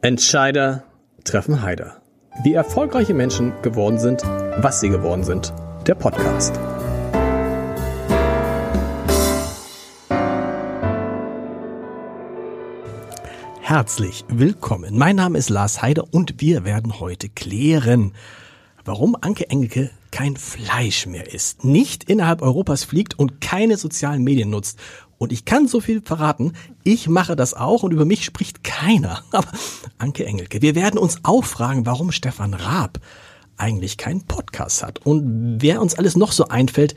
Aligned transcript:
Entscheider 0.00 0.84
treffen 1.24 1.60
Heider. 1.60 2.00
Wie 2.44 2.54
erfolgreiche 2.54 3.14
Menschen 3.14 3.52
geworden 3.62 3.98
sind, 3.98 4.22
was 4.22 4.78
sie 4.78 4.90
geworden 4.90 5.24
sind. 5.24 5.52
Der 5.88 5.96
Podcast. 5.96 6.56
Herzlich 13.60 14.24
willkommen. 14.28 14.96
Mein 14.96 15.16
Name 15.16 15.36
ist 15.36 15.50
Lars 15.50 15.82
Heider 15.82 16.04
und 16.12 16.40
wir 16.40 16.64
werden 16.64 17.00
heute 17.00 17.28
klären, 17.28 18.12
warum 18.84 19.16
Anke 19.20 19.50
Engelke 19.50 19.90
kein 20.12 20.36
Fleisch 20.36 21.06
mehr 21.06 21.34
isst, 21.34 21.64
nicht 21.64 22.04
innerhalb 22.04 22.40
Europas 22.40 22.84
fliegt 22.84 23.18
und 23.18 23.40
keine 23.40 23.76
sozialen 23.76 24.22
Medien 24.22 24.50
nutzt 24.50 24.78
und 25.18 25.32
ich 25.32 25.44
kann 25.44 25.66
so 25.68 25.80
viel 25.80 26.00
verraten, 26.00 26.52
ich 26.84 27.08
mache 27.08 27.36
das 27.36 27.52
auch 27.52 27.82
und 27.82 27.92
über 27.92 28.04
mich 28.04 28.24
spricht 28.24 28.64
keiner. 28.64 29.22
Aber 29.32 29.48
Anke 29.98 30.24
Engelke, 30.24 30.62
wir 30.62 30.74
werden 30.74 30.98
uns 30.98 31.18
auch 31.24 31.44
fragen, 31.44 31.86
warum 31.86 32.12
Stefan 32.12 32.54
Raab 32.54 33.00
eigentlich 33.56 33.98
keinen 33.98 34.24
Podcast 34.24 34.84
hat 34.84 35.04
und 35.04 35.60
wer 35.60 35.82
uns 35.82 35.94
alles 35.94 36.16
noch 36.16 36.30
so 36.30 36.46
einfällt, 36.48 36.94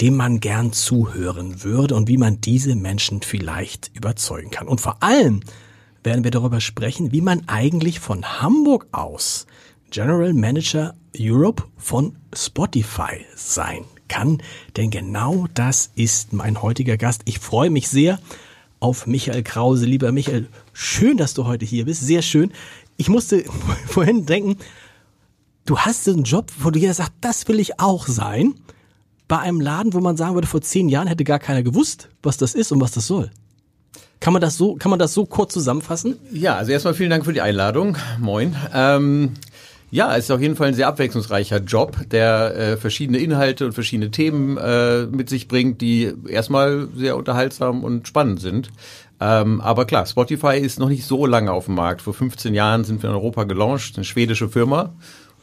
dem 0.00 0.16
man 0.16 0.40
gern 0.40 0.72
zuhören 0.72 1.62
würde 1.62 1.94
und 1.94 2.08
wie 2.08 2.16
man 2.16 2.40
diese 2.40 2.74
Menschen 2.74 3.22
vielleicht 3.22 3.90
überzeugen 3.94 4.50
kann. 4.50 4.66
Und 4.66 4.80
vor 4.80 5.02
allem 5.02 5.40
werden 6.02 6.24
wir 6.24 6.30
darüber 6.30 6.60
sprechen, 6.60 7.12
wie 7.12 7.20
man 7.20 7.48
eigentlich 7.48 8.00
von 8.00 8.40
Hamburg 8.40 8.88
aus 8.92 9.46
General 9.90 10.32
Manager 10.32 10.94
Europe 11.16 11.64
von 11.76 12.16
Spotify 12.34 13.24
sein 13.36 13.84
kann, 14.10 14.42
denn 14.76 14.90
genau 14.90 15.46
das 15.54 15.90
ist 15.94 16.34
mein 16.34 16.60
heutiger 16.60 16.98
Gast. 16.98 17.22
Ich 17.24 17.38
freue 17.38 17.70
mich 17.70 17.88
sehr 17.88 18.18
auf 18.80 19.06
Michael 19.06 19.42
Krause. 19.42 19.86
Lieber 19.86 20.12
Michael, 20.12 20.48
schön, 20.74 21.16
dass 21.16 21.32
du 21.32 21.46
heute 21.46 21.64
hier 21.64 21.86
bist, 21.86 22.02
sehr 22.02 22.20
schön. 22.20 22.52
Ich 22.98 23.08
musste 23.08 23.44
vorhin 23.86 24.26
denken, 24.26 24.56
du 25.64 25.78
hast 25.78 26.06
einen 26.08 26.24
Job, 26.24 26.50
wo 26.58 26.70
du 26.70 26.78
jeder 26.78 26.92
sagt, 26.92 27.12
das 27.20 27.48
will 27.48 27.60
ich 27.60 27.80
auch 27.80 28.06
sein, 28.06 28.54
bei 29.28 29.38
einem 29.38 29.60
Laden, 29.60 29.94
wo 29.94 30.00
man 30.00 30.16
sagen 30.16 30.34
würde, 30.34 30.48
vor 30.48 30.60
zehn 30.60 30.88
Jahren 30.88 31.06
hätte 31.06 31.22
gar 31.22 31.38
keiner 31.38 31.62
gewusst, 31.62 32.08
was 32.20 32.36
das 32.36 32.54
ist 32.54 32.72
und 32.72 32.80
was 32.80 32.90
das 32.90 33.06
soll. 33.06 33.30
Kann 34.18 34.32
man 34.32 34.42
das 34.42 34.56
so, 34.56 34.74
kann 34.74 34.90
man 34.90 34.98
das 34.98 35.14
so 35.14 35.24
kurz 35.24 35.52
zusammenfassen? 35.52 36.18
Ja, 36.32 36.56
also 36.56 36.72
erstmal 36.72 36.94
vielen 36.94 37.10
Dank 37.10 37.24
für 37.24 37.32
die 37.32 37.40
Einladung. 37.40 37.96
Moin. 38.18 38.56
Ähm, 38.74 39.34
ja, 39.90 40.16
es 40.16 40.24
ist 40.24 40.30
auf 40.30 40.40
jeden 40.40 40.56
Fall 40.56 40.68
ein 40.68 40.74
sehr 40.74 40.88
abwechslungsreicher 40.88 41.58
Job, 41.58 41.96
der 42.10 42.56
äh, 42.56 42.76
verschiedene 42.76 43.18
Inhalte 43.18 43.66
und 43.66 43.72
verschiedene 43.72 44.10
Themen 44.10 44.56
äh, 44.56 45.06
mit 45.06 45.28
sich 45.28 45.48
bringt, 45.48 45.80
die 45.80 46.12
erstmal 46.28 46.88
sehr 46.94 47.16
unterhaltsam 47.16 47.82
und 47.82 48.06
spannend 48.06 48.40
sind. 48.40 48.70
Ähm, 49.20 49.60
aber 49.60 49.84
klar, 49.84 50.06
Spotify 50.06 50.58
ist 50.58 50.78
noch 50.78 50.88
nicht 50.88 51.04
so 51.04 51.26
lange 51.26 51.52
auf 51.52 51.66
dem 51.66 51.74
Markt. 51.74 52.02
Vor 52.02 52.14
15 52.14 52.54
Jahren 52.54 52.84
sind 52.84 53.02
wir 53.02 53.10
in 53.10 53.16
Europa 53.16 53.44
gelauncht, 53.44 53.96
eine 53.96 54.04
schwedische 54.04 54.48
Firma. 54.48 54.94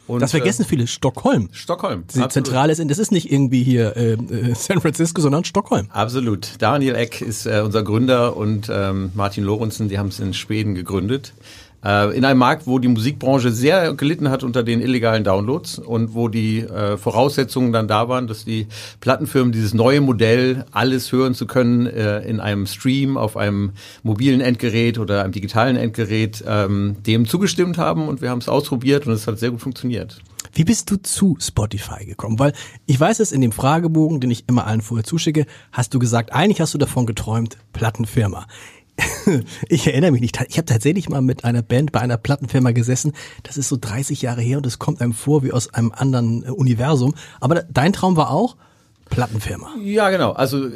Und, 0.08 0.20
das 0.20 0.30
vergessen 0.30 0.64
viele. 0.64 0.86
Stockholm. 0.86 1.50
Stockholm. 1.52 2.04
Die. 2.14 2.26
Zentrale 2.28 2.72
ist, 2.72 2.82
das 2.90 2.98
ist 2.98 3.12
nicht 3.12 3.30
irgendwie 3.30 3.62
hier 3.62 3.94
äh, 3.94 4.12
äh, 4.14 4.54
San 4.54 4.80
Francisco, 4.80 5.20
sondern 5.20 5.44
Stockholm. 5.44 5.88
Absolut. 5.90 6.52
Daniel 6.58 6.94
Eck 6.94 7.20
ist 7.20 7.44
äh, 7.44 7.60
unser 7.62 7.82
Gründer 7.82 8.34
und 8.34 8.70
ähm, 8.72 9.12
Martin 9.14 9.44
Lorenzen, 9.44 9.90
die 9.90 9.98
haben 9.98 10.08
es 10.08 10.18
in 10.18 10.32
Schweden 10.32 10.74
gegründet. 10.74 11.34
Äh, 11.84 12.16
in 12.16 12.24
einem 12.24 12.38
Markt, 12.38 12.66
wo 12.66 12.78
die 12.78 12.88
Musikbranche 12.88 13.52
sehr 13.52 13.94
gelitten 13.94 14.30
hat 14.30 14.42
unter 14.42 14.62
den 14.62 14.80
illegalen 14.80 15.22
Downloads 15.22 15.78
und 15.78 16.14
wo 16.14 16.28
die 16.28 16.60
äh, 16.60 16.96
Voraussetzungen 16.96 17.72
dann 17.72 17.86
da 17.86 18.08
waren, 18.08 18.26
dass 18.26 18.44
die 18.44 18.66
Plattenfirmen 19.00 19.52
dieses 19.52 19.74
neue 19.74 20.00
Modell, 20.00 20.64
alles 20.72 21.12
hören 21.12 21.34
zu 21.34 21.46
können 21.46 21.86
äh, 21.86 22.20
in 22.20 22.40
einem 22.40 22.66
Stream, 22.66 23.16
auf 23.16 23.36
einem 23.36 23.72
mobilen 24.02 24.40
Endgerät 24.40 24.98
oder 24.98 25.22
einem 25.22 25.32
digitalen 25.32 25.76
Endgerät, 25.76 26.42
ähm, 26.46 26.96
dem 27.06 27.26
zugestimmt 27.26 27.78
haben 27.78 28.08
und 28.08 28.22
wir 28.22 28.30
haben 28.30 28.40
es 28.40 28.48
ausprobiert 28.48 29.06
und 29.06 29.12
es 29.12 29.26
hat 29.26 29.38
sehr 29.38 29.50
gut 29.50 29.60
funktioniert. 29.60 30.20
Wie 30.54 30.64
bist 30.64 30.90
du 30.90 30.96
zu 30.96 31.36
Spotify 31.40 32.04
gekommen? 32.04 32.38
Weil 32.38 32.52
ich 32.86 32.98
weiß 32.98 33.20
es 33.20 33.32
in 33.32 33.40
dem 33.40 33.52
Fragebogen, 33.52 34.20
den 34.20 34.30
ich 34.30 34.48
immer 34.48 34.66
allen 34.66 34.80
vorher 34.80 35.04
zuschicke, 35.04 35.46
hast 35.72 35.94
du 35.94 35.98
gesagt, 35.98 36.32
eigentlich 36.32 36.60
hast 36.60 36.74
du 36.74 36.78
davon 36.78 37.06
geträumt, 37.06 37.58
Plattenfirma. 37.72 38.46
ich 39.68 39.86
erinnere 39.86 40.10
mich 40.10 40.20
nicht. 40.20 40.38
Ich 40.48 40.58
habe 40.58 40.66
tatsächlich 40.66 41.08
mal 41.08 41.22
mit 41.22 41.44
einer 41.44 41.62
Band 41.62 41.92
bei 41.92 42.00
einer 42.00 42.16
Plattenfirma 42.16 42.72
gesessen. 42.72 43.12
Das 43.42 43.56
ist 43.56 43.68
so 43.68 43.76
30 43.80 44.22
Jahre 44.22 44.40
her 44.40 44.58
und 44.58 44.66
es 44.66 44.78
kommt 44.78 45.00
einem 45.00 45.12
vor 45.12 45.42
wie 45.42 45.52
aus 45.52 45.72
einem 45.74 45.92
anderen 45.92 46.44
äh, 46.44 46.50
Universum. 46.50 47.14
Aber 47.40 47.62
dein 47.70 47.92
Traum 47.92 48.16
war 48.16 48.30
auch 48.30 48.56
Plattenfirma. 49.10 49.70
Ja, 49.82 50.10
genau. 50.10 50.32
Also 50.32 50.68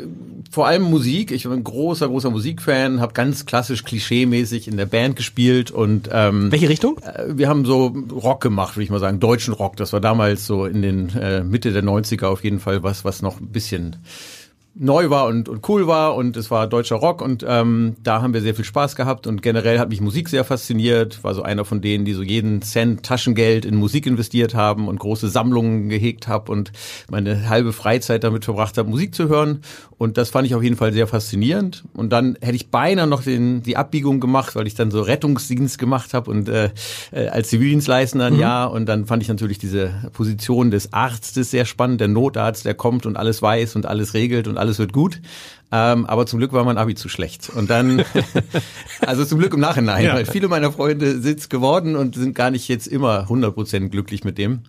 vor 0.50 0.66
allem 0.66 0.82
Musik. 0.82 1.30
Ich 1.30 1.44
bin 1.44 1.52
ein 1.52 1.64
großer, 1.64 2.08
großer 2.08 2.30
Musikfan, 2.30 3.00
habe 3.00 3.12
ganz 3.12 3.46
klassisch 3.46 3.84
klischeemäßig 3.84 4.68
in 4.68 4.76
der 4.76 4.86
Band 4.86 5.16
gespielt 5.16 5.70
und 5.70 6.08
ähm, 6.12 6.50
welche 6.50 6.68
Richtung? 6.68 6.98
Äh, 6.98 7.36
wir 7.36 7.48
haben 7.48 7.64
so 7.64 7.86
Rock 8.10 8.40
gemacht, 8.40 8.76
würde 8.76 8.84
ich 8.84 8.90
mal 8.90 9.00
sagen, 9.00 9.20
deutschen 9.20 9.54
Rock. 9.54 9.76
Das 9.76 9.92
war 9.92 10.00
damals 10.00 10.46
so 10.46 10.64
in 10.64 10.82
den 10.82 11.10
äh, 11.10 11.42
Mitte 11.42 11.72
der 11.72 11.82
90er 11.82 12.26
auf 12.26 12.44
jeden 12.44 12.60
Fall 12.60 12.82
was, 12.82 13.04
was 13.04 13.22
noch 13.22 13.40
ein 13.40 13.48
bisschen 13.48 13.96
neu 14.74 15.10
war 15.10 15.26
und, 15.26 15.48
und 15.48 15.68
cool 15.68 15.86
war 15.86 16.14
und 16.14 16.36
es 16.36 16.50
war 16.50 16.66
deutscher 16.66 16.96
Rock 16.96 17.20
und 17.20 17.44
ähm, 17.46 17.96
da 18.02 18.22
haben 18.22 18.32
wir 18.32 18.40
sehr 18.40 18.54
viel 18.54 18.64
Spaß 18.64 18.96
gehabt 18.96 19.26
und 19.26 19.42
generell 19.42 19.78
hat 19.78 19.90
mich 19.90 20.00
Musik 20.00 20.30
sehr 20.30 20.44
fasziniert, 20.44 21.22
war 21.22 21.34
so 21.34 21.42
einer 21.42 21.66
von 21.66 21.82
denen, 21.82 22.06
die 22.06 22.14
so 22.14 22.22
jeden 22.22 22.62
Cent 22.62 23.02
Taschengeld 23.02 23.66
in 23.66 23.74
Musik 23.74 24.06
investiert 24.06 24.54
haben 24.54 24.88
und 24.88 24.98
große 24.98 25.28
Sammlungen 25.28 25.90
gehegt 25.90 26.26
habe 26.26 26.50
und 26.50 26.72
meine 27.10 27.50
halbe 27.50 27.74
Freizeit 27.74 28.24
damit 28.24 28.46
verbracht 28.46 28.78
habe, 28.78 28.88
Musik 28.88 29.14
zu 29.14 29.28
hören 29.28 29.60
und 29.98 30.16
das 30.16 30.30
fand 30.30 30.46
ich 30.46 30.54
auf 30.54 30.62
jeden 30.62 30.76
Fall 30.76 30.94
sehr 30.94 31.06
faszinierend 31.06 31.84
und 31.92 32.10
dann 32.10 32.38
hätte 32.40 32.56
ich 32.56 32.70
beinahe 32.70 33.06
noch 33.06 33.22
den, 33.22 33.62
die 33.62 33.76
Abbiegung 33.76 34.20
gemacht, 34.20 34.56
weil 34.56 34.66
ich 34.66 34.74
dann 34.74 34.90
so 34.90 35.02
Rettungsdienst 35.02 35.78
gemacht 35.78 36.14
habe 36.14 36.30
und 36.30 36.48
äh, 36.48 36.70
äh, 37.10 37.28
als 37.28 37.50
Zivildienstleister 37.50 38.24
ein 38.24 38.34
mhm. 38.34 38.40
Jahr 38.40 38.72
und 38.72 38.86
dann 38.86 39.04
fand 39.04 39.22
ich 39.22 39.28
natürlich 39.28 39.58
diese 39.58 39.90
Position 40.14 40.70
des 40.70 40.94
Arztes 40.94 41.50
sehr 41.50 41.66
spannend, 41.66 42.00
der 42.00 42.08
Notarzt, 42.08 42.64
der 42.64 42.74
kommt 42.74 43.04
und 43.04 43.18
alles 43.18 43.42
weiß 43.42 43.76
und 43.76 43.84
alles 43.84 44.14
regelt 44.14 44.48
und 44.48 44.61
alles 44.62 44.78
wird 44.78 44.92
gut. 44.92 45.20
Ähm, 45.74 46.04
aber 46.04 46.26
zum 46.26 46.38
Glück 46.38 46.52
war 46.52 46.64
mein 46.64 46.76
Abi 46.76 46.94
zu 46.94 47.08
schlecht. 47.08 47.48
Und 47.48 47.70
dann, 47.70 48.04
also 49.06 49.24
zum 49.24 49.38
Glück 49.38 49.54
im 49.54 49.60
Nachhinein, 49.60 50.04
ja. 50.04 50.14
weil 50.14 50.26
viele 50.26 50.48
meiner 50.48 50.70
Freunde 50.70 51.18
sind 51.20 51.40
es 51.40 51.48
geworden 51.48 51.96
und 51.96 52.14
sind 52.14 52.34
gar 52.34 52.50
nicht 52.50 52.68
jetzt 52.68 52.86
immer 52.86 53.26
100% 53.28 53.88
glücklich 53.88 54.22
mit 54.22 54.36
dem. 54.36 54.60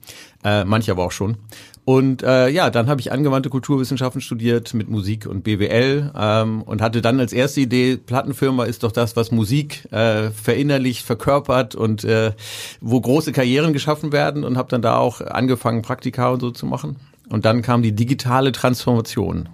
Äh, 0.45 0.63
manche 0.63 0.91
aber 0.91 1.03
auch 1.03 1.11
schon. 1.11 1.37
Und 1.85 2.23
äh, 2.23 2.47
ja, 2.47 2.69
dann 2.69 2.87
habe 2.87 3.01
ich 3.01 3.11
angewandte 3.11 3.49
Kulturwissenschaften 3.49 4.21
studiert 4.21 4.73
mit 4.73 4.89
Musik 4.89 5.27
und 5.27 5.43
BWL 5.43 6.11
ähm, 6.15 6.61
und 6.61 6.81
hatte 6.81 7.01
dann 7.01 7.19
als 7.19 7.33
erste 7.33 7.59
Idee, 7.59 7.97
Plattenfirma 7.97 8.63
ist 8.63 8.83
doch 8.83 8.93
das, 8.93 9.17
was 9.17 9.31
Musik 9.31 9.91
äh, 9.91 10.31
verinnerlicht, 10.31 11.05
verkörpert 11.05 11.75
und 11.75 12.05
äh, 12.05 12.31
wo 12.79 13.01
große 13.01 13.33
Karrieren 13.33 13.73
geschaffen 13.73 14.13
werden 14.13 14.45
und 14.45 14.57
habe 14.57 14.69
dann 14.69 14.81
da 14.81 14.95
auch 14.95 15.19
angefangen, 15.19 15.81
Praktika 15.81 16.29
und 16.29 16.39
so 16.39 16.51
zu 16.51 16.65
machen. 16.65 16.95
Und 17.27 17.43
dann 17.43 17.61
kam 17.61 17.81
die 17.81 17.93
digitale 17.93 18.53
Transformation. 18.53 19.49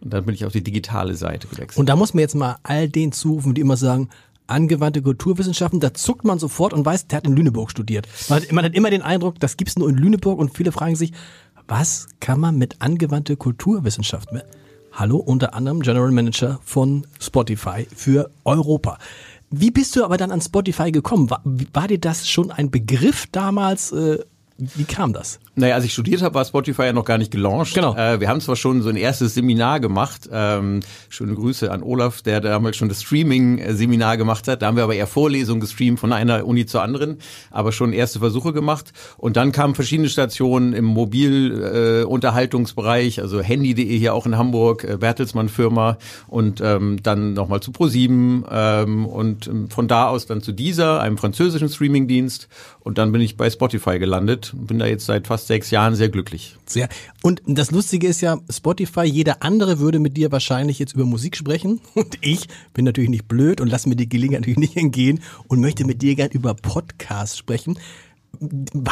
Und 0.00 0.12
dann 0.12 0.24
bin 0.24 0.34
ich 0.34 0.44
auf 0.44 0.52
die 0.52 0.62
digitale 0.62 1.14
Seite 1.14 1.48
gewechselt. 1.48 1.78
Und 1.78 1.88
da 1.88 1.96
muss 1.96 2.14
man 2.14 2.20
jetzt 2.20 2.34
mal 2.34 2.56
all 2.62 2.88
den 2.88 3.12
zurufen, 3.12 3.54
die 3.54 3.60
immer 3.60 3.76
sagen, 3.76 4.08
angewandte 4.46 5.02
Kulturwissenschaften, 5.02 5.80
da 5.80 5.92
zuckt 5.92 6.24
man 6.24 6.38
sofort 6.38 6.72
und 6.72 6.84
weiß, 6.84 7.08
der 7.08 7.18
hat 7.18 7.26
in 7.26 7.36
Lüneburg 7.36 7.70
studiert. 7.70 8.08
Man 8.28 8.42
hat, 8.42 8.52
man 8.52 8.64
hat 8.64 8.74
immer 8.74 8.90
den 8.90 9.02
Eindruck, 9.02 9.38
das 9.40 9.56
gibt's 9.56 9.78
nur 9.78 9.88
in 9.88 9.96
Lüneburg 9.96 10.38
und 10.38 10.56
viele 10.56 10.72
fragen 10.72 10.96
sich, 10.96 11.12
was 11.66 12.08
kann 12.20 12.40
man 12.40 12.56
mit 12.56 12.80
angewandte 12.80 13.36
Kulturwissenschaften? 13.36 14.40
Hallo, 14.92 15.18
unter 15.18 15.54
anderem 15.54 15.80
General 15.80 16.10
Manager 16.10 16.58
von 16.64 17.06
Spotify 17.20 17.86
für 17.94 18.30
Europa. 18.44 18.98
Wie 19.50 19.70
bist 19.70 19.94
du 19.94 20.04
aber 20.04 20.16
dann 20.16 20.30
an 20.30 20.40
Spotify 20.40 20.90
gekommen? 20.90 21.30
War, 21.30 21.42
war 21.72 21.88
dir 21.88 21.98
das 21.98 22.28
schon 22.28 22.50
ein 22.50 22.70
Begriff 22.70 23.26
damals? 23.30 23.92
Äh, 23.92 24.18
wie 24.56 24.84
kam 24.84 25.12
das? 25.12 25.38
Naja, 25.58 25.74
als 25.74 25.84
ich 25.84 25.92
studiert 25.92 26.22
habe, 26.22 26.36
war 26.36 26.44
Spotify 26.44 26.84
ja 26.84 26.92
noch 26.92 27.04
gar 27.04 27.18
nicht 27.18 27.32
gelauncht. 27.32 27.74
Genau. 27.74 27.96
Äh, 27.96 28.20
wir 28.20 28.28
haben 28.28 28.40
zwar 28.40 28.54
schon 28.54 28.80
so 28.82 28.88
ein 28.88 28.94
erstes 28.96 29.34
Seminar 29.34 29.80
gemacht. 29.80 30.28
Ähm, 30.32 30.78
schöne 31.08 31.34
Grüße 31.34 31.72
an 31.72 31.82
Olaf, 31.82 32.22
der 32.22 32.40
damals 32.40 32.76
schon 32.76 32.88
das 32.88 33.02
Streaming-Seminar 33.02 34.16
gemacht 34.16 34.46
hat. 34.46 34.62
Da 34.62 34.66
haben 34.66 34.76
wir 34.76 34.84
aber 34.84 34.94
eher 34.94 35.08
Vorlesungen 35.08 35.60
gestreamt 35.60 35.98
von 35.98 36.12
einer 36.12 36.46
Uni 36.46 36.66
zur 36.66 36.82
anderen, 36.82 37.18
aber 37.50 37.72
schon 37.72 37.92
erste 37.92 38.20
Versuche 38.20 38.52
gemacht. 38.52 38.92
Und 39.16 39.36
dann 39.36 39.50
kamen 39.50 39.74
verschiedene 39.74 40.08
Stationen 40.08 40.74
im 40.74 40.84
Mobilunterhaltungsbereich, 40.84 43.18
äh, 43.18 43.22
also 43.22 43.40
Handy.de 43.40 43.98
hier 43.98 44.14
auch 44.14 44.26
in 44.26 44.38
Hamburg, 44.38 44.84
äh, 44.84 44.96
Bertelsmann 44.96 45.48
Firma 45.48 45.98
und 46.28 46.60
ähm, 46.62 47.02
dann 47.02 47.32
nochmal 47.32 47.58
zu 47.60 47.72
ProSieben 47.72 48.44
ähm, 48.48 49.06
und 49.06 49.48
ähm, 49.48 49.68
von 49.70 49.88
da 49.88 50.06
aus 50.08 50.26
dann 50.26 50.40
zu 50.40 50.52
dieser, 50.52 51.00
einem 51.00 51.18
französischen 51.18 51.68
Streamingdienst. 51.68 52.46
Und 52.80 52.98
dann 52.98 53.10
bin 53.10 53.20
ich 53.20 53.36
bei 53.36 53.50
Spotify 53.50 53.98
gelandet 53.98 54.54
bin 54.68 54.78
da 54.78 54.86
jetzt 54.86 55.06
seit 55.06 55.26
fast 55.26 55.47
sechs 55.48 55.72
Jahren 55.72 55.96
sehr 55.96 56.08
glücklich. 56.08 56.56
Sehr. 56.66 56.88
Und 57.22 57.42
das 57.46 57.72
Lustige 57.72 58.06
ist 58.06 58.20
ja, 58.20 58.38
Spotify, 58.48 59.02
jeder 59.02 59.42
andere 59.42 59.80
würde 59.80 59.98
mit 59.98 60.16
dir 60.16 60.30
wahrscheinlich 60.30 60.78
jetzt 60.78 60.94
über 60.94 61.04
Musik 61.04 61.36
sprechen. 61.36 61.80
Und 61.94 62.18
ich 62.20 62.46
bin 62.72 62.84
natürlich 62.84 63.10
nicht 63.10 63.26
blöd 63.26 63.60
und 63.60 63.68
lasse 63.68 63.88
mir 63.88 63.96
die 63.96 64.08
Gelegenheit 64.08 64.42
natürlich 64.42 64.58
nicht 64.58 64.76
entgehen 64.76 65.20
und 65.48 65.60
möchte 65.60 65.84
mit 65.84 66.02
dir 66.02 66.14
gern 66.14 66.30
über 66.30 66.54
Podcasts 66.54 67.36
sprechen. 67.36 67.78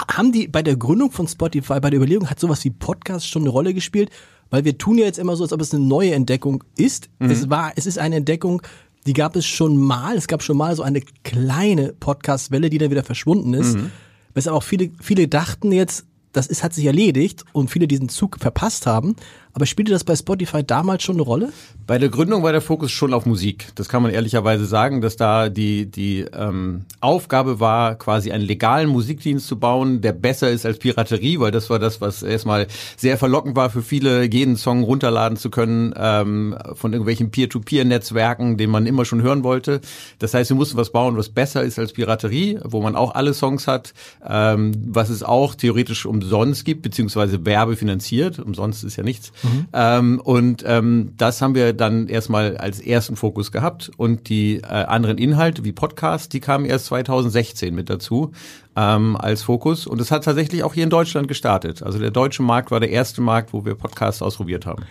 Haben 0.08 0.32
die 0.32 0.48
bei 0.48 0.62
der 0.62 0.76
Gründung 0.76 1.12
von 1.12 1.28
Spotify, 1.28 1.78
bei 1.78 1.90
der 1.90 1.98
Überlegung, 1.98 2.28
hat 2.28 2.40
sowas 2.40 2.64
wie 2.64 2.70
Podcast 2.70 3.28
schon 3.28 3.42
eine 3.42 3.50
Rolle 3.50 3.74
gespielt? 3.74 4.10
Weil 4.50 4.64
wir 4.64 4.78
tun 4.78 4.98
ja 4.98 5.04
jetzt 5.04 5.18
immer 5.18 5.36
so, 5.36 5.44
als 5.44 5.52
ob 5.52 5.60
es 5.60 5.72
eine 5.74 5.84
neue 5.84 6.14
Entdeckung 6.14 6.64
ist. 6.76 7.10
Mhm. 7.18 7.30
Es 7.30 7.50
war, 7.50 7.72
es 7.76 7.86
ist 7.86 7.98
eine 7.98 8.16
Entdeckung, 8.16 8.62
die 9.06 9.12
gab 9.12 9.36
es 9.36 9.46
schon 9.46 9.76
mal. 9.76 10.16
Es 10.16 10.26
gab 10.26 10.42
schon 10.42 10.56
mal 10.56 10.74
so 10.74 10.82
eine 10.82 11.02
kleine 11.22 11.92
Podcast-Welle, 11.92 12.70
die 12.70 12.78
dann 12.78 12.90
wieder 12.90 13.04
verschwunden 13.04 13.54
ist. 13.54 13.76
Mhm. 13.76 13.90
Weshalb 14.34 14.56
auch 14.56 14.62
viele, 14.62 14.90
viele 15.00 15.28
dachten 15.28 15.70
jetzt, 15.70 16.06
das 16.36 16.46
ist, 16.46 16.62
hat 16.62 16.74
sich 16.74 16.84
erledigt 16.84 17.44
und 17.52 17.70
viele 17.70 17.88
diesen 17.88 18.08
Zug 18.08 18.38
verpasst 18.38 18.86
haben. 18.86 19.16
Aber 19.56 19.64
spielte 19.64 19.92
das 19.92 20.04
bei 20.04 20.14
Spotify 20.14 20.62
damals 20.62 21.02
schon 21.02 21.16
eine 21.16 21.22
Rolle? 21.22 21.50
Bei 21.86 21.96
der 21.96 22.10
Gründung 22.10 22.42
war 22.42 22.52
der 22.52 22.60
Fokus 22.60 22.92
schon 22.92 23.14
auf 23.14 23.24
Musik. 23.24 23.68
Das 23.74 23.88
kann 23.88 24.02
man 24.02 24.12
ehrlicherweise 24.12 24.66
sagen, 24.66 25.00
dass 25.00 25.16
da 25.16 25.48
die, 25.48 25.90
die 25.90 26.26
ähm, 26.34 26.84
Aufgabe 27.00 27.58
war, 27.58 27.94
quasi 27.94 28.32
einen 28.32 28.44
legalen 28.44 28.90
Musikdienst 28.90 29.46
zu 29.46 29.58
bauen, 29.58 30.02
der 30.02 30.12
besser 30.12 30.50
ist 30.50 30.66
als 30.66 30.78
Piraterie, 30.78 31.40
weil 31.40 31.52
das 31.52 31.70
war 31.70 31.78
das, 31.78 32.02
was 32.02 32.22
erstmal 32.22 32.66
sehr 32.98 33.16
verlockend 33.16 33.56
war 33.56 33.70
für 33.70 33.80
viele, 33.80 34.30
jeden 34.30 34.56
Song 34.56 34.82
runterladen 34.82 35.38
zu 35.38 35.48
können 35.48 35.94
ähm, 35.96 36.54
von 36.74 36.92
irgendwelchen 36.92 37.30
Peer-to-Peer-Netzwerken, 37.30 38.58
den 38.58 38.68
man 38.68 38.84
immer 38.84 39.06
schon 39.06 39.22
hören 39.22 39.42
wollte. 39.42 39.80
Das 40.18 40.34
heißt, 40.34 40.50
wir 40.50 40.56
mussten 40.58 40.76
was 40.76 40.92
bauen, 40.92 41.16
was 41.16 41.30
besser 41.30 41.62
ist 41.62 41.78
als 41.78 41.94
Piraterie, 41.94 42.58
wo 42.62 42.82
man 42.82 42.94
auch 42.94 43.14
alle 43.14 43.32
Songs 43.32 43.66
hat, 43.66 43.94
ähm, 44.28 44.72
was 44.86 45.08
es 45.08 45.22
auch 45.22 45.54
theoretisch 45.54 46.04
umsonst 46.04 46.66
gibt, 46.66 46.82
beziehungsweise 46.82 47.46
werbefinanziert. 47.46 48.38
Umsonst 48.38 48.84
ist 48.84 48.96
ja 48.96 49.02
nichts. 49.02 49.32
Mhm. 49.46 49.66
Ähm, 49.72 50.20
und 50.22 50.64
ähm, 50.66 51.12
das 51.16 51.40
haben 51.40 51.54
wir 51.54 51.72
dann 51.72 52.08
erstmal 52.08 52.56
als 52.56 52.80
ersten 52.80 53.16
Fokus 53.16 53.52
gehabt. 53.52 53.90
Und 53.96 54.28
die 54.28 54.56
äh, 54.56 54.66
anderen 54.66 55.18
Inhalte 55.18 55.64
wie 55.64 55.72
Podcast, 55.72 56.32
die 56.32 56.40
kamen 56.40 56.64
erst 56.64 56.86
2016 56.86 57.74
mit 57.74 57.90
dazu 57.90 58.32
ähm, 58.76 59.16
als 59.16 59.42
Fokus. 59.42 59.86
Und 59.86 60.00
es 60.00 60.10
hat 60.10 60.24
tatsächlich 60.24 60.62
auch 60.62 60.74
hier 60.74 60.84
in 60.84 60.90
Deutschland 60.90 61.28
gestartet. 61.28 61.82
Also 61.82 61.98
der 61.98 62.10
deutsche 62.10 62.42
Markt 62.42 62.70
war 62.70 62.80
der 62.80 62.90
erste 62.90 63.20
Markt, 63.20 63.52
wo 63.52 63.64
wir 63.64 63.74
Podcasts 63.74 64.22
ausprobiert 64.22 64.66
haben. 64.66 64.84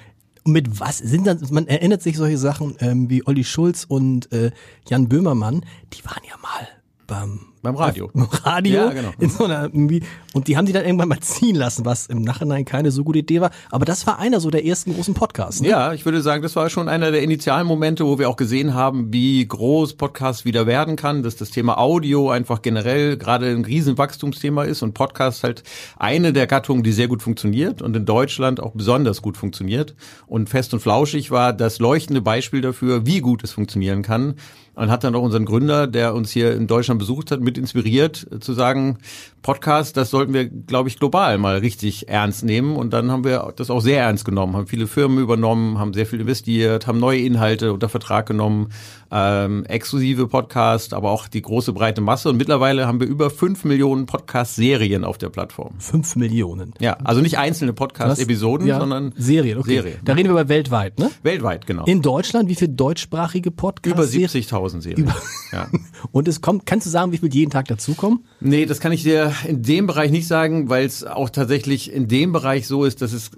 Und 0.44 0.54
mit 0.54 0.80
was 0.80 1.00
sind 1.00 1.26
dann, 1.26 1.40
man 1.50 1.68
erinnert 1.68 2.02
sich 2.04 2.18
solche 2.18 2.38
Sachen 2.38 2.76
ähm, 2.80 3.10
wie 3.10 3.26
Olli 3.26 3.44
Schulz 3.44 3.86
und 3.88 4.32
äh, 4.32 4.52
Jan 4.88 5.10
Böhmermann, 5.10 5.66
die 5.94 6.06
waren 6.06 6.22
ja 6.28 6.36
mal 6.38 6.68
beim 7.08 7.40
beim 7.66 7.76
Radio. 7.76 8.10
Beim 8.14 8.28
Radio. 8.44 8.74
Ja, 8.74 8.90
genau. 8.90 9.12
In 9.20 9.30
so 9.30 9.44
einer, 9.46 9.70
und 9.74 10.48
die 10.48 10.56
haben 10.56 10.66
die 10.66 10.72
dann 10.72 10.86
irgendwann 10.86 11.10
mal 11.10 11.20
ziehen 11.20 11.56
lassen, 11.56 11.84
was 11.84 12.06
im 12.08 12.22
Nachhinein 12.22 12.64
keine 12.64 12.92
so 12.92 13.04
gute 13.04 13.20
Idee 13.20 13.42
war. 13.42 13.52
Aber 13.72 13.86
das 13.86 14.08
war 14.08 14.20
einer 14.20 14.40
so 14.40 14.50
der 14.50 14.66
ersten 14.66 14.94
großen 14.94 15.14
Podcasts. 15.14 15.62
Ne? 15.62 15.70
Ja, 15.70 15.94
ich 15.94 16.06
würde 16.06 16.22
sagen, 16.22 16.44
das 16.44 16.56
war 16.56 16.70
schon 16.70 16.88
einer 16.88 17.12
der 17.12 17.24
initialen 17.24 17.68
Momente, 17.68 18.06
wo 18.06 18.20
wir 18.20 18.30
auch 18.30 18.38
gesehen 18.38 18.74
haben, 18.74 19.12
wie 19.12 19.46
groß 19.46 19.96
Podcast 19.96 20.46
wieder 20.46 20.68
werden 20.68 20.96
kann, 20.96 21.24
dass 21.24 21.36
das 21.36 21.50
Thema 21.50 21.78
Audio 21.78 22.30
einfach 22.30 22.62
generell 22.62 23.18
gerade 23.18 23.48
ein 23.48 23.66
Riesenwachstumsthema 23.66 24.64
ist 24.64 24.84
und 24.84 24.94
Podcast 24.94 25.44
halt 25.44 25.64
eine 25.98 26.34
der 26.34 26.48
Gattungen, 26.48 26.84
die 26.84 26.92
sehr 26.92 27.08
gut 27.08 27.24
funktioniert 27.24 27.82
und 27.82 27.96
in 27.96 28.06
Deutschland 28.06 28.60
auch 28.60 28.72
besonders 28.74 29.22
gut 29.22 29.38
funktioniert. 29.38 29.96
Und 30.28 30.50
Fest 30.50 30.74
und 30.74 30.80
Flauschig 30.80 31.32
war 31.32 31.52
das 31.52 31.80
leuchtende 31.80 32.22
Beispiel 32.22 32.62
dafür, 32.62 33.06
wie 33.06 33.22
gut 33.22 33.44
es 33.44 33.52
funktionieren 33.52 34.04
kann 34.04 34.36
und 34.76 34.92
hat 34.92 35.04
dann 35.04 35.16
auch 35.16 35.22
unseren 35.22 35.46
Gründer, 35.46 35.88
der 35.88 36.14
uns 36.14 36.32
hier 36.32 36.54
in 36.54 36.68
Deutschland 36.68 37.00
besucht 37.00 37.32
hat, 37.32 37.40
mit 37.40 37.55
inspiriert, 37.58 38.28
zu 38.40 38.54
sagen, 38.54 39.00
Podcast, 39.42 39.96
das 39.96 40.10
sollten 40.10 40.34
wir, 40.34 40.46
glaube 40.46 40.90
ich, 40.90 40.98
global 40.98 41.38
mal 41.38 41.58
richtig 41.60 42.10
ernst 42.10 42.44
nehmen. 42.44 42.76
Und 42.76 42.94
dann 42.94 43.12
haben 43.12 43.24
wir 43.24 43.54
das 43.56 43.70
auch 43.70 43.82
sehr 43.82 44.02
ernst 44.02 44.26
genommen, 44.26 44.56
haben 44.56 44.68
viele 44.68 44.88
Firmen 44.88 45.20
übernommen, 45.20 45.78
haben 45.78 45.94
sehr 45.94 46.06
viel 46.06 46.22
investiert, 46.22 46.88
haben 46.88 47.00
neue 47.00 47.20
Inhalte 47.20 47.72
unter 47.72 47.90
Vertrag 47.90 48.26
genommen, 48.26 48.70
ähm, 49.16 49.64
exklusive 49.66 50.28
Podcast, 50.28 50.94
aber 50.94 51.12
auch 51.12 51.30
die 51.30 51.42
große 51.42 51.72
breite 51.72 52.02
Masse. 52.02 52.30
Und 52.30 52.36
mittlerweile 52.36 52.86
haben 52.86 53.00
wir 53.00 53.08
über 53.08 53.30
fünf 53.30 53.64
Millionen 53.64 54.08
Podcast-Serien 54.08 55.06
auf 55.06 55.18
der 55.18 55.30
Plattform. 55.30 55.76
Fünf 55.80 56.18
Millionen? 56.18 56.74
Ja, 56.82 56.98
also 57.04 57.22
nicht 57.22 57.38
einzelne 57.38 57.72
Podcast-Episoden, 57.72 58.68
ja, 58.68 58.78
sondern 58.78 59.14
Serien. 59.16 59.60
Okay. 59.60 59.76
Serien. 59.76 60.00
Da 60.04 60.14
reden 60.14 60.28
wir 60.28 60.32
über 60.32 60.50
weltweit, 60.50 61.00
ne? 61.00 61.12
Weltweit, 61.24 61.66
genau. 61.66 61.86
In 61.86 62.02
Deutschland, 62.02 62.50
wie 62.50 62.56
viele 62.56 62.74
deutschsprachige 62.74 63.52
Podcasts? 63.52 64.14
Über 64.14 64.28
70.000 64.28 64.82
Serien. 64.82 65.04
Über 65.04 65.16
ja. 65.54 65.68
Und 66.12 66.28
es 66.28 66.42
kommt, 66.42 66.66
kannst 66.66 66.86
du 66.86 66.90
sagen, 66.90 67.14
wie 67.14 67.18
viel 67.18 67.34
jeden 67.34 67.52
Tag 67.52 67.70
dazukommen? 67.70 68.26
Nee, 68.42 68.66
das 68.66 68.82
kann 68.82 68.92
ich 68.92 69.04
dir 69.04 69.32
in 69.48 69.64
dem 69.64 69.88
Bereich 69.88 70.12
nicht 70.12 70.28
sagen, 70.28 70.70
weil 70.70 70.86
es 70.86 71.06
auch 71.06 71.30
tatsächlich 71.30 71.92
in 71.94 72.10
dem 72.10 72.34
Bereich 72.34 72.68
so 72.68 72.84
ist, 72.84 73.02
dass 73.02 73.14
es 73.14 73.32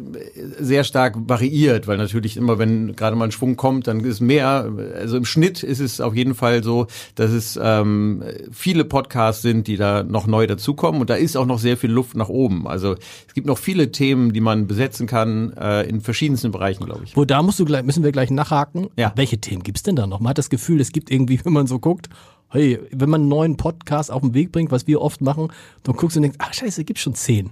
sehr 0.60 0.84
stark 0.84 1.16
variiert, 1.18 1.88
weil 1.88 1.98
natürlich 1.98 2.36
immer, 2.36 2.58
wenn 2.58 2.96
gerade 2.96 3.16
mal 3.16 3.26
ein 3.26 3.32
Schwung 3.32 3.58
kommt, 3.58 3.86
dann 3.86 4.00
ist 4.00 4.22
mehr. 4.22 4.72
Also 4.96 5.18
im 5.18 5.26
Schnitt 5.26 5.67
ist 5.68 5.80
es 5.80 6.02
auf 6.02 6.16
jeden 6.16 6.34
Fall 6.34 6.64
so, 6.64 6.88
dass 7.16 7.32
es 7.32 7.60
ähm, 7.62 8.24
viele 8.52 8.86
Podcasts 8.86 9.42
sind, 9.42 9.68
die 9.68 9.78
da 9.78 10.04
noch 10.04 10.28
neu 10.28 10.48
dazukommen 10.48 11.02
und 11.02 11.10
da 11.10 11.16
ist 11.16 11.36
auch 11.36 11.46
noch 11.46 11.60
sehr 11.60 11.78
viel 11.78 11.92
Luft 11.92 12.16
nach 12.16 12.30
oben. 12.30 12.68
Also 12.68 12.96
es 13.28 13.34
gibt 13.34 13.48
noch 13.48 13.58
viele 13.58 13.92
Themen, 13.92 14.34
die 14.34 14.42
man 14.42 14.68
besetzen 14.68 15.08
kann 15.08 15.54
äh, 15.54 15.84
in 15.84 16.02
verschiedensten 16.02 16.52
Bereichen, 16.52 16.86
glaube 16.86 17.04
ich. 17.04 17.16
Wo 17.16 17.26
da 17.26 17.44
musst 17.44 17.60
du 17.60 17.66
gleich, 17.66 17.84
müssen 17.84 18.04
wir 18.04 18.12
gleich 18.12 18.32
nachhaken. 18.32 18.88
Ja. 18.98 19.14
Welche 19.16 19.38
Themen 19.38 19.64
gibt's 19.64 19.84
denn 19.84 19.96
da 19.96 20.08
noch? 20.08 20.20
Man 20.20 20.32
hat 20.32 20.38
das 20.38 20.50
Gefühl, 20.50 20.80
es 20.82 20.92
gibt 20.92 21.12
irgendwie, 21.12 21.40
wenn 21.44 21.54
man 21.54 21.68
so 21.68 21.80
guckt, 21.80 22.10
hey, 22.50 22.80
wenn 22.92 23.10
man 23.10 23.22
einen 23.22 23.30
neuen 23.30 23.58
Podcast 23.58 24.12
auf 24.12 24.22
den 24.22 24.34
Weg 24.34 24.52
bringt, 24.52 24.72
was 24.72 24.88
wir 24.88 25.02
oft 25.02 25.22
machen, 25.22 25.50
dann 25.84 25.96
guckst 25.96 26.16
du 26.16 26.20
und 26.20 26.24
denkst, 26.24 26.38
ach 26.40 26.54
scheiße, 26.54 26.86
gibt 26.86 27.00
schon 27.00 27.14
zehn. 27.14 27.50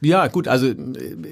Ja, 0.00 0.26
gut, 0.28 0.48
also 0.48 0.72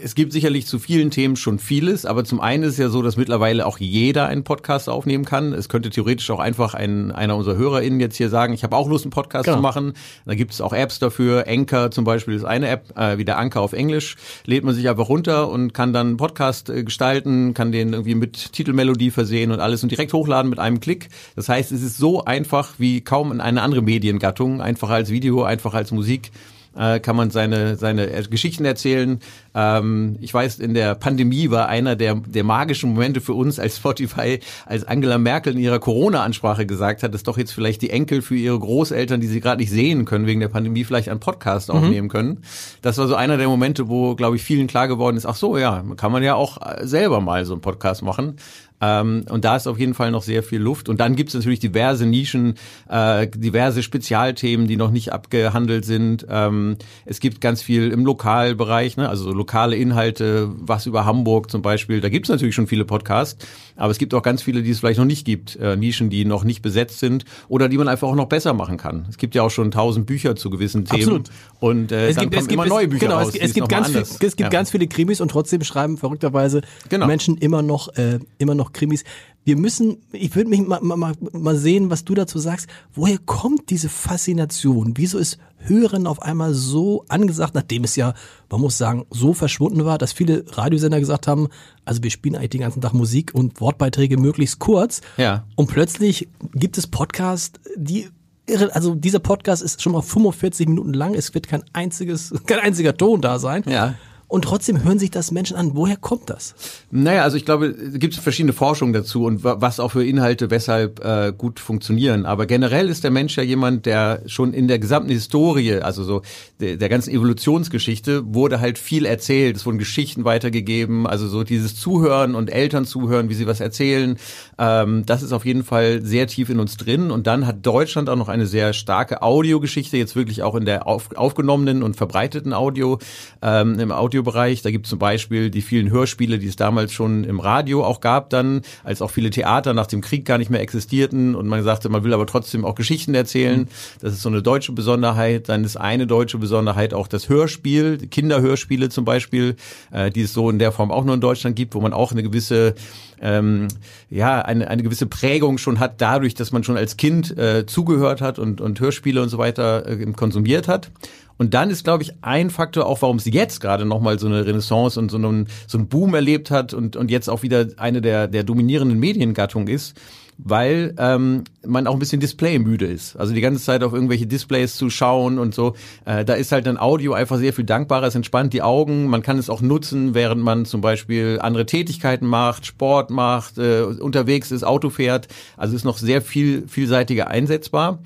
es 0.02 0.14
gibt 0.14 0.32
sicherlich 0.32 0.66
zu 0.66 0.78
vielen 0.78 1.10
Themen 1.10 1.36
schon 1.36 1.58
vieles, 1.58 2.06
aber 2.06 2.24
zum 2.24 2.40
einen 2.40 2.64
ist 2.64 2.72
es 2.72 2.78
ja 2.78 2.88
so, 2.88 3.02
dass 3.02 3.16
mittlerweile 3.16 3.66
auch 3.66 3.78
jeder 3.78 4.26
einen 4.26 4.44
Podcast 4.44 4.88
aufnehmen 4.88 5.24
kann. 5.24 5.52
Es 5.52 5.68
könnte 5.68 5.90
theoretisch 5.90 6.30
auch 6.30 6.40
einfach 6.40 6.74
ein, 6.74 7.12
einer 7.12 7.36
unserer 7.36 7.56
HörerInnen 7.56 8.00
jetzt 8.00 8.16
hier 8.16 8.28
sagen, 8.28 8.52
ich 8.52 8.64
habe 8.64 8.76
auch 8.76 8.88
Lust, 8.88 9.04
einen 9.04 9.10
Podcast 9.10 9.44
genau. 9.44 9.56
zu 9.56 9.62
machen. 9.62 9.92
Da 10.26 10.34
gibt 10.34 10.52
es 10.52 10.60
auch 10.60 10.72
Apps 10.72 10.98
dafür. 10.98 11.44
Anchor 11.48 11.90
zum 11.90 12.04
Beispiel 12.04 12.34
ist 12.34 12.44
eine 12.44 12.68
App, 12.68 12.96
äh, 12.96 13.18
wie 13.18 13.24
der 13.24 13.38
Anker 13.38 13.60
auf 13.60 13.72
Englisch. 13.72 14.16
Lädt 14.44 14.64
man 14.64 14.74
sich 14.74 14.88
einfach 14.88 15.08
runter 15.08 15.48
und 15.48 15.74
kann 15.74 15.92
dann 15.92 16.08
einen 16.08 16.16
Podcast 16.16 16.70
äh, 16.70 16.84
gestalten, 16.84 17.54
kann 17.54 17.72
den 17.72 17.92
irgendwie 17.92 18.14
mit 18.14 18.52
Titelmelodie 18.52 19.10
versehen 19.10 19.50
und 19.50 19.60
alles 19.60 19.82
und 19.82 19.90
direkt 19.90 20.12
hochladen 20.12 20.50
mit 20.50 20.58
einem 20.58 20.80
Klick. 20.80 21.08
Das 21.36 21.48
heißt, 21.48 21.72
es 21.72 21.82
ist 21.82 21.96
so 21.96 22.24
einfach 22.24 22.74
wie 22.78 23.00
kaum 23.00 23.32
in 23.32 23.40
eine 23.40 23.62
andere 23.62 23.82
Mediengattung, 23.82 24.60
einfacher 24.60 24.94
als 24.94 25.10
Video, 25.10 25.42
einfacher 25.42 25.78
als 25.78 25.90
Musik 25.90 26.30
äh, 26.78 27.00
kann 27.00 27.16
man 27.16 27.30
seine, 27.30 27.76
seine 27.76 28.06
Geschichten 28.30 28.64
erzählen. 28.64 29.18
Ähm, 29.54 30.16
ich 30.20 30.32
weiß, 30.32 30.60
in 30.60 30.74
der 30.74 30.94
Pandemie 30.94 31.50
war 31.50 31.68
einer 31.68 31.96
der, 31.96 32.14
der 32.14 32.44
magischen 32.44 32.94
Momente 32.94 33.20
für 33.20 33.34
uns 33.34 33.58
als 33.58 33.76
Spotify, 33.76 34.38
als 34.64 34.84
Angela 34.84 35.18
Merkel 35.18 35.54
in 35.54 35.58
ihrer 35.58 35.80
Corona-Ansprache 35.80 36.66
gesagt 36.66 37.02
hat, 37.02 37.12
dass 37.12 37.24
doch 37.24 37.36
jetzt 37.36 37.52
vielleicht 37.52 37.82
die 37.82 37.90
Enkel 37.90 38.22
für 38.22 38.36
ihre 38.36 38.58
Großeltern, 38.58 39.20
die 39.20 39.26
sie 39.26 39.40
gerade 39.40 39.60
nicht 39.60 39.70
sehen 39.70 40.04
können 40.04 40.26
wegen 40.26 40.40
der 40.40 40.48
Pandemie, 40.48 40.84
vielleicht 40.84 41.08
einen 41.08 41.20
Podcast 41.20 41.68
mhm. 41.68 41.78
aufnehmen 41.78 42.08
können. 42.08 42.42
Das 42.82 42.96
war 42.98 43.08
so 43.08 43.16
einer 43.16 43.36
der 43.36 43.48
Momente, 43.48 43.88
wo, 43.88 44.14
glaube 44.14 44.36
ich, 44.36 44.42
vielen 44.42 44.68
klar 44.68 44.86
geworden 44.88 45.16
ist, 45.16 45.26
ach 45.26 45.36
so, 45.36 45.58
ja, 45.58 45.84
kann 45.96 46.12
man 46.12 46.22
ja 46.22 46.34
auch 46.34 46.58
selber 46.82 47.20
mal 47.20 47.44
so 47.44 47.54
einen 47.54 47.60
Podcast 47.60 48.02
machen. 48.02 48.36
Ähm, 48.80 49.24
und 49.28 49.44
da 49.44 49.56
ist 49.56 49.66
auf 49.66 49.78
jeden 49.78 49.94
Fall 49.94 50.10
noch 50.10 50.22
sehr 50.22 50.42
viel 50.42 50.60
Luft. 50.60 50.88
Und 50.88 51.00
dann 51.00 51.16
gibt 51.16 51.30
es 51.30 51.34
natürlich 51.34 51.60
diverse 51.60 52.06
Nischen, 52.06 52.54
äh, 52.88 53.26
diverse 53.28 53.82
Spezialthemen, 53.82 54.66
die 54.66 54.76
noch 54.76 54.90
nicht 54.90 55.12
abgehandelt 55.12 55.84
sind. 55.84 56.26
Ähm, 56.28 56.76
es 57.04 57.20
gibt 57.20 57.40
ganz 57.40 57.62
viel 57.62 57.90
im 57.90 58.04
Lokalbereich, 58.04 58.96
ne? 58.96 59.08
also 59.08 59.24
so 59.24 59.32
lokale 59.32 59.76
Inhalte, 59.76 60.50
was 60.56 60.86
über 60.86 61.04
Hamburg 61.04 61.50
zum 61.50 61.62
Beispiel. 61.62 62.00
Da 62.00 62.08
gibt 62.08 62.26
es 62.26 62.30
natürlich 62.30 62.54
schon 62.54 62.66
viele 62.66 62.84
Podcasts, 62.84 63.44
aber 63.78 63.90
es 63.90 63.98
gibt 63.98 64.12
auch 64.12 64.22
ganz 64.22 64.42
viele, 64.42 64.62
die 64.62 64.70
es 64.70 64.80
vielleicht 64.80 64.98
noch 64.98 65.06
nicht 65.06 65.24
gibt. 65.24 65.56
Äh, 65.56 65.76
Nischen, 65.76 66.10
die 66.10 66.24
noch 66.24 66.44
nicht 66.44 66.60
besetzt 66.60 66.98
sind 66.98 67.24
oder 67.48 67.68
die 67.68 67.78
man 67.78 67.88
einfach 67.88 68.08
auch 68.08 68.14
noch 68.14 68.26
besser 68.26 68.52
machen 68.52 68.76
kann. 68.76 69.06
Es 69.08 69.16
gibt 69.16 69.34
ja 69.34 69.42
auch 69.42 69.50
schon 69.50 69.70
tausend 69.70 70.06
Bücher 70.06 70.36
zu 70.36 70.50
gewissen 70.50 70.84
Themen. 70.84 71.02
Absolut. 71.02 71.30
Und 71.60 71.92
äh, 71.92 72.08
es 72.08 72.16
dann 72.16 72.24
gibt, 72.24 72.34
kommen 72.34 72.42
es 72.42 72.48
gibt, 72.48 72.52
immer 72.52 72.66
neue 72.66 72.88
Bücher 72.88 73.06
genau, 73.06 73.18
raus. 73.20 73.34
Es, 73.34 73.40
es 73.40 73.54
gibt 73.54 73.68
ganz 73.68 73.88
viel, 73.88 74.00
es 74.02 74.18
gibt 74.18 74.40
ja. 74.40 74.48
ganz 74.48 74.70
viele 74.70 74.86
Krimis 74.88 75.20
und 75.20 75.30
trotzdem 75.30 75.62
schreiben 75.62 75.96
verrückterweise 75.96 76.62
genau. 76.88 77.06
Menschen 77.06 77.38
immer 77.38 77.62
noch 77.62 77.88
äh, 77.96 78.18
immer 78.38 78.54
noch 78.54 78.72
Krimis. 78.72 79.04
Wir 79.44 79.56
müssen, 79.56 79.98
ich 80.12 80.34
würde 80.36 80.50
mich 80.50 80.60
mal, 80.60 80.80
mal, 80.82 81.14
mal 81.32 81.56
sehen, 81.56 81.90
was 81.90 82.04
du 82.04 82.14
dazu 82.14 82.38
sagst. 82.38 82.68
Woher 82.92 83.18
kommt 83.18 83.70
diese 83.70 83.88
Faszination? 83.88 84.94
Wieso 84.96 85.18
ist 85.18 85.38
Hören 85.60 86.06
auf 86.06 86.22
einmal 86.22 86.54
so 86.54 87.04
angesagt, 87.08 87.54
nachdem 87.54 87.82
es 87.84 87.96
ja, 87.96 88.14
man 88.48 88.60
muss 88.60 88.78
sagen, 88.78 89.06
so 89.10 89.34
verschwunden 89.34 89.84
war, 89.84 89.98
dass 89.98 90.12
viele 90.12 90.44
Radiosender 90.56 91.00
gesagt 91.00 91.26
haben, 91.26 91.48
also 91.84 92.02
wir 92.02 92.10
spielen 92.10 92.36
eigentlich 92.36 92.50
den 92.50 92.60
ganzen 92.60 92.80
Tag 92.80 92.92
Musik 92.92 93.34
und 93.34 93.60
Wortbeiträge 93.60 94.18
möglichst 94.18 94.60
kurz. 94.60 95.00
Ja. 95.16 95.46
Und 95.56 95.66
plötzlich 95.66 96.28
gibt 96.54 96.78
es 96.78 96.86
Podcasts, 96.86 97.58
die 97.76 98.08
irre, 98.46 98.74
also 98.74 98.94
dieser 98.94 99.18
Podcast 99.18 99.62
ist 99.62 99.82
schon 99.82 99.92
mal 99.92 100.02
45 100.02 100.68
Minuten 100.68 100.94
lang, 100.94 101.14
es 101.14 101.34
wird 101.34 101.48
kein 101.48 101.64
einziges, 101.72 102.32
kein 102.46 102.60
einziger 102.60 102.96
Ton 102.96 103.20
da 103.20 103.38
sein. 103.38 103.64
Ja 103.66 103.94
und 104.28 104.42
trotzdem 104.42 104.84
hören 104.84 104.98
sich 104.98 105.10
das 105.10 105.30
Menschen 105.30 105.56
an. 105.56 105.70
Woher 105.74 105.96
kommt 105.96 106.28
das? 106.28 106.54
Naja, 106.90 107.22
also 107.22 107.38
ich 107.38 107.46
glaube, 107.46 107.66
es 107.66 107.98
gibt 107.98 108.14
verschiedene 108.14 108.52
Forschungen 108.52 108.92
dazu 108.92 109.24
und 109.24 109.42
was 109.42 109.80
auch 109.80 109.92
für 109.92 110.04
Inhalte 110.04 110.50
weshalb 110.50 111.02
äh, 111.02 111.32
gut 111.36 111.58
funktionieren. 111.58 112.26
Aber 112.26 112.44
generell 112.44 112.90
ist 112.90 113.04
der 113.04 113.10
Mensch 113.10 113.38
ja 113.38 113.42
jemand, 113.42 113.86
der 113.86 114.22
schon 114.26 114.52
in 114.52 114.68
der 114.68 114.78
gesamten 114.78 115.10
Historie, 115.10 115.76
also 115.80 116.04
so 116.04 116.20
der, 116.60 116.76
der 116.76 116.90
ganzen 116.90 117.10
Evolutionsgeschichte, 117.10 118.34
wurde 118.34 118.60
halt 118.60 118.78
viel 118.78 119.06
erzählt. 119.06 119.56
Es 119.56 119.64
wurden 119.64 119.78
Geschichten 119.78 120.24
weitergegeben, 120.24 121.06
also 121.06 121.26
so 121.26 121.42
dieses 121.42 121.76
Zuhören 121.76 122.34
und 122.34 122.52
Eltern 122.52 122.84
zuhören, 122.84 123.30
wie 123.30 123.34
sie 123.34 123.46
was 123.46 123.60
erzählen. 123.60 124.18
Ähm, 124.58 125.06
das 125.06 125.22
ist 125.22 125.32
auf 125.32 125.46
jeden 125.46 125.64
Fall 125.64 126.02
sehr 126.02 126.26
tief 126.26 126.50
in 126.50 126.60
uns 126.60 126.76
drin. 126.76 127.10
Und 127.10 127.26
dann 127.26 127.46
hat 127.46 127.64
Deutschland 127.64 128.10
auch 128.10 128.16
noch 128.16 128.28
eine 128.28 128.46
sehr 128.46 128.74
starke 128.74 129.22
Audiogeschichte, 129.22 129.96
jetzt 129.96 130.16
wirklich 130.16 130.42
auch 130.42 130.54
in 130.54 130.66
der 130.66 130.86
auf, 130.86 131.16
aufgenommenen 131.16 131.82
und 131.82 131.96
verbreiteten 131.96 132.52
Audio, 132.52 132.98
ähm, 133.40 133.78
im 133.78 133.90
Audio 133.90 134.17
Radiobereich. 134.18 134.62
Da 134.62 134.70
gibt 134.70 134.86
es 134.86 134.90
zum 134.90 134.98
Beispiel 134.98 135.50
die 135.50 135.62
vielen 135.62 135.90
Hörspiele, 135.90 136.38
die 136.38 136.46
es 136.46 136.56
damals 136.56 136.92
schon 136.92 137.24
im 137.24 137.40
Radio 137.40 137.84
auch 137.84 138.00
gab, 138.00 138.30
dann, 138.30 138.62
als 138.84 139.02
auch 139.02 139.10
viele 139.10 139.30
Theater 139.30 139.74
nach 139.74 139.86
dem 139.86 140.00
Krieg 140.00 140.24
gar 140.24 140.38
nicht 140.38 140.50
mehr 140.50 140.60
existierten 140.60 141.34
und 141.34 141.46
man 141.46 141.62
sagte, 141.62 141.88
man 141.88 142.04
will 142.04 142.12
aber 142.12 142.26
trotzdem 142.26 142.64
auch 142.64 142.74
Geschichten 142.74 143.14
erzählen. 143.14 143.68
Das 144.00 144.12
ist 144.12 144.22
so 144.22 144.28
eine 144.28 144.42
deutsche 144.42 144.72
Besonderheit. 144.72 145.48
Dann 145.48 145.64
ist 145.64 145.76
eine 145.76 146.06
deutsche 146.06 146.38
Besonderheit 146.38 146.94
auch 146.94 147.08
das 147.08 147.28
Hörspiel, 147.28 147.98
Kinderhörspiele 147.98 148.88
zum 148.88 149.04
Beispiel, 149.04 149.56
äh, 149.92 150.10
die 150.10 150.22
es 150.22 150.32
so 150.32 150.50
in 150.50 150.58
der 150.58 150.72
Form 150.72 150.90
auch 150.90 151.04
nur 151.04 151.14
in 151.14 151.20
Deutschland 151.20 151.56
gibt, 151.56 151.74
wo 151.74 151.80
man 151.80 151.92
auch 151.92 152.12
eine 152.12 152.22
gewisse 152.22 152.74
ähm, 153.20 153.66
ja 154.10 154.40
eine, 154.42 154.68
eine 154.68 154.82
gewisse 154.82 155.06
Prägung 155.06 155.58
schon 155.58 155.80
hat, 155.80 156.00
dadurch, 156.00 156.34
dass 156.34 156.52
man 156.52 156.62
schon 156.62 156.76
als 156.76 156.96
Kind 156.96 157.36
äh, 157.36 157.66
zugehört 157.66 158.20
hat 158.20 158.38
und, 158.38 158.60
und 158.60 158.78
Hörspiele 158.78 159.20
und 159.20 159.28
so 159.28 159.38
weiter 159.38 159.86
äh, 159.88 160.12
konsumiert 160.12 160.68
hat. 160.68 160.90
Und 161.38 161.54
dann 161.54 161.70
ist, 161.70 161.84
glaube 161.84 162.02
ich, 162.02 162.12
ein 162.20 162.50
Faktor 162.50 162.86
auch, 162.86 163.00
warum 163.00 163.16
es 163.16 163.24
jetzt 163.24 163.60
gerade 163.60 163.84
nochmal 163.84 164.18
so 164.18 164.26
eine 164.26 164.44
Renaissance 164.44 164.98
und 164.98 165.10
so 165.10 165.16
einen, 165.16 165.48
so 165.66 165.78
einen 165.78 165.88
Boom 165.88 166.14
erlebt 166.14 166.50
hat 166.50 166.74
und, 166.74 166.96
und 166.96 167.10
jetzt 167.10 167.30
auch 167.30 167.42
wieder 167.42 167.68
eine 167.76 168.02
der, 168.02 168.26
der 168.26 168.42
dominierenden 168.42 168.98
Mediengattungen 168.98 169.68
ist, 169.68 169.96
weil 170.38 170.94
ähm, 170.98 171.44
man 171.66 171.86
auch 171.86 171.92
ein 171.92 171.98
bisschen 171.98 172.20
displaymüde 172.20 172.86
ist. 172.86 173.16
Also 173.16 173.34
die 173.34 173.40
ganze 173.40 173.62
Zeit 173.62 173.82
auf 173.82 173.92
irgendwelche 173.92 174.26
Displays 174.26 174.76
zu 174.76 174.88
schauen 174.88 175.38
und 175.38 175.54
so. 175.54 175.74
Äh, 176.04 176.24
da 176.24 176.34
ist 176.34 176.52
halt 176.52 176.66
dann 176.66 176.78
Audio 176.78 177.12
einfach 177.12 177.38
sehr 177.38 177.52
viel 177.52 177.64
dankbarer. 177.64 178.06
Es 178.06 178.14
entspannt 178.14 178.52
die 178.52 178.62
Augen. 178.62 179.06
Man 179.06 179.22
kann 179.22 179.38
es 179.38 179.50
auch 179.50 179.60
nutzen, 179.60 180.14
während 180.14 180.42
man 180.42 180.64
zum 180.64 180.80
Beispiel 180.80 181.38
andere 181.40 181.66
Tätigkeiten 181.66 182.26
macht, 182.26 182.66
Sport 182.66 183.10
macht, 183.10 183.58
äh, 183.58 183.82
unterwegs 183.82 184.52
ist, 184.52 184.62
Auto 184.64 184.90
fährt. 184.90 185.28
Also 185.56 185.74
ist 185.74 185.84
noch 185.84 185.98
sehr 185.98 186.22
viel 186.22 186.66
vielseitiger 186.68 187.28
einsetzbar. 187.28 187.98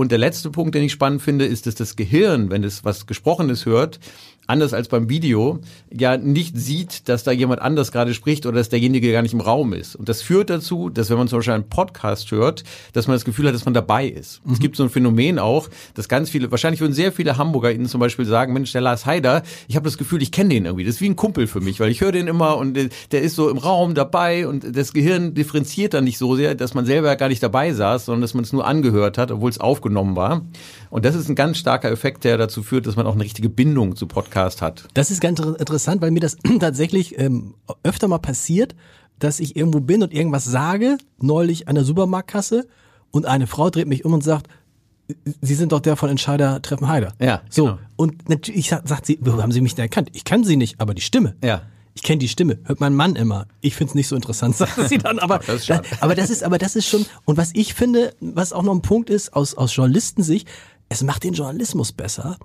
Und 0.00 0.10
der 0.10 0.16
letzte 0.18 0.48
Punkt, 0.48 0.74
den 0.74 0.82
ich 0.82 0.92
spannend 0.92 1.20
finde, 1.20 1.44
ist, 1.44 1.66
dass 1.66 1.74
das 1.74 1.94
Gehirn, 1.94 2.48
wenn 2.48 2.64
es 2.64 2.86
was 2.86 3.04
Gesprochenes 3.04 3.66
hört, 3.66 4.00
anders 4.50 4.74
als 4.74 4.88
beim 4.88 5.08
Video, 5.08 5.60
ja 5.92 6.16
nicht 6.16 6.58
sieht, 6.58 7.08
dass 7.08 7.24
da 7.24 7.30
jemand 7.30 7.62
anders 7.62 7.92
gerade 7.92 8.12
spricht 8.14 8.46
oder 8.46 8.58
dass 8.58 8.68
derjenige 8.68 9.12
gar 9.12 9.22
nicht 9.22 9.32
im 9.32 9.40
Raum 9.40 9.72
ist. 9.72 9.94
Und 9.94 10.08
das 10.08 10.22
führt 10.22 10.50
dazu, 10.50 10.90
dass 10.90 11.08
wenn 11.08 11.16
man 11.16 11.28
zum 11.28 11.38
Beispiel 11.38 11.54
einen 11.54 11.68
Podcast 11.68 12.30
hört, 12.32 12.64
dass 12.92 13.06
man 13.06 13.14
das 13.14 13.24
Gefühl 13.24 13.46
hat, 13.46 13.54
dass 13.54 13.64
man 13.64 13.74
dabei 13.74 14.06
ist. 14.08 14.44
Mhm. 14.44 14.52
Es 14.52 14.58
gibt 14.58 14.76
so 14.76 14.82
ein 14.82 14.90
Phänomen 14.90 15.38
auch, 15.38 15.68
dass 15.94 16.08
ganz 16.08 16.30
viele, 16.30 16.50
wahrscheinlich 16.50 16.80
würden 16.80 16.92
sehr 16.92 17.12
viele 17.12 17.38
Hamburger 17.38 17.72
Ihnen 17.72 17.86
zum 17.86 18.00
Beispiel 18.00 18.24
sagen, 18.24 18.52
Mensch, 18.52 18.72
der 18.72 18.80
Lars 18.80 19.06
Heider, 19.06 19.42
ich 19.68 19.76
habe 19.76 19.84
das 19.84 19.96
Gefühl, 19.96 20.20
ich 20.20 20.32
kenne 20.32 20.50
den 20.50 20.64
irgendwie. 20.64 20.84
Das 20.84 20.96
ist 20.96 21.00
wie 21.00 21.08
ein 21.08 21.16
Kumpel 21.16 21.46
für 21.46 21.60
mich, 21.60 21.80
weil 21.80 21.90
ich 21.90 22.00
höre 22.00 22.12
den 22.12 22.26
immer 22.26 22.56
und 22.56 22.76
der 23.12 23.22
ist 23.22 23.36
so 23.36 23.48
im 23.48 23.58
Raum 23.58 23.94
dabei 23.94 24.48
und 24.48 24.76
das 24.76 24.92
Gehirn 24.92 25.34
differenziert 25.34 25.94
dann 25.94 26.04
nicht 26.04 26.18
so 26.18 26.34
sehr, 26.34 26.54
dass 26.54 26.74
man 26.74 26.86
selber 26.86 27.14
gar 27.16 27.28
nicht 27.28 27.42
dabei 27.42 27.72
saß, 27.72 28.06
sondern 28.06 28.22
dass 28.22 28.34
man 28.34 28.44
es 28.44 28.52
nur 28.52 28.66
angehört 28.66 29.16
hat, 29.16 29.30
obwohl 29.30 29.50
es 29.50 29.60
aufgenommen 29.60 30.16
war. 30.16 30.42
Und 30.90 31.04
das 31.04 31.14
ist 31.14 31.28
ein 31.28 31.36
ganz 31.36 31.58
starker 31.58 31.90
Effekt, 31.90 32.24
der 32.24 32.36
dazu 32.36 32.62
führt, 32.62 32.86
dass 32.86 32.96
man 32.96 33.06
auch 33.06 33.14
eine 33.14 33.22
richtige 33.22 33.48
Bindung 33.48 33.94
zu 33.94 34.06
Podcast 34.40 34.62
hat. 34.62 34.88
Das 34.94 35.10
ist 35.10 35.20
ganz 35.20 35.40
interessant, 35.40 36.00
weil 36.00 36.10
mir 36.10 36.20
das 36.20 36.36
tatsächlich 36.60 37.18
ähm, 37.18 37.54
öfter 37.82 38.08
mal 38.08 38.18
passiert, 38.18 38.74
dass 39.18 39.40
ich 39.40 39.56
irgendwo 39.56 39.80
bin 39.80 40.02
und 40.02 40.12
irgendwas 40.12 40.44
sage, 40.44 40.96
neulich 41.20 41.68
an 41.68 41.74
der 41.74 41.84
Supermarktkasse 41.84 42.66
und 43.10 43.26
eine 43.26 43.46
Frau 43.46 43.70
dreht 43.70 43.86
mich 43.86 44.04
um 44.04 44.14
und 44.14 44.24
sagt, 44.24 44.48
Sie 45.40 45.56
sind 45.56 45.72
doch 45.72 45.80
der 45.80 45.96
von 45.96 46.08
Entscheider 46.08 46.62
Treffen 46.62 46.86
Heider. 46.86 47.14
Ja. 47.20 47.42
So. 47.50 47.64
Genau. 47.64 47.78
Und 47.96 48.28
natürlich 48.28 48.68
sagt 48.68 49.06
sie, 49.06 49.18
wo 49.20 49.42
haben 49.42 49.50
Sie 49.50 49.60
mich 49.60 49.74
denn 49.74 49.82
erkannt? 49.82 50.10
Ich 50.12 50.22
kann 50.22 50.44
Sie 50.44 50.56
nicht, 50.56 50.80
aber 50.80 50.94
die 50.94 51.02
Stimme. 51.02 51.34
Ja. 51.42 51.62
Ich 51.94 52.04
kenne 52.04 52.20
die 52.20 52.28
Stimme, 52.28 52.60
hört 52.62 52.78
mein 52.78 52.94
Mann 52.94 53.16
immer. 53.16 53.46
Ich 53.60 53.74
finde 53.74 53.90
es 53.90 53.94
nicht 53.96 54.06
so 54.06 54.14
interessant, 54.14 54.56
sagt 54.56 54.88
sie 54.88 54.98
dann. 54.98 55.18
Aber 55.18 55.40
das 55.40 55.66
da, 55.66 55.82
aber 55.98 56.14
das 56.14 56.30
ist, 56.30 56.44
aber 56.44 56.58
das 56.58 56.76
ist 56.76 56.86
schon. 56.86 57.04
Und 57.24 57.36
was 57.36 57.50
ich 57.54 57.74
finde, 57.74 58.14
was 58.20 58.52
auch 58.52 58.62
noch 58.62 58.72
ein 58.72 58.82
Punkt 58.82 59.10
ist 59.10 59.34
aus 59.34 59.54
aus 59.56 59.74
Journalistensicht, 59.74 60.48
es 60.88 61.02
macht 61.02 61.24
den 61.24 61.34
Journalismus 61.34 61.90
besser, 61.90 62.38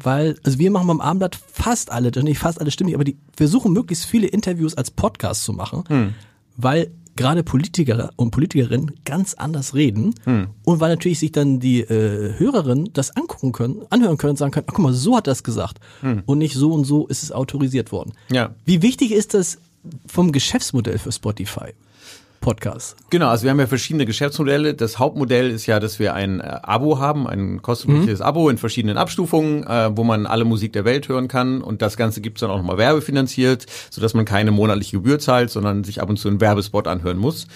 weil, 0.00 0.36
also 0.42 0.58
wir 0.58 0.70
machen 0.70 0.86
beim 0.86 1.00
Abendblatt 1.00 1.36
fast 1.36 1.90
alle, 1.90 2.10
nicht 2.22 2.38
fast 2.38 2.60
alle 2.60 2.70
stimmig, 2.70 2.94
aber 2.94 3.04
die 3.04 3.16
versuchen 3.36 3.72
möglichst 3.72 4.06
viele 4.06 4.26
Interviews 4.26 4.74
als 4.74 4.90
Podcast 4.90 5.44
zu 5.44 5.52
machen, 5.52 5.84
hm. 5.88 6.14
weil 6.56 6.90
gerade 7.16 7.42
Politiker 7.42 8.10
und 8.16 8.30
Politikerinnen 8.30 8.92
ganz 9.04 9.34
anders 9.34 9.74
reden 9.74 10.14
hm. 10.24 10.48
und 10.64 10.80
weil 10.80 10.90
natürlich 10.90 11.18
sich 11.18 11.32
dann 11.32 11.60
die 11.60 11.80
äh, 11.80 12.38
Hörerinnen 12.38 12.92
das 12.92 13.14
angucken 13.16 13.52
können, 13.52 13.82
anhören 13.90 14.16
können 14.16 14.30
und 14.30 14.38
sagen 14.38 14.52
können, 14.52 14.66
ach 14.68 14.74
guck 14.74 14.84
mal, 14.84 14.94
so 14.94 15.16
hat 15.16 15.28
es 15.28 15.42
gesagt 15.42 15.78
hm. 16.00 16.22
und 16.26 16.38
nicht 16.38 16.54
so 16.54 16.72
und 16.72 16.84
so 16.84 17.06
ist 17.06 17.22
es 17.22 17.32
autorisiert 17.32 17.92
worden. 17.92 18.12
Ja. 18.30 18.54
Wie 18.64 18.82
wichtig 18.82 19.12
ist 19.12 19.34
das 19.34 19.58
vom 20.06 20.32
Geschäftsmodell 20.32 20.98
für 20.98 21.12
Spotify? 21.12 21.74
Podcast. 22.42 22.96
Genau, 23.08 23.28
also 23.28 23.44
wir 23.44 23.50
haben 23.50 23.60
ja 23.60 23.66
verschiedene 23.66 24.04
Geschäftsmodelle. 24.04 24.74
Das 24.74 24.98
Hauptmodell 24.98 25.50
ist 25.50 25.64
ja, 25.64 25.80
dass 25.80 25.98
wir 25.98 26.12
ein 26.12 26.40
äh, 26.40 26.58
Abo 26.62 26.98
haben, 26.98 27.26
ein 27.26 27.62
kostenpflichtiges 27.62 28.18
mhm. 28.18 28.26
Abo 28.26 28.50
in 28.50 28.58
verschiedenen 28.58 28.98
Abstufungen, 28.98 29.64
äh, 29.64 29.96
wo 29.96 30.04
man 30.04 30.26
alle 30.26 30.44
Musik 30.44 30.74
der 30.74 30.84
Welt 30.84 31.08
hören 31.08 31.28
kann. 31.28 31.62
Und 31.62 31.80
das 31.80 31.96
Ganze 31.96 32.20
gibt's 32.20 32.40
dann 32.40 32.50
auch 32.50 32.58
nochmal 32.58 32.76
werbefinanziert, 32.76 33.64
sodass 33.88 34.12
man 34.12 34.26
keine 34.26 34.50
monatliche 34.50 34.98
Gebühr 34.98 35.18
zahlt, 35.18 35.48
sondern 35.48 35.84
sich 35.84 36.02
ab 36.02 36.10
und 36.10 36.18
zu 36.18 36.28
einen 36.28 36.42
Werbespot 36.42 36.86
anhören 36.86 37.16
muss. 37.16 37.46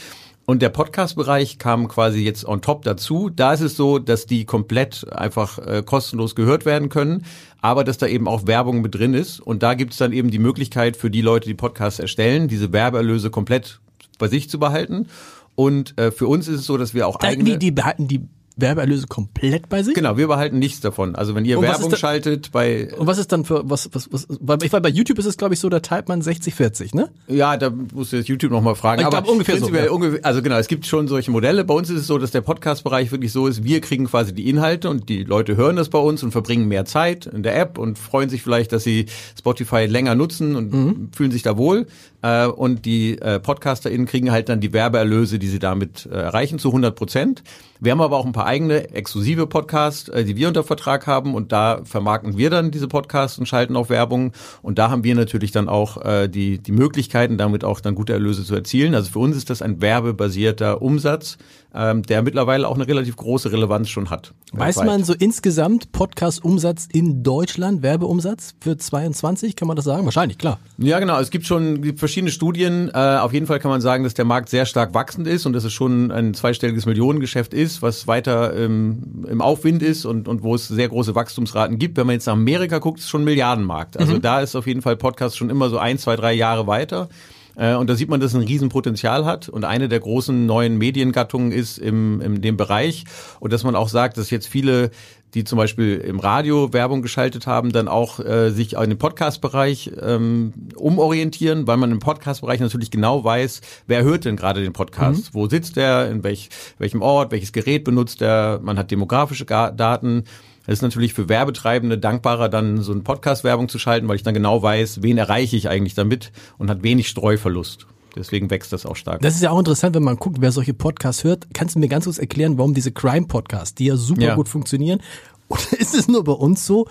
Und 0.46 0.62
der 0.62 0.68
Podcast-Bereich 0.68 1.58
kam 1.58 1.88
quasi 1.88 2.20
jetzt 2.20 2.46
on 2.46 2.62
top 2.62 2.84
dazu. 2.84 3.28
Da 3.28 3.52
ist 3.52 3.62
es 3.62 3.76
so, 3.76 3.98
dass 3.98 4.26
die 4.26 4.44
komplett 4.44 5.12
einfach 5.12 5.58
äh, 5.58 5.82
kostenlos 5.84 6.36
gehört 6.36 6.64
werden 6.64 6.88
können, 6.88 7.24
aber 7.60 7.82
dass 7.82 7.98
da 7.98 8.06
eben 8.06 8.28
auch 8.28 8.46
Werbung 8.46 8.80
mit 8.80 8.94
drin 8.94 9.12
ist. 9.12 9.40
Und 9.40 9.64
da 9.64 9.74
gibt 9.74 9.92
es 9.92 9.98
dann 9.98 10.12
eben 10.12 10.30
die 10.30 10.38
Möglichkeit 10.38 10.96
für 10.96 11.10
die 11.10 11.20
Leute, 11.20 11.48
die 11.48 11.54
Podcasts 11.54 11.98
erstellen, 11.98 12.46
diese 12.46 12.72
Werbeerlöse 12.72 13.30
komplett 13.30 13.80
bei 14.18 14.28
sich 14.28 14.48
zu 14.50 14.58
behalten. 14.58 15.08
Und 15.54 15.98
äh, 15.98 16.10
für 16.10 16.26
uns 16.26 16.48
ist 16.48 16.60
es 16.60 16.66
so, 16.66 16.76
dass 16.76 16.94
wir 16.94 17.06
auch 17.06 17.16
da, 17.16 17.28
eigene... 17.28 17.52
Die, 17.52 17.58
die 17.58 17.70
behalten 17.70 18.08
die 18.08 18.28
Werbeerlöse 18.56 19.06
komplett 19.06 19.68
bei 19.68 19.82
sich? 19.82 19.94
Genau, 19.94 20.16
wir 20.16 20.28
behalten 20.28 20.58
nichts 20.58 20.80
davon. 20.80 21.14
Also 21.14 21.34
wenn 21.34 21.44
ihr 21.44 21.58
und 21.58 21.64
Werbung 21.64 21.90
da, 21.90 21.96
schaltet 21.96 22.52
bei 22.52 22.92
Und 22.94 23.06
was 23.06 23.18
ist 23.18 23.30
dann 23.30 23.44
für 23.44 23.68
was 23.68 23.90
was 23.92 24.08
was 24.10 24.62
ich 24.62 24.72
war 24.72 24.80
bei 24.80 24.88
YouTube 24.88 25.18
ist 25.18 25.26
es 25.26 25.36
glaube 25.36 25.54
ich 25.54 25.60
so, 25.60 25.68
da 25.68 25.80
teilt 25.80 26.08
man 26.08 26.22
60 26.22 26.54
40, 26.54 26.94
ne? 26.94 27.10
Ja, 27.28 27.56
da 27.56 27.70
musst 27.70 28.12
du 28.12 28.16
jetzt 28.16 28.28
YouTube 28.28 28.52
noch 28.52 28.62
mal 28.62 28.74
fragen, 28.74 29.00
ich 29.00 29.06
aber 29.06 29.22
glaub, 29.22 29.30
ungefähr 29.30 29.58
so. 29.58 29.68
Ja. 29.68 29.90
Ungefähr, 29.90 30.24
also 30.24 30.40
genau, 30.40 30.56
es 30.56 30.68
gibt 30.68 30.86
schon 30.86 31.06
solche 31.06 31.30
Modelle. 31.30 31.64
Bei 31.64 31.74
uns 31.74 31.90
ist 31.90 32.00
es 32.00 32.06
so, 32.06 32.18
dass 32.18 32.30
der 32.30 32.40
Podcast 32.40 32.82
Bereich 32.82 33.12
wirklich 33.12 33.32
so 33.32 33.46
ist, 33.46 33.62
wir 33.62 33.80
kriegen 33.80 34.06
quasi 34.06 34.34
die 34.34 34.48
Inhalte 34.48 34.88
und 34.88 35.08
die 35.08 35.24
Leute 35.24 35.56
hören 35.56 35.76
das 35.76 35.90
bei 35.90 35.98
uns 35.98 36.22
und 36.22 36.32
verbringen 36.32 36.66
mehr 36.66 36.86
Zeit 36.86 37.26
in 37.26 37.42
der 37.42 37.58
App 37.58 37.78
und 37.78 37.98
freuen 37.98 38.30
sich 38.30 38.42
vielleicht, 38.42 38.72
dass 38.72 38.84
sie 38.84 39.06
Spotify 39.38 39.84
länger 39.84 40.14
nutzen 40.14 40.56
und 40.56 40.72
mhm. 40.72 41.08
fühlen 41.12 41.30
sich 41.30 41.42
da 41.42 41.58
wohl 41.58 41.86
äh, 42.22 42.46
und 42.46 42.84
die 42.84 43.18
äh, 43.18 43.38
PodcasterInnen 43.38 44.06
kriegen 44.06 44.30
halt 44.30 44.48
dann 44.48 44.60
die 44.60 44.72
Werbeerlöse, 44.72 45.38
die 45.38 45.48
sie 45.48 45.58
damit 45.58 46.06
äh, 46.06 46.14
erreichen, 46.14 46.58
zu 46.58 46.68
100 46.68 46.96
Prozent. 46.96 47.42
Wir 47.80 47.92
haben 47.92 48.00
aber 48.00 48.16
auch 48.16 48.26
ein 48.26 48.32
paar 48.32 48.45
eigene 48.46 48.90
exklusive 48.94 49.46
Podcasts, 49.46 50.08
äh, 50.08 50.24
die 50.24 50.36
wir 50.36 50.48
unter 50.48 50.64
Vertrag 50.64 51.06
haben. 51.06 51.34
Und 51.34 51.52
da 51.52 51.80
vermarkten 51.84 52.38
wir 52.38 52.50
dann 52.50 52.70
diese 52.70 52.88
Podcasts 52.88 53.38
und 53.38 53.46
schalten 53.46 53.76
auch 53.76 53.90
Werbung. 53.90 54.32
Und 54.62 54.78
da 54.78 54.90
haben 54.90 55.04
wir 55.04 55.14
natürlich 55.14 55.52
dann 55.52 55.68
auch 55.68 56.02
äh, 56.04 56.28
die, 56.28 56.58
die 56.58 56.72
Möglichkeiten, 56.72 57.36
damit 57.36 57.64
auch 57.64 57.80
dann 57.80 57.94
gute 57.94 58.12
Erlöse 58.12 58.44
zu 58.44 58.54
erzielen. 58.54 58.94
Also 58.94 59.10
für 59.10 59.18
uns 59.18 59.36
ist 59.36 59.50
das 59.50 59.62
ein 59.62 59.82
werbebasierter 59.82 60.80
Umsatz, 60.80 61.36
ähm, 61.76 62.02
der 62.02 62.22
mittlerweile 62.22 62.68
auch 62.68 62.74
eine 62.74 62.86
relativ 62.86 63.16
große 63.16 63.52
Relevanz 63.52 63.88
schon 63.88 64.10
hat. 64.10 64.32
Weiß 64.52 64.76
weltweit. 64.76 64.86
man 64.86 65.04
so 65.04 65.12
insgesamt 65.12 65.92
Podcast-Umsatz 65.92 66.88
in 66.92 67.22
Deutschland, 67.22 67.82
Werbeumsatz 67.82 68.54
für 68.60 68.76
22, 68.76 69.56
kann 69.56 69.68
man 69.68 69.76
das 69.76 69.84
sagen? 69.84 70.04
Wahrscheinlich, 70.04 70.38
klar. 70.38 70.58
Ja, 70.78 70.98
genau. 70.98 71.18
Es 71.20 71.30
gibt 71.30 71.46
schon 71.46 71.82
gibt 71.82 71.98
verschiedene 71.98 72.30
Studien. 72.30 72.90
Äh, 72.92 73.18
auf 73.18 73.32
jeden 73.32 73.46
Fall 73.46 73.58
kann 73.58 73.70
man 73.70 73.80
sagen, 73.80 74.04
dass 74.04 74.14
der 74.14 74.24
Markt 74.24 74.48
sehr 74.48 74.66
stark 74.66 74.94
wachsend 74.94 75.26
ist 75.26 75.46
und 75.46 75.52
dass 75.52 75.64
es 75.64 75.72
schon 75.72 76.10
ein 76.10 76.34
zweistelliges 76.34 76.86
Millionengeschäft 76.86 77.52
ist, 77.52 77.82
was 77.82 78.06
weiter 78.06 78.56
ähm, 78.56 79.24
im 79.28 79.40
Aufwind 79.40 79.82
ist 79.82 80.04
und, 80.04 80.28
und 80.28 80.42
wo 80.42 80.54
es 80.54 80.68
sehr 80.68 80.88
große 80.88 81.14
Wachstumsraten 81.14 81.78
gibt. 81.78 81.96
Wenn 81.96 82.06
man 82.06 82.14
jetzt 82.14 82.26
nach 82.26 82.34
Amerika 82.34 82.78
guckt, 82.78 82.98
ist 82.98 83.04
es 83.04 83.10
schon 83.10 83.22
ein 83.22 83.24
Milliardenmarkt. 83.26 83.98
Also 83.98 84.14
mhm. 84.14 84.22
da 84.22 84.40
ist 84.40 84.56
auf 84.56 84.66
jeden 84.66 84.82
Fall 84.82 84.96
Podcast 84.96 85.36
schon 85.36 85.50
immer 85.50 85.68
so 85.68 85.78
ein, 85.78 85.98
zwei, 85.98 86.16
drei 86.16 86.32
Jahre 86.32 86.66
weiter. 86.66 87.08
Äh, 87.56 87.74
und 87.74 87.88
da 87.88 87.94
sieht 87.94 88.08
man, 88.08 88.20
dass 88.20 88.32
es 88.32 88.36
ein 88.36 88.46
Riesenpotenzial 88.46 89.24
hat. 89.24 89.48
Und 89.48 89.64
eine 89.64 89.88
der 89.88 90.00
großen 90.00 90.46
neuen 90.46 90.78
Mediengattungen 90.78 91.52
ist 91.52 91.78
im, 91.78 92.20
in 92.20 92.42
dem 92.42 92.56
Bereich. 92.56 93.04
Und 93.40 93.52
dass 93.52 93.64
man 93.64 93.76
auch 93.76 93.88
sagt, 93.88 94.18
dass 94.18 94.30
jetzt 94.30 94.46
viele 94.46 94.90
die 95.34 95.44
zum 95.44 95.58
Beispiel 95.58 95.98
im 95.98 96.18
Radio 96.18 96.72
Werbung 96.72 97.02
geschaltet 97.02 97.46
haben, 97.46 97.70
dann 97.70 97.88
auch 97.88 98.20
äh, 98.20 98.50
sich 98.50 98.72
in 98.72 98.88
den 98.88 98.98
Podcast-Bereich 98.98 99.92
ähm, 100.00 100.54
umorientieren, 100.76 101.66
weil 101.66 101.76
man 101.76 101.92
im 101.92 101.98
Podcast-Bereich 101.98 102.60
natürlich 102.60 102.90
genau 102.90 103.22
weiß, 103.22 103.60
wer 103.86 104.02
hört 104.02 104.24
denn 104.24 104.36
gerade 104.36 104.62
den 104.62 104.72
Podcast, 104.72 105.34
mhm. 105.34 105.38
wo 105.38 105.46
sitzt 105.46 105.76
er, 105.76 106.10
in 106.10 106.24
welch, 106.24 106.48
welchem 106.78 107.02
Ort, 107.02 107.32
welches 107.32 107.52
Gerät 107.52 107.84
benutzt 107.84 108.22
er, 108.22 108.60
man 108.62 108.78
hat 108.78 108.90
demografische 108.90 109.44
Daten 109.44 110.24
es 110.66 110.74
ist 110.74 110.82
natürlich 110.82 111.14
für 111.14 111.28
Werbetreibende 111.28 111.98
dankbarer, 111.98 112.48
dann 112.48 112.82
so 112.82 112.92
ein 112.92 113.04
Podcast-Werbung 113.04 113.68
zu 113.68 113.78
schalten, 113.78 114.08
weil 114.08 114.16
ich 114.16 114.22
dann 114.22 114.34
genau 114.34 114.62
weiß, 114.62 115.02
wen 115.02 115.18
erreiche 115.18 115.56
ich 115.56 115.68
eigentlich 115.68 115.94
damit 115.94 116.32
und 116.58 116.70
hat 116.70 116.82
wenig 116.82 117.08
Streuverlust. 117.08 117.86
Deswegen 118.16 118.50
wächst 118.50 118.72
das 118.72 118.86
auch 118.86 118.96
stark. 118.96 119.20
Das 119.20 119.34
ist 119.34 119.42
ja 119.42 119.50
auch 119.50 119.58
interessant, 119.58 119.94
wenn 119.94 120.02
man 120.02 120.16
guckt, 120.16 120.38
wer 120.40 120.50
solche 120.50 120.72
Podcasts 120.74 121.22
hört. 121.22 121.46
Kannst 121.52 121.74
du 121.74 121.78
mir 121.78 121.88
ganz 121.88 122.04
kurz 122.04 122.18
erklären, 122.18 122.56
warum 122.56 122.72
diese 122.72 122.90
Crime-Podcasts, 122.90 123.74
die 123.74 123.86
ja 123.86 123.96
super 123.96 124.22
ja. 124.22 124.34
gut 124.34 124.48
funktionieren, 124.48 125.00
oder 125.48 125.78
ist 125.78 125.94
es 125.94 126.08
nur 126.08 126.24
bei 126.24 126.32
uns 126.32 126.66
so, 126.66 126.88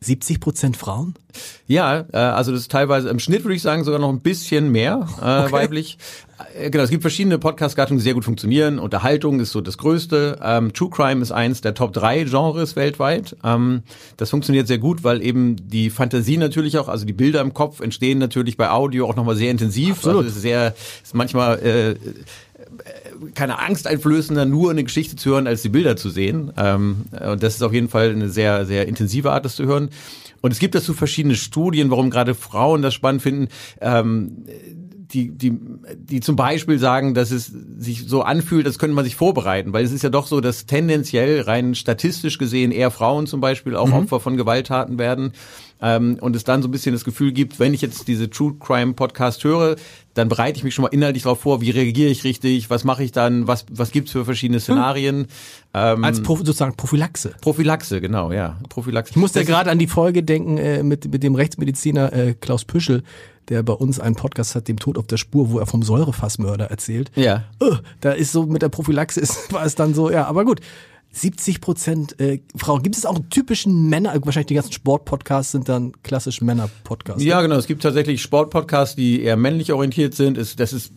70 0.00 0.40
Prozent 0.40 0.76
Frauen? 0.76 1.14
Ja, 1.66 2.06
äh, 2.12 2.16
also 2.16 2.52
das 2.52 2.62
ist 2.62 2.70
teilweise 2.70 3.08
im 3.08 3.18
Schnitt 3.18 3.44
würde 3.44 3.54
ich 3.54 3.62
sagen 3.62 3.84
sogar 3.84 4.00
noch 4.00 4.10
ein 4.10 4.20
bisschen 4.20 4.70
mehr 4.70 5.06
äh, 5.18 5.44
okay. 5.44 5.52
weiblich. 5.52 5.98
Äh, 5.98 6.70
Genau, 6.70 6.84
es 6.84 6.90
gibt 6.90 7.02
verschiedene 7.02 7.38
Podcast-Gattungen, 7.38 7.98
die 7.98 8.04
sehr 8.04 8.14
gut 8.14 8.24
funktionieren. 8.24 8.78
Unterhaltung 8.78 9.40
ist 9.40 9.52
so 9.52 9.60
das 9.60 9.78
Größte. 9.78 10.38
Ähm, 10.42 10.72
True 10.72 10.90
Crime 10.90 11.22
ist 11.22 11.32
eins 11.32 11.60
der 11.62 11.74
Top 11.74 11.92
drei 11.92 12.24
Genres 12.24 12.76
weltweit. 12.76 13.36
Ähm, 13.42 13.82
das 14.16 14.30
funktioniert 14.30 14.66
sehr 14.66 14.78
gut, 14.78 15.02
weil 15.02 15.22
eben 15.22 15.56
die 15.68 15.88
Fantasie 15.88 16.36
natürlich 16.36 16.78
auch, 16.78 16.88
also 16.88 17.06
die 17.06 17.14
Bilder 17.14 17.40
im 17.40 17.54
Kopf 17.54 17.80
entstehen 17.80 18.18
natürlich 18.18 18.56
bei 18.56 18.70
Audio 18.70 19.08
auch 19.08 19.16
nochmal 19.16 19.36
sehr 19.36 19.50
intensiv. 19.50 19.92
Absolut. 19.92 20.18
Also 20.18 20.28
es 20.28 20.36
ist 20.36 20.42
sehr, 20.42 20.74
ist 21.02 21.14
manchmal 21.14 21.58
äh, 21.60 21.94
keine 23.34 23.58
Angst 23.58 23.86
einflößender, 23.86 24.44
nur 24.44 24.70
eine 24.70 24.84
Geschichte 24.84 25.16
zu 25.16 25.30
hören, 25.30 25.46
als 25.46 25.62
die 25.62 25.68
Bilder 25.68 25.96
zu 25.96 26.10
sehen. 26.10 26.52
Ähm, 26.56 27.06
und 27.32 27.42
das 27.42 27.56
ist 27.56 27.62
auf 27.62 27.72
jeden 27.72 27.88
Fall 27.88 28.10
eine 28.10 28.28
sehr, 28.28 28.66
sehr 28.66 28.88
intensive 28.88 29.32
Art, 29.32 29.44
das 29.44 29.56
zu 29.56 29.66
hören. 29.66 29.90
Und 30.42 30.52
es 30.52 30.58
gibt 30.58 30.74
dazu 30.74 30.94
verschiedene 30.94 31.34
Studien, 31.34 31.90
warum 31.90 32.10
gerade 32.10 32.34
Frauen 32.34 32.82
das 32.82 32.94
spannend 32.94 33.22
finden. 33.22 33.48
Ähm, 33.80 34.44
die, 35.12 35.30
die, 35.30 35.58
die 35.96 36.20
zum 36.20 36.36
Beispiel 36.36 36.78
sagen, 36.78 37.14
dass 37.14 37.30
es 37.30 37.52
sich 37.78 38.06
so 38.06 38.22
anfühlt, 38.22 38.66
als 38.66 38.78
könnte 38.78 38.94
man 38.94 39.04
sich 39.04 39.16
vorbereiten, 39.16 39.72
weil 39.72 39.84
es 39.84 39.92
ist 39.92 40.02
ja 40.02 40.10
doch 40.10 40.26
so, 40.26 40.40
dass 40.40 40.66
tendenziell 40.66 41.42
rein 41.42 41.74
statistisch 41.74 42.38
gesehen 42.38 42.72
eher 42.72 42.90
Frauen 42.90 43.26
zum 43.26 43.40
Beispiel 43.40 43.76
auch 43.76 43.92
Opfer 43.92 44.20
von 44.20 44.36
Gewalttaten 44.36 44.98
werden. 44.98 45.32
Ähm, 45.78 46.16
und 46.20 46.34
es 46.34 46.44
dann 46.44 46.62
so 46.62 46.68
ein 46.68 46.70
bisschen 46.70 46.94
das 46.94 47.04
Gefühl 47.04 47.32
gibt, 47.32 47.60
wenn 47.60 47.74
ich 47.74 47.82
jetzt 47.82 48.08
diese 48.08 48.30
True 48.30 48.54
Crime 48.58 48.94
Podcast 48.94 49.44
höre, 49.44 49.76
dann 50.14 50.30
bereite 50.30 50.56
ich 50.56 50.64
mich 50.64 50.74
schon 50.74 50.84
mal 50.84 50.88
inhaltlich 50.88 51.24
darauf 51.24 51.40
vor, 51.40 51.60
wie 51.60 51.68
reagiere 51.68 52.08
ich 52.08 52.24
richtig, 52.24 52.70
was 52.70 52.84
mache 52.84 53.04
ich 53.04 53.12
dann, 53.12 53.46
was, 53.46 53.66
was 53.70 53.90
gibt's 53.90 54.12
für 54.12 54.24
verschiedene 54.24 54.58
Szenarien. 54.58 55.26
Ähm, 55.74 56.02
Als 56.02 56.22
Pro 56.22 56.36
sozusagen 56.36 56.76
Prophylaxe. 56.76 57.34
Prophylaxe, 57.42 58.00
genau, 58.00 58.32
ja. 58.32 58.58
Prophylaxe. 58.70 59.10
Ich 59.10 59.16
musste 59.16 59.40
Das 59.40 59.48
gerade 59.48 59.70
an 59.70 59.78
die 59.78 59.86
Folge 59.86 60.22
denken 60.22 60.56
äh, 60.56 60.82
mit, 60.82 61.12
mit 61.12 61.22
dem 61.22 61.34
Rechtsmediziner 61.34 62.10
äh, 62.10 62.34
Klaus 62.34 62.64
Püschel, 62.64 63.02
der 63.48 63.62
bei 63.62 63.72
uns 63.72 64.00
einen 64.00 64.16
Podcast 64.16 64.54
hat, 64.54 64.68
dem 64.68 64.78
Tod 64.78 64.98
auf 64.98 65.06
der 65.06 65.16
Spur, 65.16 65.50
wo 65.50 65.58
er 65.58 65.66
vom 65.66 65.82
Säurefassmörder 65.82 66.66
erzählt. 66.66 67.10
Ja. 67.14 67.44
Äh, 67.60 67.76
da 68.00 68.12
ist 68.12 68.32
so 68.32 68.46
mit 68.46 68.62
der 68.62 68.68
Prophylaxe 68.68 69.20
ist, 69.20 69.52
war 69.52 69.64
es 69.64 69.74
dann 69.74 69.94
so, 69.94 70.10
ja, 70.10 70.26
aber 70.26 70.44
gut. 70.44 70.60
70 71.16 71.62
Prozent 71.62 72.20
äh, 72.20 72.40
Frauen. 72.54 72.82
Gibt 72.82 72.94
es 72.94 73.06
auch 73.06 73.16
einen 73.16 73.30
typischen 73.30 73.88
Männer, 73.88 74.14
wahrscheinlich 74.22 74.48
die 74.48 74.54
ganzen 74.54 74.72
Sportpodcasts 74.72 75.52
sind 75.52 75.68
dann 75.68 75.92
klassisch 76.02 76.42
Männer-Podcasts. 76.42 77.24
Ja, 77.24 77.40
genau. 77.40 77.56
Es 77.56 77.66
gibt 77.66 77.82
tatsächlich 77.82 78.20
Sportpodcasts, 78.20 78.96
die 78.96 79.22
eher 79.22 79.36
männlich 79.36 79.72
orientiert 79.72 80.14
sind. 80.14 80.36
Es, 80.36 80.56
das 80.56 80.74
ist, 80.74 80.92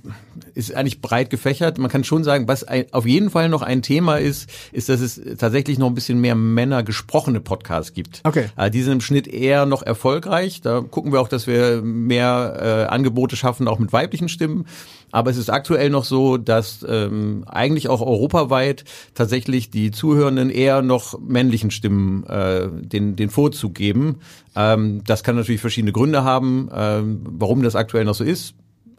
ist 0.56 0.76
eigentlich 0.76 1.00
breit 1.00 1.30
gefächert. 1.30 1.78
Man 1.78 1.90
kann 1.90 2.04
schon 2.04 2.26
sagen, 2.26 2.50
was 2.50 2.66
ein, 2.66 2.86
auf 2.92 3.06
jeden 3.06 3.30
Fall 3.30 3.48
noch 3.48 3.62
ein 3.62 3.82
Thema 3.82 4.18
ist, 4.18 4.50
ist, 4.74 4.90
dass 4.90 5.00
es 5.00 5.22
tatsächlich 5.38 5.80
noch 5.80 5.88
ein 5.88 5.96
bisschen 5.96 6.20
mehr 6.20 6.36
Männer 6.36 6.84
gesprochene 6.84 7.40
Podcasts 7.40 7.94
gibt. 7.94 8.20
Okay. 8.26 8.48
Äh, 8.58 8.70
die 8.70 8.82
sind 8.82 8.94
im 8.94 9.02
Schnitt 9.02 9.28
eher 9.28 9.66
noch 9.66 9.84
erfolgreich. 9.84 10.60
Da 10.60 10.82
gucken 10.82 11.14
wir 11.14 11.22
auch, 11.22 11.30
dass 11.30 11.48
wir 11.48 11.82
mehr 11.82 12.88
äh, 12.90 12.94
Angebote 12.94 13.38
schaffen, 13.38 13.70
auch 13.70 13.80
mit 13.80 13.94
weiblichen 13.94 14.28
Stimmen. 14.28 14.66
Aber 15.12 15.32
es 15.32 15.38
ist 15.38 15.50
aktuell 15.50 15.90
noch 15.90 16.04
so, 16.04 16.38
dass 16.38 16.86
ähm, 16.88 17.44
eigentlich 17.48 17.90
auch 17.90 18.02
europaweit 18.02 18.84
tatsächlich 19.14 19.70
die 19.70 19.92
Zuhörenden 19.92 20.50
eher 20.50 20.82
noch 20.82 21.20
männlichen 21.20 21.72
Stimmen 21.72 22.24
äh, 22.26 22.68
den, 22.70 23.16
den 23.16 23.30
Vorzug 23.30 23.74
geben. 23.74 24.20
Ähm, 24.56 25.02
das 25.06 25.24
kann 25.24 25.36
natürlich 25.36 25.62
verschiedene 25.62 25.92
Gründe 25.92 26.24
haben, 26.24 26.70
ähm, 26.74 27.22
warum 27.24 27.64
das 27.64 27.76
aktuell 27.76 28.06
noch 28.06 28.16
so 28.16 28.24
ist. 28.24 28.54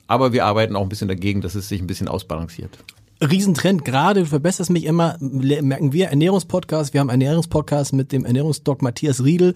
Aber 0.07 0.33
wir 0.33 0.45
arbeiten 0.45 0.75
auch 0.75 0.83
ein 0.83 0.89
bisschen 0.89 1.09
dagegen, 1.09 1.41
dass 1.41 1.55
es 1.55 1.69
sich 1.69 1.81
ein 1.81 1.87
bisschen 1.87 2.09
ausbalanciert. 2.09 2.79
Riesentrend, 3.23 3.85
gerade 3.85 4.21
du 4.21 4.27
verbesserst 4.27 4.71
mich 4.71 4.85
immer, 4.85 5.17
merken 5.21 5.93
wir 5.93 6.09
Ernährungspodcast, 6.09 6.95
wir 6.95 7.01
haben 7.01 7.11
Ernährungspodcast 7.11 7.93
mit 7.93 8.13
dem 8.13 8.25
Ernährungsdoc 8.25 8.81
Matthias 8.81 9.23
Riedel. 9.23 9.55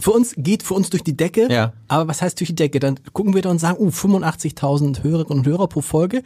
Für 0.00 0.12
uns 0.12 0.34
geht 0.36 0.62
für 0.62 0.74
uns 0.74 0.90
durch 0.90 1.02
die 1.02 1.16
Decke, 1.16 1.48
Ja. 1.50 1.72
aber 1.88 2.06
was 2.08 2.22
heißt 2.22 2.38
durch 2.40 2.48
die 2.48 2.54
Decke? 2.54 2.78
Dann 2.78 3.00
gucken 3.12 3.34
wir 3.34 3.42
da 3.42 3.50
und 3.50 3.58
sagen, 3.58 3.78
uh, 3.80 3.90
85.000 3.90 5.02
Hörerinnen 5.02 5.38
und 5.40 5.46
Hörer 5.46 5.66
pro 5.68 5.80
Folge. 5.80 6.22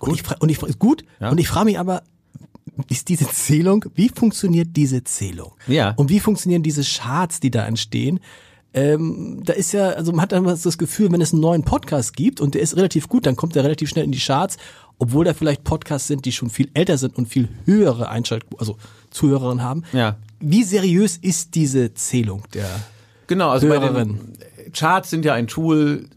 Und 0.00 0.14
ich, 0.14 0.22
fra- 0.22 0.36
und 0.40 0.48
ich, 0.50 0.58
fra- 0.58 0.68
gut. 0.78 1.04
Ja. 1.20 1.30
Und 1.30 1.38
ich 1.38 1.48
frage 1.48 1.66
mich 1.66 1.78
aber, 1.78 2.02
ist 2.88 3.08
diese 3.08 3.26
Zählung, 3.28 3.84
wie 3.94 4.10
funktioniert 4.10 4.68
diese 4.76 5.02
Zählung? 5.02 5.52
Ja. 5.66 5.92
Und 5.96 6.10
wie 6.10 6.20
funktionieren 6.20 6.62
diese 6.62 6.82
Charts, 6.82 7.40
die 7.40 7.50
da 7.50 7.66
entstehen? 7.66 8.20
Ähm, 8.74 9.40
da 9.44 9.54
ist 9.54 9.72
ja, 9.72 9.88
also 9.90 10.12
man 10.12 10.20
hat 10.20 10.32
dann 10.32 10.44
das 10.44 10.76
Gefühl, 10.76 11.10
wenn 11.10 11.22
es 11.22 11.32
einen 11.32 11.40
neuen 11.40 11.62
Podcast 11.62 12.14
gibt 12.14 12.40
und 12.42 12.54
der 12.54 12.60
ist 12.60 12.76
relativ 12.76 13.08
gut, 13.08 13.24
dann 13.24 13.34
kommt 13.34 13.56
er 13.56 13.64
relativ 13.64 13.88
schnell 13.88 14.04
in 14.04 14.12
die 14.12 14.18
Charts, 14.18 14.58
obwohl 14.98 15.24
da 15.24 15.32
vielleicht 15.32 15.64
Podcasts 15.64 16.08
sind, 16.08 16.26
die 16.26 16.32
schon 16.32 16.50
viel 16.50 16.68
älter 16.74 16.98
sind 16.98 17.16
und 17.16 17.26
viel 17.26 17.48
höhere 17.64 18.10
Einschalt, 18.10 18.44
also 18.58 18.76
Zuhörerinnen 19.10 19.64
haben. 19.64 19.82
Ja. 19.94 20.16
Wie 20.40 20.64
seriös 20.64 21.16
ist 21.16 21.54
diese 21.54 21.94
Zählung 21.94 22.42
der? 22.52 22.68
Genau, 23.26 23.50
also 23.50 23.68
bei 23.68 23.80
Hörerin. 23.80 24.34
den 24.64 24.72
Charts 24.72 25.10
sind 25.10 25.24
ja 25.24 25.34
ein 25.34 25.46
Tool, 25.46 26.08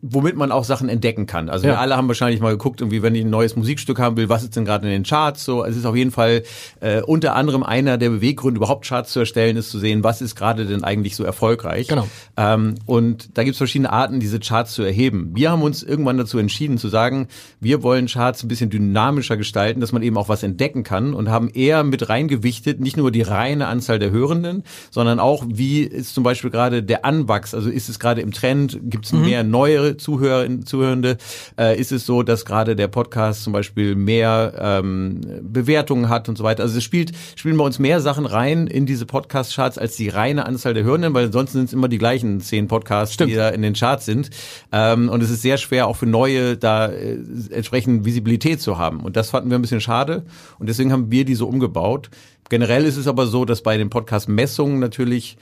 womit 0.00 0.36
man 0.36 0.52
auch 0.52 0.62
Sachen 0.62 0.88
entdecken 0.88 1.26
kann. 1.26 1.48
Also 1.48 1.66
Ja. 1.66 1.72
wir 1.74 1.80
alle 1.80 1.96
haben 1.96 2.06
wahrscheinlich 2.06 2.40
mal 2.40 2.52
geguckt, 2.52 2.80
irgendwie, 2.80 3.02
wenn 3.02 3.16
ich 3.16 3.24
ein 3.24 3.30
neues 3.30 3.56
Musikstück 3.56 3.98
haben 3.98 4.16
will, 4.16 4.28
was 4.28 4.44
ist 4.44 4.54
denn 4.54 4.64
gerade 4.64 4.86
in 4.86 4.92
den 4.92 5.02
Charts? 5.02 5.44
So, 5.44 5.64
es 5.64 5.76
ist 5.76 5.86
auf 5.86 5.96
jeden 5.96 6.12
Fall 6.12 6.44
äh, 6.80 7.02
unter 7.02 7.34
anderem 7.34 7.64
einer 7.64 7.98
der 7.98 8.10
Beweggründe, 8.10 8.58
überhaupt 8.58 8.86
Charts 8.86 9.12
zu 9.12 9.18
erstellen, 9.20 9.56
ist 9.56 9.70
zu 9.70 9.78
sehen, 9.80 10.04
was 10.04 10.22
ist 10.22 10.36
gerade 10.36 10.66
denn 10.66 10.84
eigentlich 10.84 11.16
so 11.16 11.24
erfolgreich. 11.24 11.88
Genau. 11.88 12.06
Ähm, 12.36 12.76
und 12.86 13.36
da 13.36 13.42
gibt 13.42 13.54
es 13.54 13.58
verschiedene 13.58 13.92
Arten, 13.92 14.20
diese 14.20 14.38
Charts 14.38 14.74
zu 14.74 14.82
erheben. 14.82 15.32
Wir 15.34 15.50
haben 15.50 15.62
uns 15.62 15.82
irgendwann 15.82 16.16
dazu 16.16 16.38
entschieden 16.38 16.78
zu 16.78 16.88
sagen, 16.88 17.26
wir 17.58 17.82
wollen 17.82 18.06
Charts 18.06 18.44
ein 18.44 18.48
bisschen 18.48 18.70
dynamischer 18.70 19.36
gestalten, 19.36 19.80
dass 19.80 19.90
man 19.90 20.02
eben 20.02 20.16
auch 20.16 20.28
was 20.28 20.44
entdecken 20.44 20.84
kann 20.84 21.12
und 21.12 21.28
haben 21.28 21.48
eher 21.50 21.82
mit 21.82 22.08
reingewichtet, 22.08 22.78
nicht 22.78 22.96
nur 22.96 23.10
die 23.10 23.22
reine 23.22 23.66
Anzahl 23.66 23.98
der 23.98 24.12
Hörenden, 24.12 24.62
sondern 24.90 25.18
auch, 25.18 25.44
wie 25.48 25.80
ist 25.82 26.14
zum 26.14 26.22
Beispiel 26.22 26.50
gerade 26.50 26.84
der 26.84 27.04
Anwachs, 27.04 27.52
also 27.52 27.68
ist 27.68 27.88
es 27.88 27.98
gerade 27.98 28.20
im 28.20 28.30
Trend, 28.32 28.78
gibt 28.84 29.06
es 29.06 29.12
mehr 29.12 29.42
neue 29.42 29.87
Zuhörer, 29.96 30.46
Zuhörende, 30.64 31.16
äh, 31.58 31.78
ist 31.78 31.92
es 31.92 32.06
so, 32.06 32.22
dass 32.22 32.44
gerade 32.44 32.76
der 32.76 32.88
Podcast 32.88 33.44
zum 33.44 33.52
Beispiel 33.52 33.94
mehr 33.94 34.52
ähm, 34.58 35.20
Bewertungen 35.42 36.08
hat 36.08 36.28
und 36.28 36.36
so 36.36 36.44
weiter. 36.44 36.62
Also 36.62 36.78
es 36.78 36.84
spielt, 36.84 37.12
spielen 37.36 37.56
bei 37.56 37.64
uns 37.64 37.78
mehr 37.78 38.00
Sachen 38.00 38.26
rein 38.26 38.66
in 38.66 38.86
diese 38.86 39.06
Podcast-Charts 39.06 39.78
als 39.78 39.96
die 39.96 40.08
reine 40.08 40.46
Anzahl 40.46 40.74
der 40.74 40.84
Hörenden, 40.84 41.14
weil 41.14 41.26
ansonsten 41.26 41.58
sind 41.58 41.66
es 41.66 41.72
immer 41.72 41.88
die 41.88 41.98
gleichen 41.98 42.40
zehn 42.40 42.68
Podcasts, 42.68 43.14
Stimmt. 43.14 43.30
die 43.30 43.36
da 43.36 43.48
in 43.48 43.62
den 43.62 43.74
Charts 43.74 44.04
sind. 44.04 44.30
Ähm, 44.72 45.08
und 45.08 45.22
es 45.22 45.30
ist 45.30 45.42
sehr 45.42 45.58
schwer, 45.58 45.86
auch 45.86 45.96
für 45.96 46.06
neue 46.06 46.56
da 46.56 46.86
äh, 46.86 47.18
entsprechend 47.50 48.04
Visibilität 48.04 48.60
zu 48.60 48.78
haben. 48.78 49.00
Und 49.00 49.16
das 49.16 49.30
fanden 49.30 49.50
wir 49.50 49.58
ein 49.58 49.62
bisschen 49.62 49.80
schade. 49.80 50.24
Und 50.58 50.68
deswegen 50.68 50.92
haben 50.92 51.10
wir 51.10 51.24
die 51.24 51.34
so 51.34 51.46
umgebaut. 51.46 52.10
Generell 52.48 52.84
ist 52.84 52.96
es 52.96 53.06
aber 53.06 53.26
so, 53.26 53.44
dass 53.44 53.62
bei 53.62 53.76
den 53.76 53.90
Podcast-Messungen 53.90 54.78
natürlich 54.78 55.36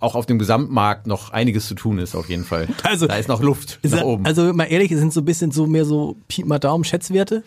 auch 0.00 0.14
auf 0.14 0.26
dem 0.26 0.38
Gesamtmarkt 0.38 1.06
noch 1.06 1.30
einiges 1.30 1.66
zu 1.68 1.74
tun 1.74 1.98
ist, 1.98 2.14
auf 2.14 2.28
jeden 2.28 2.44
Fall. 2.44 2.68
Also- 2.82 3.06
da 3.06 3.16
ist 3.16 3.28
noch 3.28 3.42
Luft 3.42 3.78
nach 3.82 4.02
oben. 4.02 4.24
Also 4.26 4.52
mal 4.52 4.64
ehrlich, 4.64 4.90
es 4.92 4.98
sind 4.98 5.12
so 5.12 5.20
ein 5.20 5.24
bisschen 5.24 5.50
so 5.50 5.66
mehr 5.66 5.84
so 5.84 6.16
Pi 6.28 6.44
mal 6.44 6.58
Daumen 6.58 6.84
Schätzwerte. 6.84 7.42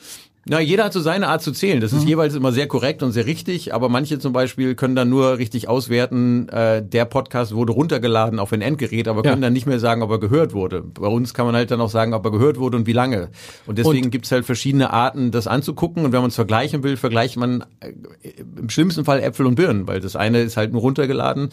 Na, 0.46 0.60
jeder 0.62 0.86
hat 0.86 0.94
so 0.94 1.02
seine 1.02 1.28
Art 1.28 1.44
zu 1.44 1.52
zählen. 1.52 1.80
Das 1.80 1.94
ist 1.94 2.06
jeweils 2.08 2.34
immer 2.34 2.52
sehr 2.52 2.66
korrekt 2.68 3.04
und 3.04 3.12
sehr 3.12 3.28
richtig, 3.28 3.74
aber 3.74 3.88
manche 3.88 4.18
zum 4.18 4.34
Beispiel 4.34 4.74
können 4.74 4.96
dann 4.96 5.08
nur 5.10 5.38
richtig 5.38 5.68
auswerten, 5.68 6.50
äh, 6.50 6.82
der 6.82 7.06
Podcast 7.06 7.54
wurde 7.54 7.74
runtergeladen 7.74 8.40
auf 8.40 8.52
ein 8.52 8.62
Endgerät, 8.62 9.08
aber 9.10 9.22
können 9.22 9.42
Ja. 9.44 9.48
dann 9.48 9.54
nicht 9.54 9.68
mehr 9.68 9.80
sagen, 9.80 10.02
ob 10.02 10.10
er 10.10 10.18
gehört 10.20 10.54
wurde. 10.54 10.82
Bei 10.82 11.06
uns 11.08 11.36
kann 11.36 11.46
man 11.46 11.56
halt 11.56 11.70
dann 11.70 11.82
auch 11.82 11.90
sagen, 11.90 12.14
ob 12.16 12.26
er 12.26 12.32
gehört 12.32 12.58
wurde 12.58 12.78
und 12.78 12.88
wie 12.88 12.94
lange. 12.94 13.30
Und 13.68 13.78
deswegen 13.78 14.10
gibt's 14.10 14.32
halt 14.32 14.46
verschiedene 14.46 14.92
Arten, 14.92 15.30
das 15.30 15.46
anzugucken. 15.46 16.04
Und 16.06 16.14
wenn 16.14 16.22
man 16.22 16.30
es 16.30 16.36
vergleichen 16.36 16.82
will, 16.84 16.98
vergleicht 16.98 17.38
man 17.38 17.66
äh, 17.82 17.92
im 18.60 18.70
schlimmsten 18.70 19.06
Fall 19.06 19.20
Äpfel 19.22 19.46
und 19.46 19.54
Birnen, 19.56 19.88
weil 19.88 20.00
das 20.00 20.16
eine 20.16 20.42
ist 20.42 20.58
halt 20.58 20.72
nur 20.72 20.82
runtergeladen 20.82 21.50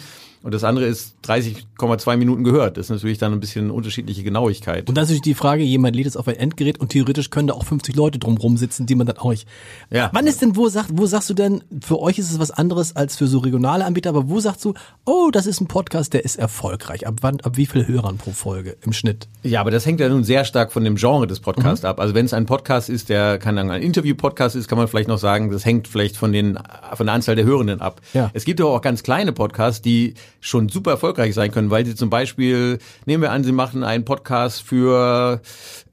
und 0.47 0.55
das 0.55 0.63
andere 0.63 0.87
ist 0.87 1.17
30,2 1.25 2.17
Minuten 2.17 2.45
gehört. 2.45 2.77
Das 2.77 2.87
ist 2.87 2.91
natürlich 2.91 3.19
dann 3.19 3.33
ein 3.33 3.41
bisschen 3.41 3.73
unterschiedliche 3.73 4.23
Genauigkeit. 4.23 4.89
Und 4.89 4.95
dann 4.95 5.03
ist 5.03 5.09
natürlich 5.09 5.23
die 5.23 5.35
Frage, 5.35 5.65
jemand 5.65 5.97
lädt 5.97 6.07
es 6.07 6.17
auf 6.17 6.29
ein 6.29 6.37
Endgerät 6.37 6.79
und 6.79 6.91
theoretisch 6.91 7.31
können 7.31 7.49
da 7.49 7.55
auch 7.55 7.65
50 7.65 7.97
Leute 7.97 8.21
drumrum 8.21 8.57
sitzen, 8.57 8.87
die 8.87 8.95
man 8.95 9.09
dann 9.09 9.19
auch 9.19 9.31
nicht. 9.31 9.49
Ja. 9.91 10.09
Wann 10.13 10.29
ist 10.29 10.43
denn, 10.43 10.55
wo 10.55 10.69
sagt, 10.69 10.91
wo 10.93 11.07
sagst 11.07 11.29
du 11.31 11.35
denn, 11.35 11.65
für 11.83 11.99
euch 11.99 12.21
ist 12.21 12.31
es 12.31 12.39
was 12.39 12.53
anderes 12.53 12.95
als 12.95 13.17
für 13.17 13.27
so 13.27 13.39
regionale 13.39 13.85
Anbieter, 13.85 14.11
aber 14.11 14.29
wo 14.29 14.39
sagst 14.39 14.65
du, 14.65 14.75
oh, 15.05 15.31
das 15.33 15.47
ist 15.49 15.61
ein 15.61 15.67
Podcast, 15.67 16.15
der 16.15 16.25
ist 16.25 16.37
erfolgreich. 16.37 17.09
Ab 17.09 17.17
wann, 17.23 17.41
ab 17.41 17.57
wie 17.57 17.67
viel 17.67 17.89
Hörern 17.89 18.17
pro 18.17 18.31
Folge 18.31 18.77
im 18.83 18.93
Schnitt? 18.93 19.27
Ja, 19.43 19.61
aber 19.61 19.73
das 19.73 19.85
hängt 19.85 19.99
ja 19.99 20.09
nun 20.09 20.23
sehr 20.23 20.45
stark 20.45 20.73
von 20.73 20.85
dem 20.85 20.95
Genre 20.95 21.27
des 21.27 21.41
Podcasts 21.41 21.85
ab. 21.85 21.99
Also 21.99 22.15
wenn 22.15 22.27
es 22.27 22.33
ein 22.33 22.47
Podcast 22.47 22.89
ist, 22.89 23.09
der 23.09 23.39
kann 23.39 23.57
dann 23.57 23.69
ein 23.69 23.83
Interview-Podcast 23.83 24.55
ist, 24.55 24.69
kann 24.69 24.79
man 24.79 24.87
vielleicht 24.87 25.09
noch 25.09 25.19
sagen, 25.19 25.51
das 25.51 25.65
hängt 25.65 25.89
vielleicht 25.89 26.17
von 26.17 26.33
den 26.33 26.57
von 26.95 27.07
der 27.07 27.17
Anzahl 27.17 27.35
der 27.35 27.47
Hörenden 27.47 27.81
ab. 27.81 28.01
Ja. 28.15 28.31
Es 28.33 28.45
gibt 28.45 28.61
aber 28.61 28.71
auch 28.71 28.81
ganz 28.81 29.03
kleine 29.03 29.33
Podcasts, 29.33 29.83
die 29.83 30.15
schon 30.41 30.69
super 30.69 30.93
erfolgreich 30.93 31.35
sein 31.35 31.51
können, 31.51 31.71
weil 31.71 31.85
sie 31.87 31.95
zum 31.95 32.11
Beispiel, 32.11 32.79
nehmen 33.05 33.23
wir 33.23 33.33
an, 33.33 33.45
sie 33.45 33.53
machen 33.53 33.83
einen 33.85 34.05
Podcast 34.05 34.63
für 34.63 35.41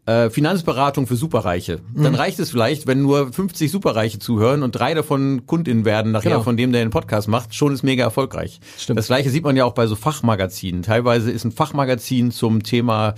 äh, 0.05 0.29
Finanzberatung 0.29 1.07
für 1.07 1.15
Superreiche. 1.15 1.79
Mhm. 1.93 2.03
Dann 2.03 2.15
reicht 2.15 2.37
es 2.39 2.49
vielleicht, 2.51 2.87
wenn 2.87 3.01
nur 3.01 3.31
50 3.31 3.71
Superreiche 3.71 4.19
zuhören 4.19 4.61
und 4.61 4.73
drei 4.73 4.93
davon 4.93 5.45
KundInnen 5.45 5.85
werden 5.85 6.11
nachher 6.11 6.31
Genau. 6.31 6.43
von 6.43 6.57
dem, 6.57 6.71
der 6.73 6.83
den 6.83 6.89
Podcast 6.89 7.27
macht, 7.29 7.55
schon 7.55 7.73
ist 7.73 7.83
mega 7.83 8.03
erfolgreich. 8.03 8.59
Stimmt. 8.77 8.99
Das 8.99 9.07
gleiche 9.07 9.29
sieht 9.29 9.43
man 9.45 9.55
ja 9.55 9.63
auch 9.65 9.73
bei 9.73 9.87
so 9.87 9.95
Fachmagazinen. 9.95 10.81
Teilweise 10.83 11.31
ist 11.31 11.45
ein 11.45 11.51
Fachmagazin 11.51 12.31
zum 12.31 12.63
Thema 12.63 13.15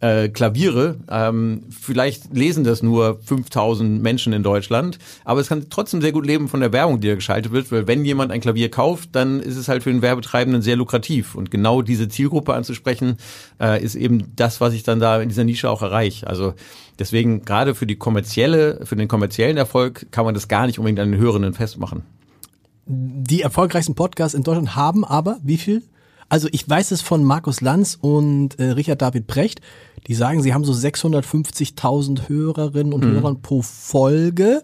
äh, 0.00 0.28
Klaviere. 0.28 0.96
Ähm, 1.08 1.62
vielleicht 1.70 2.34
lesen 2.34 2.64
das 2.64 2.82
nur 2.82 3.18
5000 3.24 4.02
Menschen 4.02 4.32
in 4.32 4.42
Deutschland, 4.42 4.98
aber 5.24 5.40
es 5.40 5.48
kann 5.48 5.66
trotzdem 5.70 6.00
sehr 6.00 6.12
gut 6.12 6.26
leben 6.26 6.48
von 6.48 6.60
der 6.60 6.72
Werbung, 6.72 7.00
die 7.00 7.08
da 7.08 7.14
geschaltet 7.14 7.52
wird, 7.52 7.72
weil 7.72 7.86
wenn 7.86 8.04
jemand 8.04 8.30
ein 8.30 8.40
Klavier 8.40 8.70
kauft, 8.70 9.10
dann 9.12 9.40
ist 9.40 9.56
es 9.56 9.68
halt 9.68 9.82
für 9.82 9.90
den 9.90 10.02
Werbetreibenden 10.02 10.62
sehr 10.62 10.76
lukrativ. 10.76 11.34
Und 11.34 11.50
genau 11.50 11.82
diese 11.82 12.08
Zielgruppe 12.08 12.54
anzusprechen, 12.54 13.16
äh, 13.60 13.82
ist 13.82 13.94
eben 13.94 14.32
das, 14.36 14.60
was 14.60 14.74
ich 14.74 14.82
dann 14.82 15.00
da 15.00 15.20
in 15.20 15.28
dieser 15.28 15.44
Nische 15.44 15.70
auch 15.70 15.82
erreiche. 15.82 16.26
Also 16.26 16.54
deswegen 16.98 17.44
gerade 17.44 17.74
für 17.74 17.86
die 17.86 17.96
kommerzielle, 17.96 18.80
für 18.84 18.96
den 18.96 19.08
kommerziellen 19.08 19.56
Erfolg 19.56 20.06
kann 20.10 20.24
man 20.24 20.34
das 20.34 20.48
gar 20.48 20.66
nicht 20.66 20.78
unbedingt 20.78 21.00
an 21.00 21.12
den 21.12 21.20
Hörenden 21.20 21.54
festmachen. 21.54 22.02
Die 22.88 23.42
erfolgreichsten 23.42 23.94
Podcasts 23.94 24.34
in 24.34 24.44
Deutschland 24.44 24.76
haben 24.76 25.04
aber 25.04 25.38
wie 25.42 25.56
viel? 25.56 25.82
Also 26.28 26.48
ich 26.50 26.68
weiß 26.68 26.90
es 26.90 27.02
von 27.02 27.24
Markus 27.24 27.60
Lanz 27.60 27.98
und 28.00 28.58
äh, 28.58 28.70
Richard 28.70 29.02
David 29.02 29.26
Brecht. 29.26 29.60
Die 30.06 30.14
sagen, 30.14 30.42
sie 30.42 30.54
haben 30.54 30.64
so 30.64 30.72
650.000 30.72 32.28
Hörerinnen 32.28 32.92
und 32.92 33.04
mhm. 33.04 33.12
Hörern 33.12 33.42
pro 33.42 33.62
Folge. 33.62 34.62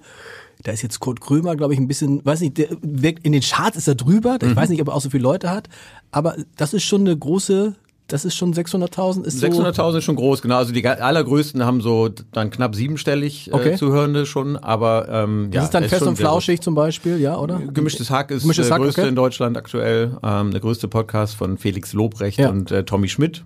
Da 0.62 0.72
ist 0.72 0.83
jetzt 0.83 1.01
Kurt 1.01 1.20
Krömer, 1.20 1.57
glaube 1.57 1.75
ich, 1.75 1.81
ein 1.81 1.88
bisschen, 1.88 2.25
weiß 2.25 2.40
nicht, 2.40 2.59
der 2.59 2.68
wirkt 2.83 3.25
in 3.25 3.33
den 3.33 3.42
Charts 3.42 3.77
ist 3.77 3.88
er 3.88 3.96
drüber. 3.96 4.38
Ich 4.40 4.48
mhm. 4.48 4.57
weiß 4.57 4.68
nicht, 4.68 4.81
ob 4.81 4.88
er 4.88 4.94
auch 4.94 5.01
so 5.01 5.11
viele 5.11 5.22
Leute 5.22 5.51
hat. 5.51 5.68
Aber 6.11 6.37
das 6.57 6.75
ist 6.75 6.85
schon 6.85 7.03
eine 7.03 7.16
große 7.16 7.75
das 8.12 8.27
ist 8.27 8.37
schon 8.37 8.53
600.000 8.53 9.25
ist 9.25 9.42
600.000 9.42 9.92
so 9.92 9.98
ist 9.98 10.05
schon 10.05 10.16
groß, 10.16 10.42
genau. 10.42 10.57
Also 10.57 10.72
die 10.72 10.87
allergrößten 10.87 11.64
haben 11.64 11.81
so 11.81 12.11
dann 12.33 12.51
knapp 12.51 12.75
siebenstellig 12.75 13.48
äh, 13.48 13.55
okay. 13.55 13.77
Zuhörende 13.77 14.27
schon, 14.27 14.59
aber 14.59 15.09
ähm, 15.09 15.48
das 15.51 15.57
ja, 15.57 15.64
ist 15.64 15.70
dann 15.70 15.85
fest 15.85 16.03
und 16.03 16.16
flauschig 16.16 16.61
zum 16.61 16.75
Beispiel, 16.75 17.18
ja, 17.18 17.38
oder? 17.38 17.59
Gemischtes 17.72 18.11
Hack 18.11 18.31
ist 18.31 18.42
Gemischtes 18.42 18.68
der 18.68 18.77
größte 18.77 19.01
okay. 19.01 19.09
in 19.09 19.16
Deutschland 19.16 19.57
aktuell, 19.57 20.18
ähm, 20.22 20.51
der 20.51 20.61
größte 20.61 20.88
Podcast 20.88 21.37
von 21.37 21.57
Felix 21.57 21.94
Lobrecht 21.94 22.38
ja. 22.38 22.51
und 22.51 22.70
äh, 22.70 22.85
Tommy 22.85 23.09
Schmidt. 23.09 23.44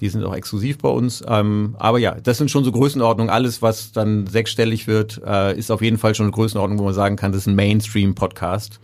Die 0.00 0.08
sind 0.08 0.24
auch 0.24 0.34
exklusiv 0.34 0.78
bei 0.78 0.88
uns. 0.88 1.22
Ähm, 1.28 1.76
aber 1.78 1.98
ja, 1.98 2.14
das 2.14 2.38
sind 2.38 2.50
schon 2.50 2.64
so 2.64 2.72
Größenordnungen. 2.72 3.30
Alles, 3.30 3.60
was 3.60 3.92
dann 3.92 4.26
sechsstellig 4.26 4.86
wird, 4.86 5.20
äh, 5.26 5.58
ist 5.58 5.70
auf 5.70 5.82
jeden 5.82 5.98
Fall 5.98 6.14
schon 6.14 6.24
eine 6.24 6.32
Größenordnung, 6.32 6.78
wo 6.78 6.84
man 6.84 6.94
sagen 6.94 7.16
kann, 7.16 7.32
das 7.32 7.42
ist 7.42 7.48
ein 7.48 7.54
Mainstream-Podcast, 7.54 8.80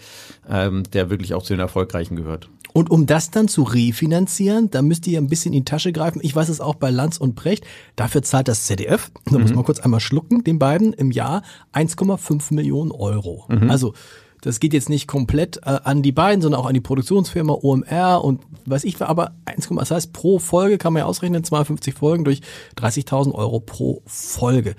ähm, 0.51 0.83
der 0.93 1.09
wirklich 1.09 1.33
auch 1.33 1.43
zu 1.43 1.55
den 1.55 1.61
Erfolgreichen 1.61 2.17
gehört. 2.17 2.51
Und 2.77 2.91
um 2.91 3.07
das 3.07 3.31
dann 3.31 3.49
zu 3.49 3.63
refinanzieren, 3.63 4.69
da 4.69 4.83
müsst 4.83 5.07
ihr 5.07 5.19
ein 5.19 5.29
bisschen 5.29 5.55
in 5.55 5.61
die 5.61 5.65
Tasche 5.65 5.93
greifen. 5.93 6.21
Ich 6.23 6.37
weiß 6.37 6.51
es 6.51 6.61
auch 6.61 6.75
bei 6.75 6.91
Lanz 6.91 7.17
und 7.17 7.35
Brecht. 7.35 7.65
Dafür 7.97 8.21
zahlt 8.21 8.49
das 8.49 8.67
ZDF, 8.67 9.11
da 9.25 9.37
mhm. 9.39 9.45
muss 9.45 9.55
man 9.55 9.65
kurz 9.65 9.81
einmal 9.81 10.01
schlucken, 10.01 10.45
den 10.45 10.59
beiden 10.59 10.93
im 10.93 11.11
Jahr 11.11 11.41
1,5 11.73 12.53
Millionen 12.53 12.91
Euro. 12.91 13.47
Mhm. 13.49 13.71
Also 13.71 13.95
das 14.43 14.61
geht 14.61 14.75
jetzt 14.75 14.91
nicht 14.91 15.09
komplett 15.09 15.57
äh, 15.65 15.79
an 15.85 16.03
die 16.03 16.13
beiden, 16.13 16.43
sondern 16.43 16.61
auch 16.61 16.67
an 16.67 16.75
die 16.75 16.83
Produktionsfirma 16.83 17.55
OMR 17.55 18.23
und 18.23 18.43
weiß 18.67 18.85
ich, 18.85 19.01
aber 19.01 19.33
1, 19.47 19.71
das 19.71 19.91
heißt 19.91 20.13
pro 20.13 20.39
Folge 20.39 20.77
kann 20.77 20.93
man 20.93 21.01
ja 21.01 21.07
ausrechnen, 21.07 21.45
52 21.45 21.95
Folgen 21.95 22.25
durch 22.25 22.43
30.000 22.77 23.33
Euro 23.33 23.59
pro 23.59 24.03
Folge. 24.05 24.77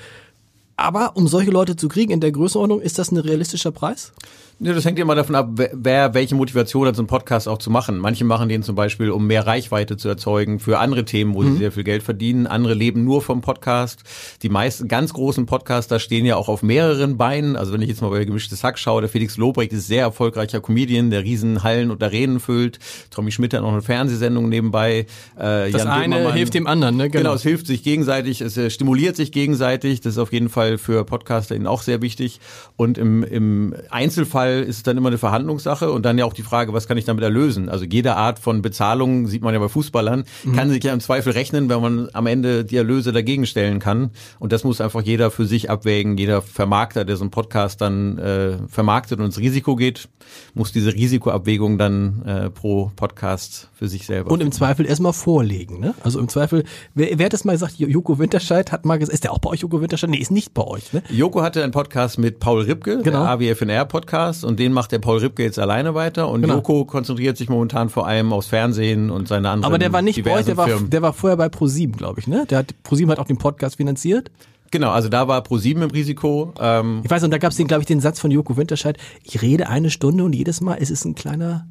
Aber 0.76 1.18
um 1.18 1.28
solche 1.28 1.50
Leute 1.50 1.76
zu 1.76 1.88
kriegen 1.88 2.12
in 2.12 2.20
der 2.20 2.32
Größenordnung, 2.32 2.80
ist 2.80 3.00
das 3.00 3.10
ein 3.10 3.18
realistischer 3.18 3.72
Preis? 3.72 4.14
Ja, 4.60 4.74
das 4.74 4.86
hängt 4.86 4.98
immer 4.98 5.14
davon 5.14 5.36
ab, 5.36 5.50
wer 5.54 6.16
welche 6.16 6.34
Motivation 6.34 6.88
hat, 6.88 6.96
so 6.96 7.04
einen 7.04 7.08
Podcast 7.08 7.48
auch 7.48 7.60
zu 7.60 7.70
machen. 7.70 8.00
Manche 8.00 8.26
machen 8.26 8.50
den 8.50 8.64
zum 8.64 8.76
Beispiel, 8.76 9.12
um 9.12 9.28
mehr 9.28 9.46
Reichweite 9.46 9.98
zu 9.98 10.10
erzeugen 10.10 10.60
für 10.60 10.80
andere 10.80 11.06
Themen, 11.06 11.36
wo 11.36 11.44
mhm. 11.44 11.54
sie 11.54 11.58
sehr 11.60 11.72
viel 11.72 11.84
Geld 11.84 12.02
verdienen. 12.02 12.48
Andere 12.48 12.74
leben 12.74 13.04
nur 13.04 13.22
vom 13.22 13.42
Podcast. 13.42 14.02
Die 14.42 14.50
meisten 14.50 14.88
ganz 14.88 15.14
großen 15.14 15.46
Podcaster 15.46 16.00
stehen 16.00 16.26
ja 16.26 16.38
auch 16.38 16.50
auf 16.50 16.64
mehreren 16.64 17.18
Beinen. 17.18 17.56
Also 17.56 17.72
wenn 17.72 17.84
ich 17.84 17.90
jetzt 17.90 18.02
mal 18.02 18.10
bei 18.10 18.26
Gemischtes 18.26 18.64
Hack 18.64 18.80
schaue, 18.80 19.02
der 19.02 19.12
Felix 19.12 19.38
Lobrecht 19.38 19.74
ist 19.74 19.86
sehr 19.86 20.02
erfolgreicher 20.02 20.60
Comedian, 20.60 21.12
der 21.12 21.24
riesen 21.24 21.62
Hallen 21.62 21.92
und 21.92 22.02
Arenen 22.02 22.40
füllt. 22.40 22.80
Tommy 23.12 23.32
Schmidt 23.32 23.54
hat 23.54 23.62
noch 23.62 23.72
eine 23.72 23.84
Fernsehsendung 23.84 24.50
nebenbei. 24.50 25.06
Äh, 25.36 25.70
das 25.70 25.84
Jan 25.84 25.88
eine 25.88 26.16
Böhmermann. 26.16 26.34
hilft 26.34 26.56
dem 26.56 26.66
anderen, 26.66 26.98
ne? 26.98 27.12
Genau. 27.12 27.26
genau, 27.26 27.36
es 27.36 27.44
hilft 27.44 27.68
sich 27.68 27.84
gegenseitig, 27.84 28.42
es 28.42 28.58
äh, 28.58 28.72
stimuliert 28.72 29.18
sich 29.18 29.32
gegenseitig. 29.32 30.02
Das 30.02 30.14
ist 30.14 30.20
auf 30.20 30.34
jeden 30.34 30.50
Fall 30.50 30.80
für 30.80 31.06
Podcaster 31.06 31.56
auch 31.66 31.84
sehr 31.84 32.02
wichtig. 32.02 32.40
Und 32.76 32.98
im, 32.98 33.22
im 33.22 33.76
Einzelfall 33.92 34.47
Fall 34.48 34.64
ist 34.64 34.78
es 34.78 34.84
dann 34.84 34.98
immer 34.98 35.10
eine 35.10 35.18
Verhandlungssache 35.18 35.92
und 35.92 36.06
dann 36.06 36.18
ja 36.18 36.26
auch 36.26 36.34
die 36.34 36.44
Frage, 36.44 36.74
was 36.74 36.88
kann 36.88 36.98
ich 36.98 37.06
damit 37.06 37.24
erlösen? 37.24 37.70
Also 37.70 37.86
jede 37.86 38.16
Art 38.16 38.40
von 38.40 38.62
Bezahlung, 38.62 39.28
sieht 39.28 39.42
man 39.42 39.54
ja 39.54 39.60
bei 39.60 39.68
Fußballern, 39.68 40.24
mhm. 40.44 40.54
kann 40.54 40.70
sich 40.70 40.84
ja 40.84 40.94
im 40.94 41.00
Zweifel 41.00 41.34
rechnen, 41.34 41.70
wenn 41.70 41.82
man 41.82 42.10
am 42.14 42.28
Ende 42.28 42.64
die 42.66 42.78
Erlöse 42.78 43.12
dagegen 43.12 43.46
stellen 43.46 43.80
kann. 43.80 44.12
Und 44.40 44.52
das 44.52 44.64
muss 44.64 44.82
einfach 44.82 45.02
jeder 45.02 45.32
für 45.32 45.46
sich 45.46 45.70
abwägen. 45.70 46.18
Jeder 46.18 46.42
Vermarkter, 46.42 47.06
der 47.06 47.18
so 47.18 47.24
einen 47.24 47.32
Podcast 47.32 47.82
dann 47.82 48.18
äh, 48.18 48.58
vermarktet 48.68 49.20
und 49.20 49.26
ins 49.26 49.40
Risiko 49.40 49.76
geht, 49.76 50.08
muss 50.54 50.72
diese 50.72 50.94
Risikoabwägung 50.94 51.78
dann 51.78 52.24
äh, 52.26 52.50
pro 52.50 52.92
Podcast 52.96 53.70
für 53.74 53.88
sich 53.88 54.06
selber. 54.06 54.32
Und 54.32 54.42
im 54.42 54.52
Zweifel 54.52 54.86
erstmal 54.86 55.14
vorlegen. 55.14 55.80
Ne? 55.80 55.94
Also 56.04 56.20
im 56.20 56.30
Zweifel, 56.30 56.64
wer, 56.96 57.18
wer 57.18 57.26
hat 57.26 57.34
das 57.34 57.46
mal 57.46 57.54
gesagt, 57.54 57.76
Joko 57.78 58.20
Winterscheid 58.20 58.72
hat 58.72 58.86
mal 58.86 58.98
gesagt, 58.98 59.14
ist 59.14 59.24
der 59.24 59.32
auch 59.32 59.40
bei 59.40 59.50
euch, 59.50 59.62
Joko 59.62 59.82
Winterscheid? 59.82 60.10
Nee, 60.10 60.18
ist 60.18 60.32
nicht 60.32 60.54
bei 60.54 60.64
euch. 60.64 60.94
Ne? 60.94 61.04
Joko 61.10 61.42
hatte 61.42 61.64
einen 61.64 61.72
Podcast 61.72 62.18
mit 62.18 62.40
Paul 62.40 62.62
Ripke, 62.62 63.02
genau. 63.04 63.24
der 63.24 63.52
AWFNR-Podcast 63.52 64.37
Podcast 64.38 64.46
und 64.46 64.60
den 64.60 64.74
macht 64.74 64.92
der 64.92 65.00
Paul 65.00 65.20
Ripke 65.20 65.44
jetzt 65.44 65.60
alleine 65.60 65.94
weiter 65.94 66.30
und 66.30 66.42
genau. 66.42 66.56
Joko 66.56 66.86
konzentriert 66.86 67.38
sich 67.38 67.50
momentan 67.50 67.90
vor 67.90 68.08
allem 68.08 68.34
aufs 68.34 68.48
Fernsehen 68.48 69.10
und 69.10 69.28
seine 69.28 69.50
anderen 69.50 69.66
Aber 69.66 69.80
der 69.80 69.94
war 69.94 70.02
nicht 70.02 70.24
bei 70.24 70.34
euch, 70.34 70.46
der 70.46 70.58
war, 70.58 70.68
der 70.68 71.02
war 71.02 71.14
vorher 71.14 71.38
bei 71.38 71.50
ProSieben, 71.50 71.96
glaube 71.96 72.20
ich, 72.20 72.28
ne? 72.28 72.46
Der 72.50 72.60
hat 72.60 72.84
ProSieben 72.84 73.12
hat 73.12 73.20
auch 73.20 73.28
den 73.28 73.38
Podcast 73.38 73.78
finanziert. 73.78 74.32
Genau, 74.70 74.92
also 74.92 75.08
da 75.08 75.28
war 75.28 75.42
ProSieben 75.44 75.84
im 75.84 75.92
Risiko. 75.92 76.54
Ähm 76.60 77.02
ich 77.04 77.10
weiß, 77.10 77.24
und 77.24 77.32
da 77.32 77.38
gab 77.38 77.52
es 77.52 77.58
den, 77.58 77.68
glaube 77.68 77.82
ich, 77.82 77.88
den 77.88 78.02
Satz 78.02 78.20
von 78.20 78.32
Joko 78.32 78.58
Winterscheid, 78.58 78.98
ich 79.24 79.42
rede 79.42 79.70
eine 79.70 79.90
Stunde 79.90 80.24
und 80.24 80.34
jedes 80.34 80.60
Mal 80.60 80.76
ist 80.76 80.92
es 80.92 81.06
ein 81.06 81.16
kleiner 81.16 81.66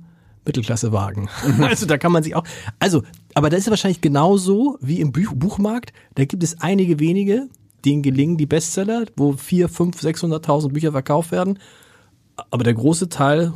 Mittelklassewagen. 0.47 1.29
also 1.61 1.87
da 1.87 1.99
kann 1.99 2.13
man 2.13 2.23
sich 2.23 2.35
auch. 2.35 2.45
Also, 2.79 3.03
aber 3.35 3.51
das 3.51 3.61
ist 3.61 3.71
wahrscheinlich 3.71 4.01
genauso 4.01 4.79
wie 4.81 5.01
im 5.01 5.13
Buch 5.13 5.35
Buchmarkt. 5.35 5.93
Da 6.15 6.25
gibt 6.25 6.43
es 6.43 6.61
einige 6.63 6.99
wenige, 6.99 7.49
denen 7.85 8.03
gelingen 8.03 8.39
die 8.39 8.47
Bestseller, 8.47 9.05
wo 9.17 9.33
vier, 9.33 9.69
fünf, 9.69 10.01
600.000 10.01 10.73
Bücher 10.73 10.93
verkauft 10.93 11.33
werden 11.33 11.59
aber 12.51 12.65
der 12.65 12.75
große 12.75 13.09
Teil 13.09 13.53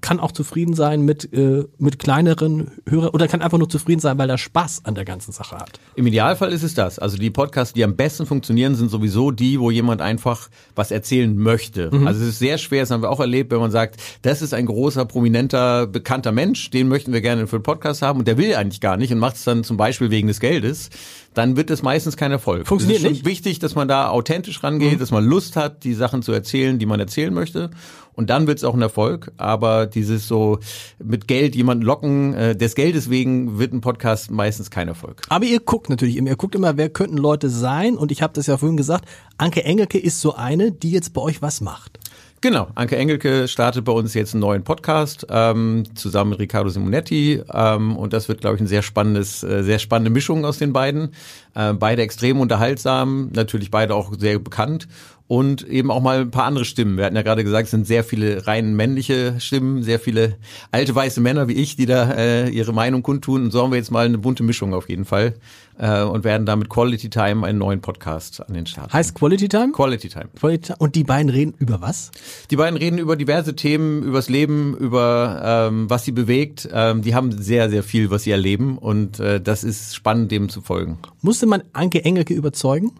kann 0.00 0.20
auch 0.20 0.32
zufrieden 0.32 0.74
sein 0.74 1.02
mit, 1.02 1.32
äh, 1.32 1.64
mit 1.78 1.98
kleineren 1.98 2.70
Hörer 2.88 3.12
oder 3.12 3.26
kann 3.26 3.42
einfach 3.42 3.58
nur 3.58 3.68
zufrieden 3.68 4.00
sein, 4.00 4.18
weil 4.18 4.30
er 4.30 4.38
Spaß 4.38 4.82
an 4.84 4.94
der 4.94 5.04
ganzen 5.04 5.32
Sache 5.32 5.56
hat. 5.56 5.80
Im 5.96 6.06
Idealfall 6.06 6.52
ist 6.52 6.62
es 6.62 6.74
das. 6.74 6.98
Also 6.98 7.16
die 7.16 7.30
Podcasts, 7.30 7.74
die 7.74 7.82
am 7.82 7.96
besten 7.96 8.24
funktionieren, 8.24 8.76
sind 8.76 8.90
sowieso 8.90 9.32
die, 9.32 9.58
wo 9.58 9.70
jemand 9.70 10.00
einfach 10.00 10.48
was 10.76 10.90
erzählen 10.90 11.36
möchte. 11.36 11.90
Mhm. 11.92 12.06
Also 12.06 12.22
es 12.22 12.30
ist 12.30 12.38
sehr 12.38 12.58
schwer, 12.58 12.82
das 12.82 12.90
haben 12.90 13.02
wir 13.02 13.10
auch 13.10 13.20
erlebt, 13.20 13.50
wenn 13.50 13.58
man 13.58 13.72
sagt, 13.72 14.00
das 14.22 14.42
ist 14.42 14.54
ein 14.54 14.66
großer, 14.66 15.04
prominenter, 15.06 15.86
bekannter 15.88 16.32
Mensch, 16.32 16.70
den 16.70 16.88
möchten 16.88 17.12
wir 17.12 17.20
gerne 17.20 17.46
für 17.48 17.58
den 17.58 17.64
Podcast 17.64 18.00
haben 18.00 18.20
und 18.20 18.28
der 18.28 18.38
will 18.38 18.54
eigentlich 18.54 18.80
gar 18.80 18.96
nicht 18.96 19.12
und 19.12 19.18
macht 19.18 19.36
es 19.36 19.44
dann 19.44 19.64
zum 19.64 19.76
Beispiel 19.76 20.10
wegen 20.10 20.28
des 20.28 20.38
Geldes 20.38 20.90
dann 21.34 21.56
wird 21.56 21.70
es 21.70 21.82
meistens 21.82 22.16
kein 22.16 22.32
Erfolg. 22.32 22.66
Funktioniert 22.66 23.00
es 23.00 23.04
ist 23.04 23.10
nicht. 23.10 23.26
wichtig, 23.26 23.58
dass 23.60 23.74
man 23.74 23.86
da 23.86 24.08
authentisch 24.08 24.62
rangeht, 24.64 24.94
mhm. 24.94 24.98
dass 24.98 25.10
man 25.10 25.24
Lust 25.24 25.56
hat, 25.56 25.84
die 25.84 25.94
Sachen 25.94 26.22
zu 26.22 26.32
erzählen, 26.32 26.78
die 26.78 26.86
man 26.86 26.98
erzählen 26.98 27.32
möchte. 27.32 27.70
Und 28.14 28.28
dann 28.30 28.48
wird 28.48 28.58
es 28.58 28.64
auch 28.64 28.74
ein 28.74 28.82
Erfolg. 28.82 29.30
Aber 29.36 29.86
dieses 29.86 30.26
so 30.26 30.58
mit 31.02 31.28
Geld 31.28 31.54
jemanden 31.54 31.84
locken, 31.84 32.34
äh, 32.34 32.56
des 32.56 32.74
Geldes 32.74 33.10
wegen 33.10 33.58
wird 33.58 33.72
ein 33.72 33.80
Podcast 33.80 34.30
meistens 34.30 34.70
kein 34.70 34.88
Erfolg. 34.88 35.22
Aber 35.28 35.44
ihr 35.44 35.60
guckt 35.60 35.88
natürlich 35.88 36.16
immer, 36.16 36.30
ihr 36.30 36.36
guckt 36.36 36.56
immer, 36.56 36.76
wer 36.76 36.88
könnten 36.88 37.16
Leute 37.16 37.48
sein. 37.48 37.96
Und 37.96 38.10
ich 38.10 38.22
habe 38.22 38.32
das 38.32 38.48
ja 38.48 38.56
vorhin 38.56 38.76
gesagt, 38.76 39.04
Anke 39.38 39.64
Engelke 39.64 39.98
ist 39.98 40.20
so 40.20 40.34
eine, 40.34 40.72
die 40.72 40.90
jetzt 40.90 41.12
bei 41.14 41.20
euch 41.22 41.40
was 41.42 41.60
macht. 41.60 41.99
Genau, 42.42 42.68
Anke 42.74 42.96
Engelke 42.96 43.48
startet 43.48 43.84
bei 43.84 43.92
uns 43.92 44.14
jetzt 44.14 44.32
einen 44.32 44.40
neuen 44.40 44.64
Podcast 44.64 45.26
ähm, 45.28 45.84
zusammen 45.94 46.30
mit 46.30 46.38
Riccardo 46.38 46.70
Simonetti. 46.70 47.42
Ähm, 47.52 47.98
und 47.98 48.14
das 48.14 48.28
wird, 48.28 48.40
glaube 48.40 48.56
ich, 48.56 48.62
ein 48.62 48.66
sehr 48.66 48.80
spannendes, 48.80 49.42
äh, 49.42 49.62
sehr 49.62 49.78
spannende 49.78 50.10
Mischung 50.10 50.46
aus 50.46 50.56
den 50.56 50.72
beiden. 50.72 51.12
Äh, 51.54 51.74
beide 51.74 52.00
extrem 52.00 52.40
unterhaltsam, 52.40 53.28
natürlich 53.34 53.70
beide 53.70 53.94
auch 53.94 54.14
sehr 54.18 54.38
bekannt 54.38 54.88
und 55.30 55.62
eben 55.62 55.92
auch 55.92 56.02
mal 56.02 56.22
ein 56.22 56.32
paar 56.32 56.46
andere 56.46 56.64
Stimmen. 56.64 56.96
Wir 56.96 57.04
hatten 57.04 57.14
ja 57.14 57.22
gerade 57.22 57.44
gesagt, 57.44 57.66
es 57.66 57.70
sind 57.70 57.86
sehr 57.86 58.02
viele 58.02 58.48
rein 58.48 58.74
männliche 58.74 59.38
Stimmen, 59.38 59.84
sehr 59.84 60.00
viele 60.00 60.34
alte 60.72 60.92
weiße 60.92 61.20
Männer 61.20 61.46
wie 61.46 61.52
ich, 61.52 61.76
die 61.76 61.86
da 61.86 62.10
äh, 62.14 62.48
ihre 62.48 62.72
Meinung 62.72 63.04
kundtun. 63.04 63.44
Und 63.44 63.52
so 63.52 63.62
haben 63.62 63.70
wir 63.70 63.78
jetzt 63.78 63.92
mal 63.92 64.06
eine 64.06 64.18
bunte 64.18 64.42
Mischung 64.42 64.74
auf 64.74 64.88
jeden 64.88 65.04
Fall 65.04 65.34
äh, 65.78 66.02
und 66.02 66.24
werden 66.24 66.46
damit 66.46 66.68
Quality 66.68 67.10
Time 67.10 67.46
einen 67.46 67.58
neuen 67.58 67.80
Podcast 67.80 68.44
an 68.44 68.54
den 68.54 68.66
Start. 68.66 68.92
Heißt 68.92 69.14
Quality 69.14 69.48
Time? 69.48 69.70
Quality 69.70 70.08
Time. 70.08 70.30
Quality 70.36 70.66
Time. 70.66 70.78
Und 70.80 70.96
die 70.96 71.04
beiden 71.04 71.30
reden 71.30 71.54
über 71.60 71.80
was? 71.80 72.10
Die 72.50 72.56
beiden 72.56 72.76
reden 72.76 72.98
über 72.98 73.14
diverse 73.14 73.54
Themen, 73.54 74.02
übers 74.02 74.28
Leben, 74.28 74.76
über 74.76 75.68
ähm, 75.70 75.88
was 75.88 76.04
sie 76.04 76.12
bewegt. 76.12 76.68
Ähm, 76.72 77.02
die 77.02 77.14
haben 77.14 77.30
sehr, 77.30 77.70
sehr 77.70 77.84
viel, 77.84 78.10
was 78.10 78.24
sie 78.24 78.32
erleben 78.32 78.78
und 78.78 79.20
äh, 79.20 79.40
das 79.40 79.62
ist 79.62 79.94
spannend, 79.94 80.32
dem 80.32 80.48
zu 80.48 80.60
folgen. 80.60 80.98
Musste 81.22 81.46
man 81.46 81.62
Anke 81.72 82.04
Engelke 82.04 82.34
überzeugen? 82.34 82.90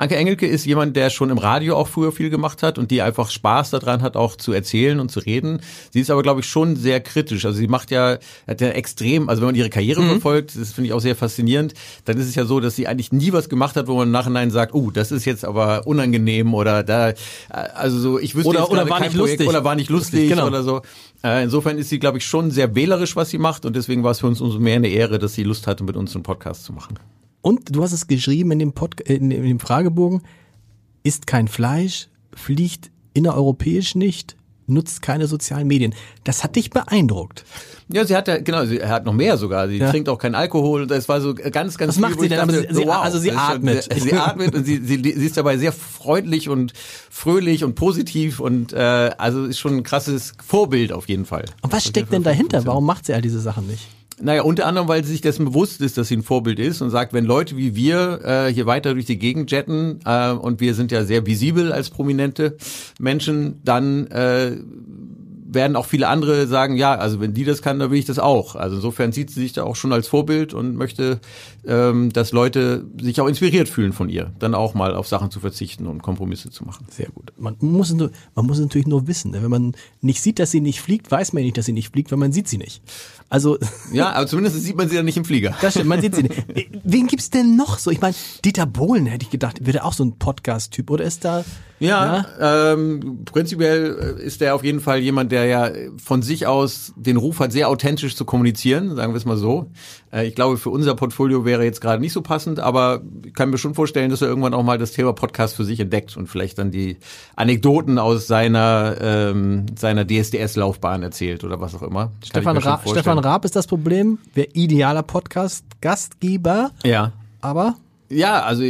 Anke 0.00 0.16
Engelke 0.16 0.46
ist 0.46 0.64
jemand, 0.64 0.96
der 0.96 1.10
schon 1.10 1.28
im 1.28 1.36
Radio 1.36 1.76
auch 1.76 1.86
früher 1.86 2.10
viel 2.10 2.30
gemacht 2.30 2.62
hat 2.62 2.78
und 2.78 2.90
die 2.90 3.02
einfach 3.02 3.30
Spaß 3.30 3.68
daran 3.68 4.00
hat, 4.00 4.16
auch 4.16 4.34
zu 4.34 4.50
erzählen 4.50 4.98
und 4.98 5.10
zu 5.10 5.20
reden. 5.20 5.60
Sie 5.90 6.00
ist 6.00 6.10
aber, 6.10 6.22
glaube 6.22 6.40
ich, 6.40 6.46
schon 6.46 6.74
sehr 6.74 7.00
kritisch. 7.00 7.44
Also 7.44 7.58
sie 7.58 7.68
macht 7.68 7.90
ja, 7.90 8.16
hat 8.46 8.62
ja 8.62 8.68
extrem, 8.68 9.28
also 9.28 9.42
wenn 9.42 9.48
man 9.48 9.54
ihre 9.56 9.68
Karriere 9.68 10.00
mhm. 10.00 10.08
verfolgt, 10.08 10.58
das 10.58 10.72
finde 10.72 10.88
ich 10.88 10.94
auch 10.94 11.00
sehr 11.00 11.16
faszinierend, 11.16 11.74
dann 12.06 12.16
ist 12.16 12.26
es 12.26 12.34
ja 12.34 12.46
so, 12.46 12.60
dass 12.60 12.76
sie 12.76 12.86
eigentlich 12.86 13.12
nie 13.12 13.34
was 13.34 13.50
gemacht 13.50 13.76
hat, 13.76 13.88
wo 13.88 13.96
man 13.96 14.08
im 14.08 14.12
Nachhinein 14.12 14.50
sagt, 14.50 14.72
oh, 14.72 14.90
das 14.90 15.12
ist 15.12 15.26
jetzt 15.26 15.44
aber 15.44 15.86
unangenehm 15.86 16.54
oder 16.54 16.82
da, 16.82 17.12
also 17.50 17.98
so, 17.98 18.18
ich 18.18 18.34
wüsste 18.34 18.48
oder, 18.48 18.60
jetzt 18.60 18.70
oder 18.70 18.88
war 18.88 19.00
nicht 19.00 19.14
Projekt, 19.14 19.38
lustig 19.40 19.48
oder 19.50 19.64
war 19.64 19.74
nicht 19.74 19.90
lustig, 19.90 20.20
lustig 20.20 20.30
genau. 20.30 20.46
oder 20.46 20.62
so. 20.62 20.80
Äh, 21.22 21.44
insofern 21.44 21.76
ist 21.76 21.90
sie, 21.90 21.98
glaube 21.98 22.16
ich, 22.16 22.24
schon 22.24 22.50
sehr 22.50 22.74
wählerisch, 22.74 23.16
was 23.16 23.28
sie 23.28 23.38
macht 23.38 23.66
und 23.66 23.76
deswegen 23.76 24.02
war 24.02 24.12
es 24.12 24.20
für 24.20 24.28
uns 24.28 24.40
umso 24.40 24.60
mehr 24.60 24.76
eine 24.76 24.88
Ehre, 24.88 25.18
dass 25.18 25.34
sie 25.34 25.42
Lust 25.42 25.66
hatte, 25.66 25.84
mit 25.84 25.98
uns 25.98 26.14
einen 26.14 26.22
Podcast 26.22 26.64
zu 26.64 26.72
machen. 26.72 26.98
Und 27.42 27.74
du 27.74 27.82
hast 27.82 27.92
es 27.92 28.06
geschrieben 28.06 28.50
in 28.52 28.58
dem, 28.58 28.72
Pod 28.72 29.00
in, 29.00 29.30
dem 29.30 29.60
Fragebogen, 29.60 30.22
isst 31.02 31.26
kein 31.26 31.48
Fleisch, 31.48 32.08
fliegt 32.34 32.90
innereuropäisch 33.14 33.94
nicht, 33.94 34.36
nutzt 34.66 35.02
keine 35.02 35.26
sozialen 35.26 35.66
Medien. 35.66 35.94
Das 36.24 36.44
hat 36.44 36.56
dich 36.56 36.70
beeindruckt. 36.70 37.44
Ja, 37.92 38.04
sie 38.04 38.14
hat 38.14 38.28
ja, 38.28 38.38
genau, 38.38 38.64
sie 38.66 38.84
hat 38.84 39.04
noch 39.04 39.12
mehr 39.12 39.36
sogar. 39.36 39.68
Sie 39.68 39.78
ja. 39.78 39.90
trinkt 39.90 40.08
auch 40.08 40.18
keinen 40.18 40.36
Alkohol. 40.36 40.86
Das 40.86 41.08
war 41.08 41.20
so 41.20 41.34
ganz, 41.34 41.76
ganz 41.76 41.88
Was 41.88 41.94
viel, 41.96 42.02
macht 42.02 42.20
sie 42.20 42.28
denn? 42.28 42.38
Dachte, 42.38 42.68
sie, 42.70 42.86
wow, 42.86 43.02
also 43.02 43.18
sie 43.18 43.32
atmet. 43.32 43.88
Schon, 43.92 44.00
sie 44.00 44.12
atmet 44.12 44.54
und 44.54 44.64
sie, 44.64 44.76
sie, 44.76 45.02
sie 45.02 45.26
ist 45.26 45.36
dabei 45.36 45.58
sehr 45.58 45.72
freundlich 45.72 46.48
und 46.48 46.72
fröhlich 47.10 47.64
und 47.64 47.74
positiv 47.74 48.38
und 48.38 48.72
äh, 48.72 49.10
also 49.18 49.44
ist 49.44 49.58
schon 49.58 49.78
ein 49.78 49.82
krasses 49.82 50.34
Vorbild 50.44 50.92
auf 50.92 51.08
jeden 51.08 51.24
Fall. 51.24 51.46
Und 51.62 51.72
was 51.72 51.84
steckt 51.84 52.12
denn 52.12 52.22
dahinter? 52.22 52.64
Warum 52.64 52.86
macht 52.86 53.06
sie 53.06 53.12
all 53.12 53.22
diese 53.22 53.40
Sachen 53.40 53.66
nicht? 53.66 53.88
Naja, 54.22 54.42
unter 54.42 54.66
anderem, 54.66 54.88
weil 54.88 55.04
sie 55.04 55.12
sich 55.12 55.20
dessen 55.20 55.46
bewusst 55.46 55.80
ist, 55.80 55.96
dass 55.96 56.08
sie 56.08 56.16
ein 56.16 56.22
Vorbild 56.22 56.58
ist 56.58 56.82
und 56.82 56.90
sagt, 56.90 57.12
wenn 57.12 57.24
Leute 57.24 57.56
wie 57.56 57.74
wir 57.74 58.20
äh, 58.24 58.52
hier 58.52 58.66
weiter 58.66 58.94
durch 58.94 59.06
die 59.06 59.18
Gegend 59.18 59.50
jetten 59.50 60.00
äh, 60.04 60.30
und 60.30 60.60
wir 60.60 60.74
sind 60.74 60.92
ja 60.92 61.04
sehr 61.04 61.26
visibel 61.26 61.72
als 61.72 61.90
prominente 61.90 62.56
Menschen, 62.98 63.60
dann 63.64 64.06
äh, 64.08 64.56
werden 65.52 65.76
auch 65.76 65.86
viele 65.86 66.08
andere 66.08 66.46
sagen, 66.46 66.76
ja, 66.76 66.94
also 66.94 67.20
wenn 67.20 67.34
die 67.34 67.44
das 67.44 67.62
kann, 67.62 67.78
dann 67.78 67.90
will 67.90 67.98
ich 67.98 68.04
das 68.04 68.18
auch. 68.18 68.54
Also 68.54 68.76
insofern 68.76 69.12
sieht 69.12 69.30
sie 69.30 69.40
sich 69.40 69.52
da 69.52 69.64
auch 69.64 69.76
schon 69.76 69.92
als 69.92 70.06
Vorbild 70.08 70.54
und 70.54 70.76
möchte, 70.76 71.20
ähm, 71.66 72.12
dass 72.12 72.32
Leute 72.32 72.86
sich 73.00 73.20
auch 73.20 73.26
inspiriert 73.26 73.68
fühlen 73.68 73.92
von 73.92 74.08
ihr, 74.08 74.32
dann 74.38 74.54
auch 74.54 74.74
mal 74.74 74.94
auf 74.94 75.08
Sachen 75.08 75.30
zu 75.30 75.40
verzichten 75.40 75.86
und 75.86 76.02
Kompromisse 76.02 76.50
zu 76.50 76.64
machen. 76.64 76.86
Sehr 76.90 77.08
gut. 77.08 77.32
Man 77.36 77.56
muss, 77.60 77.92
nur, 77.92 78.10
man 78.34 78.46
muss 78.46 78.60
natürlich 78.60 78.86
nur 78.86 79.06
wissen, 79.06 79.32
ne? 79.32 79.42
wenn 79.42 79.50
man 79.50 79.72
nicht 80.00 80.22
sieht, 80.22 80.38
dass 80.38 80.50
sie 80.50 80.60
nicht 80.60 80.80
fliegt, 80.80 81.10
weiß 81.10 81.32
man 81.32 81.42
nicht, 81.42 81.58
dass 81.58 81.66
sie 81.66 81.72
nicht 81.72 81.90
fliegt, 81.92 82.10
weil 82.12 82.18
man 82.18 82.32
sieht 82.32 82.48
sie 82.48 82.58
nicht. 82.58 82.82
Also 83.30 83.58
ja, 83.92 84.10
aber 84.12 84.26
zumindest 84.26 84.60
sieht 84.60 84.76
man 84.76 84.88
sie 84.88 84.96
ja 84.96 85.04
nicht 85.04 85.16
im 85.16 85.24
Flieger. 85.24 85.56
Das 85.62 85.74
stimmt, 85.74 85.86
man 85.86 86.00
sieht 86.00 86.16
sie 86.16 86.24
nicht. 86.24 86.34
Wen 86.82 87.06
gibt's 87.06 87.30
denn 87.30 87.56
noch 87.56 87.78
so? 87.78 87.92
Ich 87.92 88.00
meine, 88.00 88.14
Dieter 88.44 88.66
Bohlen 88.66 89.06
hätte 89.06 89.24
ich 89.24 89.30
gedacht, 89.30 89.64
wird 89.64 89.76
er 89.76 89.84
auch 89.84 89.92
so 89.92 90.04
ein 90.04 90.18
Podcast-Typ 90.18 90.90
oder 90.90 91.04
ist 91.04 91.24
da 91.24 91.44
ja, 91.80 92.26
ja? 92.38 92.72
Ähm, 92.72 93.24
prinzipiell 93.24 94.18
ist 94.22 94.42
der 94.42 94.54
auf 94.54 94.62
jeden 94.62 94.80
Fall 94.80 94.98
jemand, 94.98 95.32
der 95.32 95.46
ja 95.46 95.70
von 95.96 96.20
sich 96.20 96.46
aus 96.46 96.92
den 96.94 97.16
Ruf 97.16 97.40
hat, 97.40 97.52
sehr 97.52 97.70
authentisch 97.70 98.16
zu 98.16 98.26
kommunizieren, 98.26 98.96
sagen 98.96 99.14
wir 99.14 99.16
es 99.16 99.24
mal 99.24 99.38
so. 99.38 99.70
Äh, 100.12 100.26
ich 100.26 100.34
glaube, 100.34 100.56
für 100.56 100.70
unser 100.70 100.94
Portfolio 100.94 101.44
wäre 101.44 101.64
jetzt 101.64 101.80
gerade 101.80 102.00
nicht 102.00 102.12
so 102.12 102.22
passend, 102.22 102.60
aber 102.60 103.02
ich 103.24 103.34
kann 103.34 103.50
mir 103.50 103.58
schon 103.58 103.74
vorstellen, 103.74 104.10
dass 104.10 104.22
er 104.22 104.28
irgendwann 104.28 104.54
auch 104.54 104.62
mal 104.62 104.78
das 104.78 104.92
Thema 104.92 105.12
Podcast 105.12 105.56
für 105.56 105.64
sich 105.64 105.80
entdeckt 105.80 106.16
und 106.16 106.26
vielleicht 106.26 106.58
dann 106.58 106.70
die 106.70 106.96
Anekdoten 107.36 107.98
aus 107.98 108.26
seiner 108.26 108.96
ähm, 109.00 109.66
seiner 109.78 110.04
DSDS-Laufbahn 110.04 111.02
erzählt 111.02 111.44
oder 111.44 111.60
was 111.60 111.74
auch 111.74 111.82
immer. 111.82 112.12
Stefan, 112.24 112.56
Ra 112.56 112.80
Stefan 112.86 113.18
Raab 113.18 113.44
ist 113.44 113.56
das 113.56 113.66
Problem, 113.66 114.18
wer 114.34 114.54
idealer 114.54 115.02
Podcast-Gastgeber. 115.02 116.70
Ja. 116.84 117.12
Aber 117.40 117.76
ja, 118.08 118.42
also 118.42 118.64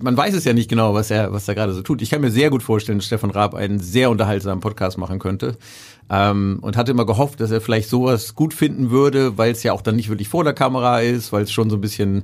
man 0.00 0.16
weiß 0.16 0.34
es 0.34 0.44
ja 0.44 0.52
nicht 0.52 0.68
genau, 0.68 0.94
was 0.94 1.10
er, 1.10 1.32
was 1.32 1.48
er 1.48 1.54
gerade 1.54 1.72
so 1.72 1.82
tut. 1.82 2.02
Ich 2.02 2.10
kann 2.10 2.20
mir 2.20 2.30
sehr 2.30 2.50
gut 2.50 2.62
vorstellen, 2.62 2.98
dass 2.98 3.06
Stefan 3.06 3.30
Raab 3.30 3.54
einen 3.54 3.80
sehr 3.80 4.10
unterhaltsamen 4.10 4.60
Podcast 4.60 4.98
machen 4.98 5.18
könnte. 5.18 5.56
Ähm, 6.10 6.58
und 6.62 6.78
hatte 6.78 6.92
immer 6.92 7.04
gehofft, 7.04 7.38
dass 7.40 7.50
er 7.50 7.60
vielleicht 7.60 7.90
sowas 7.90 8.34
gut 8.34 8.54
finden 8.54 8.90
würde, 8.90 9.36
weil 9.36 9.52
es 9.52 9.62
ja 9.62 9.72
auch 9.72 9.82
dann 9.82 9.96
nicht 9.96 10.08
wirklich 10.08 10.28
vor 10.28 10.42
der 10.42 10.54
Kamera 10.54 11.00
ist, 11.00 11.32
weil 11.32 11.42
es 11.42 11.52
schon 11.52 11.68
so 11.68 11.76
ein 11.76 11.82
bisschen, 11.82 12.22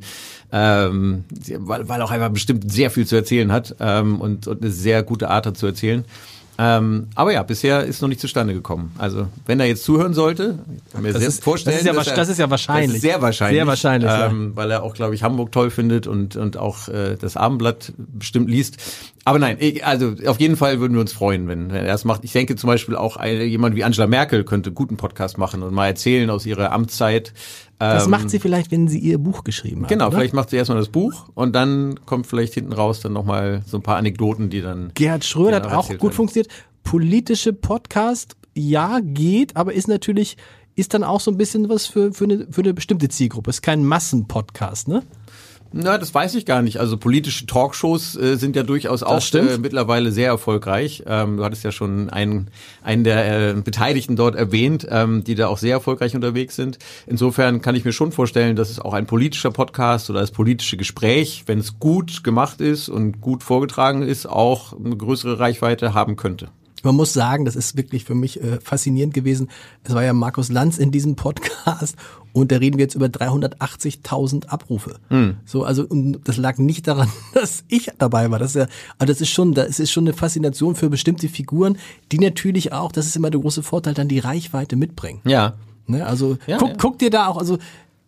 ähm, 0.52 1.24
weil, 1.58 1.87
weil 1.87 2.00
auch 2.00 2.10
einfach 2.10 2.30
bestimmt 2.30 2.72
sehr 2.72 2.90
viel 2.90 3.06
zu 3.06 3.14
erzählen 3.14 3.52
hat 3.52 3.76
ähm, 3.80 4.22
und, 4.22 4.46
und 4.46 4.62
eine 4.62 4.70
sehr 4.70 5.02
gute 5.02 5.28
Art 5.28 5.44
hat 5.46 5.58
zu 5.58 5.66
erzählen. 5.66 6.06
Ähm, 6.56 7.08
aber 7.14 7.32
ja, 7.32 7.42
bisher 7.42 7.84
ist 7.84 8.00
noch 8.00 8.08
nicht 8.08 8.20
zustande 8.20 8.54
gekommen. 8.54 8.94
Also, 8.98 9.26
wenn 9.46 9.58
er 9.58 9.66
jetzt 9.66 9.84
zuhören 9.84 10.14
sollte, 10.14 10.58
kann 10.92 11.02
mir 11.02 11.12
das 11.12 11.20
sehr 11.20 11.28
ist, 11.28 11.42
vorstellen. 11.42 11.76
Das 11.76 11.84
ist, 11.84 12.06
ja, 12.06 12.12
er, 12.12 12.16
das 12.16 12.28
ist 12.28 12.38
ja 12.38 12.48
wahrscheinlich. 12.48 12.96
Ist 12.96 13.02
sehr 13.02 13.20
wahrscheinlich. 13.20 13.58
Sehr 13.58 13.66
wahrscheinlich. 13.66 14.10
Ähm, 14.10 14.50
ja. 14.50 14.56
Weil 14.56 14.70
er 14.70 14.82
auch, 14.84 14.94
glaube 14.94 15.14
ich, 15.14 15.22
Hamburg 15.22 15.50
toll 15.50 15.70
findet 15.70 16.06
und, 16.06 16.36
und 16.36 16.56
auch 16.56 16.88
äh, 16.88 17.16
das 17.16 17.36
Abendblatt 17.36 17.92
bestimmt 17.96 18.48
liest. 18.48 18.76
Aber 19.24 19.38
nein, 19.38 19.56
ich, 19.58 19.84
also 19.84 20.14
auf 20.26 20.38
jeden 20.38 20.56
Fall 20.56 20.80
würden 20.80 20.94
wir 20.94 21.00
uns 21.00 21.12
freuen, 21.12 21.48
wenn, 21.48 21.72
wenn 21.72 21.86
er 21.86 21.94
es 21.94 22.04
macht. 22.04 22.24
Ich 22.24 22.32
denke 22.32 22.56
zum 22.56 22.68
Beispiel 22.68 22.94
auch 22.94 23.16
eine, 23.16 23.44
jemand 23.44 23.74
wie 23.74 23.82
Angela 23.82 24.06
Merkel 24.06 24.44
könnte 24.44 24.70
guten 24.70 24.96
Podcast 24.96 25.38
machen 25.38 25.62
und 25.62 25.74
mal 25.74 25.86
erzählen 25.86 26.30
aus 26.30 26.46
ihrer 26.46 26.72
Amtszeit, 26.72 27.32
das 27.78 28.04
ähm, 28.04 28.10
macht 28.10 28.30
sie 28.30 28.38
vielleicht, 28.38 28.70
wenn 28.70 28.88
sie 28.88 28.98
ihr 28.98 29.18
Buch 29.18 29.44
geschrieben 29.44 29.82
hat. 29.82 29.88
Genau, 29.88 30.06
oder? 30.06 30.16
vielleicht 30.16 30.34
macht 30.34 30.50
sie 30.50 30.56
erstmal 30.56 30.78
das 30.78 30.88
Buch 30.88 31.28
und 31.34 31.54
dann 31.54 32.00
kommt 32.06 32.26
vielleicht 32.26 32.54
hinten 32.54 32.72
raus 32.72 33.00
dann 33.00 33.12
nochmal 33.12 33.62
so 33.66 33.78
ein 33.78 33.82
paar 33.82 33.96
Anekdoten, 33.96 34.50
die 34.50 34.60
dann. 34.60 34.92
Gerhard 34.94 35.24
Schröder 35.24 35.56
hat 35.56 35.72
auch 35.72 35.88
gut 35.88 36.02
werden. 36.02 36.12
funktioniert. 36.12 36.52
Politische 36.82 37.52
Podcast, 37.52 38.37
ja, 38.54 39.00
geht, 39.02 39.56
aber 39.56 39.72
ist 39.72 39.88
natürlich, 39.88 40.37
ist 40.76 40.94
dann 40.94 41.02
auch 41.02 41.20
so 41.20 41.30
ein 41.30 41.37
bisschen 41.37 41.68
was 41.68 41.87
für, 41.87 42.12
für, 42.12 42.24
eine, 42.24 42.46
für 42.50 42.60
eine 42.60 42.74
bestimmte 42.74 43.08
Zielgruppe. 43.08 43.50
Ist 43.50 43.62
kein 43.62 43.84
Massenpodcast, 43.84 44.88
ne? 44.88 45.02
Na, 45.76 45.98
das 45.98 46.14
weiß 46.14 46.37
ich 46.37 46.46
gar 46.46 46.62
nicht. 46.62 46.78
Also 46.78 46.96
politische 46.96 47.46
Talkshows 47.46 48.14
äh, 48.14 48.37
sind 48.37 48.54
ja 48.54 48.62
durchaus 48.62 49.02
auch 49.02 49.20
äh, 49.34 49.58
mittlerweile 49.58 50.12
sehr 50.12 50.28
erfolgreich. 50.28 51.02
Ähm, 51.04 51.37
du 51.37 51.44
hattest 51.44 51.64
ja 51.64 51.72
schon 51.72 52.10
einen, 52.10 52.48
einen 52.84 53.02
der 53.02 53.50
äh, 53.50 53.54
Beteiligten 53.54 54.14
dort 54.14 54.37
erwähnt, 54.37 54.87
ähm, 54.88 55.24
die 55.24 55.34
da 55.34 55.48
auch 55.48 55.58
sehr 55.58 55.72
erfolgreich 55.72 56.14
unterwegs 56.14 56.54
sind. 56.54 56.78
Insofern 57.08 57.60
kann 57.60 57.74
ich 57.74 57.84
mir 57.84 57.92
schon 57.92 58.12
vorstellen, 58.12 58.54
dass 58.54 58.70
es 58.70 58.78
auch 58.78 58.94
ein 58.94 59.06
politischer 59.06 59.50
Podcast 59.50 60.10
oder 60.10 60.20
das 60.20 60.30
politische 60.30 60.76
Gespräch, 60.76 61.42
wenn 61.46 61.58
es 61.58 61.80
gut 61.80 62.22
gemacht 62.22 62.60
ist 62.60 62.88
und 62.88 63.20
gut 63.20 63.42
vorgetragen 63.42 64.02
ist, 64.02 64.26
auch 64.26 64.78
eine 64.78 64.96
größere 64.96 65.40
Reichweite 65.40 65.92
haben 65.92 66.14
könnte. 66.14 66.50
Man 66.84 66.94
muss 66.94 67.14
sagen, 67.14 67.46
das 67.46 67.56
ist 67.56 67.76
wirklich 67.76 68.04
für 68.04 68.14
mich 68.14 68.40
äh, 68.40 68.60
faszinierend 68.60 69.12
gewesen. 69.12 69.48
Es 69.82 69.92
war 69.92 70.04
ja 70.04 70.12
Markus 70.12 70.52
Lanz 70.52 70.78
in 70.78 70.92
diesem 70.92 71.16
Podcast 71.16 71.96
und 72.35 72.51
da 72.53 72.57
reden 72.57 72.77
wir 72.77 72.85
jetzt 72.85 72.97
über 72.97 73.07
380.000 73.07 74.49
Abrufe. 74.49 74.97
Mhm. 75.09 75.37
So, 75.47 75.64
also 75.64 75.85
und 75.85 76.20
das 76.25 76.37
lag 76.37 76.59
nicht 76.59 76.87
daran, 76.87 77.09
dass 77.35 77.64
ich 77.68 77.90
dabei 77.97 78.31
war. 78.31 78.38
Das 78.38 78.51
ist 78.51 78.57
ja, 78.57 78.66
aber 78.99 79.07
das 79.07 79.20
ist 79.20 79.31
schon, 79.31 79.55
das 79.55 79.79
ist 79.81 79.92
schon 79.92 80.05
eine 80.05 80.12
Faszination 80.12 80.75
für 80.75 80.90
bestimmte 80.90 81.29
Figuren, 81.29 81.79
die 82.12 82.18
natürlich 82.18 82.73
auch, 82.73 82.92
das 82.92 83.07
ist 83.07 83.16
immer 83.16 83.31
der 83.31 83.40
große 83.40 83.62
Vorteil, 83.62 83.94
dann 83.94 84.09
die 84.09 84.18
Reichweite 84.18 84.77
mitbringen. 84.77 85.20
Ja. 85.25 85.55
Ne, 85.87 86.05
also 86.05 86.38
ja, 86.47 86.57
guck, 86.59 86.70
ja. 86.70 86.75
guck 86.77 86.99
dir 86.99 87.11
da 87.11 87.29
auch, 87.29 87.37
also 87.37 87.59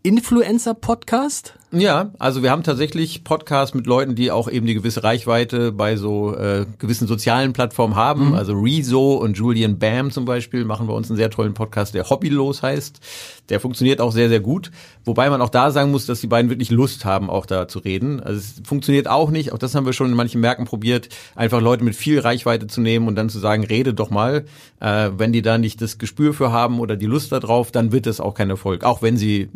Influencer-Podcast? 0.06 1.54
Ja, 1.72 2.12
also 2.20 2.44
wir 2.44 2.52
haben 2.52 2.62
tatsächlich 2.62 3.24
Podcasts 3.24 3.74
mit 3.74 3.86
Leuten, 3.86 4.14
die 4.14 4.30
auch 4.30 4.48
eben 4.48 4.64
die 4.64 4.74
gewisse 4.74 5.02
Reichweite 5.02 5.72
bei 5.72 5.96
so 5.96 6.32
äh, 6.32 6.64
gewissen 6.78 7.08
sozialen 7.08 7.52
Plattformen 7.52 7.96
haben. 7.96 8.28
Mhm. 8.28 8.34
Also 8.34 8.52
Rezo 8.52 9.14
und 9.14 9.36
Julian 9.36 9.80
Bam 9.80 10.12
zum 10.12 10.24
Beispiel 10.24 10.64
machen 10.64 10.86
bei 10.86 10.92
uns 10.92 11.10
einen 11.10 11.16
sehr 11.16 11.30
tollen 11.30 11.54
Podcast, 11.54 11.92
der 11.92 12.08
Hobbylos 12.08 12.62
heißt. 12.62 13.00
Der 13.48 13.60
funktioniert 13.60 14.00
auch 14.00 14.12
sehr, 14.12 14.28
sehr 14.28 14.40
gut. 14.40 14.70
Wobei 15.04 15.30
man 15.30 15.40
auch 15.40 15.48
da 15.48 15.70
sagen 15.70 15.90
muss, 15.90 16.06
dass 16.06 16.20
die 16.20 16.26
beiden 16.26 16.50
wirklich 16.50 16.70
Lust 16.70 17.04
haben, 17.04 17.30
auch 17.30 17.46
da 17.46 17.68
zu 17.68 17.78
reden. 17.78 18.20
Also 18.20 18.38
es 18.38 18.66
funktioniert 18.66 19.08
auch 19.08 19.30
nicht, 19.30 19.52
auch 19.52 19.58
das 19.58 19.74
haben 19.74 19.86
wir 19.86 19.92
schon 19.92 20.10
in 20.10 20.16
manchen 20.16 20.40
Märkten 20.40 20.66
probiert, 20.66 21.08
einfach 21.34 21.60
Leute 21.60 21.84
mit 21.84 21.94
viel 21.94 22.18
Reichweite 22.18 22.66
zu 22.66 22.80
nehmen 22.80 23.08
und 23.08 23.14
dann 23.14 23.28
zu 23.28 23.38
sagen, 23.38 23.64
rede 23.64 23.94
doch 23.94 24.10
mal. 24.10 24.44
Äh, 24.80 25.10
wenn 25.16 25.32
die 25.32 25.42
da 25.42 25.58
nicht 25.58 25.80
das 25.80 25.98
Gespür 25.98 26.34
für 26.34 26.52
haben 26.52 26.80
oder 26.80 26.96
die 26.96 27.06
Lust 27.06 27.32
darauf, 27.32 27.70
dann 27.70 27.92
wird 27.92 28.06
es 28.06 28.20
auch 28.20 28.34
kein 28.34 28.50
Erfolg. 28.50 28.84
Auch 28.84 29.02
wenn 29.02 29.16
sie 29.16 29.48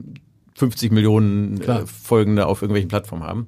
50 0.61 0.93
Millionen 0.93 1.61
äh, 1.63 1.87
Folgende 1.87 2.47
auf 2.47 2.63
irgendwelchen 2.63 2.89
Plattformen 2.89 3.25
haben. 3.25 3.47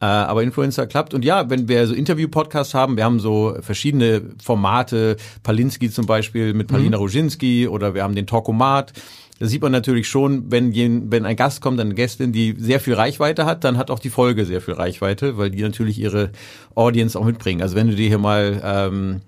Äh, 0.00 0.06
aber 0.06 0.42
Influencer 0.42 0.86
klappt. 0.86 1.14
Und 1.14 1.24
ja, 1.24 1.50
wenn 1.50 1.68
wir 1.68 1.86
so 1.86 1.94
Interview-Podcasts 1.94 2.74
haben, 2.74 2.96
wir 2.96 3.04
haben 3.04 3.20
so 3.20 3.56
verschiedene 3.60 4.22
Formate, 4.42 5.16
Palinski 5.42 5.90
zum 5.90 6.06
Beispiel 6.06 6.54
mit 6.54 6.68
Palina 6.68 6.96
mhm. 6.96 7.02
Roginski 7.02 7.68
oder 7.68 7.94
wir 7.94 8.02
haben 8.02 8.14
den 8.14 8.26
Talkomat. 8.26 8.92
Da 9.38 9.46
sieht 9.46 9.62
man 9.62 9.72
natürlich 9.72 10.06
schon, 10.06 10.50
wenn, 10.52 10.72
wenn 11.10 11.26
ein 11.26 11.34
Gast 11.34 11.60
kommt, 11.60 11.80
eine 11.80 11.94
Gästin, 11.94 12.32
die 12.32 12.54
sehr 12.56 12.78
viel 12.78 12.94
Reichweite 12.94 13.46
hat, 13.46 13.64
dann 13.64 13.78
hat 13.78 13.90
auch 13.90 13.98
die 13.98 14.10
Folge 14.10 14.44
sehr 14.44 14.60
viel 14.60 14.74
Reichweite, 14.74 15.36
weil 15.36 15.50
die 15.50 15.62
natürlich 15.62 15.98
ihre 15.98 16.30
Audience 16.76 17.18
auch 17.18 17.24
mitbringen. 17.24 17.60
Also 17.60 17.74
wenn 17.74 17.88
du 17.88 17.96
dir 17.96 18.06
hier 18.06 18.18
mal 18.18 18.60
ähm, 18.64 19.22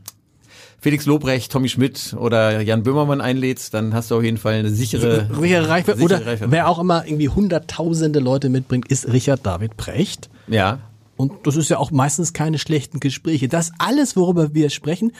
Felix 0.79 1.07
Lobrecht, 1.07 1.51
Tommy 1.51 1.69
Schmidt 1.69 2.15
oder 2.17 2.61
Jan 2.61 2.85
Böhmermann 2.85 3.21
einlädst, 3.21 3.75
dann 3.75 3.95
hast 3.95 4.13
du 4.13 4.17
auf 4.19 4.23
jeden 4.23 4.37
Fall 4.37 4.55
eine 4.55 4.71
sichere, 4.71 5.29
sichere 5.35 5.69
Reichweite. 5.69 6.01
Oder 6.01 6.25
Reichweite. 6.25 6.53
wer 6.53 6.69
auch 6.69 6.79
immer 6.79 7.05
irgendwie 7.05 7.29
hunderttausende 7.29 8.21
Leute 8.21 8.49
mitbringt, 8.49 8.89
ist 8.89 9.13
Richard 9.13 9.45
David 9.45 9.77
Precht. 9.77 10.31
Ja. 10.47 10.79
Und 11.17 11.33
das 11.45 11.57
ist 11.57 11.69
ja 11.71 11.79
auch 11.79 11.91
meistens 11.91 12.33
keine 12.33 12.59
schlechten 12.59 13.01
Gespräche. 13.01 13.49
Das 13.49 13.73
alles, 13.79 14.15
worüber 14.15 14.55
wir 14.55 14.71
sprechen, 14.71 15.11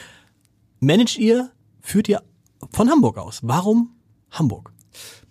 managt 0.79 1.17
ihr, 1.17 1.49
führt 1.81 2.07
ihr 2.07 2.21
von 2.71 2.89
Hamburg 2.89 3.17
aus. 3.17 3.39
Warum 3.43 3.89
Hamburg? 4.31 4.71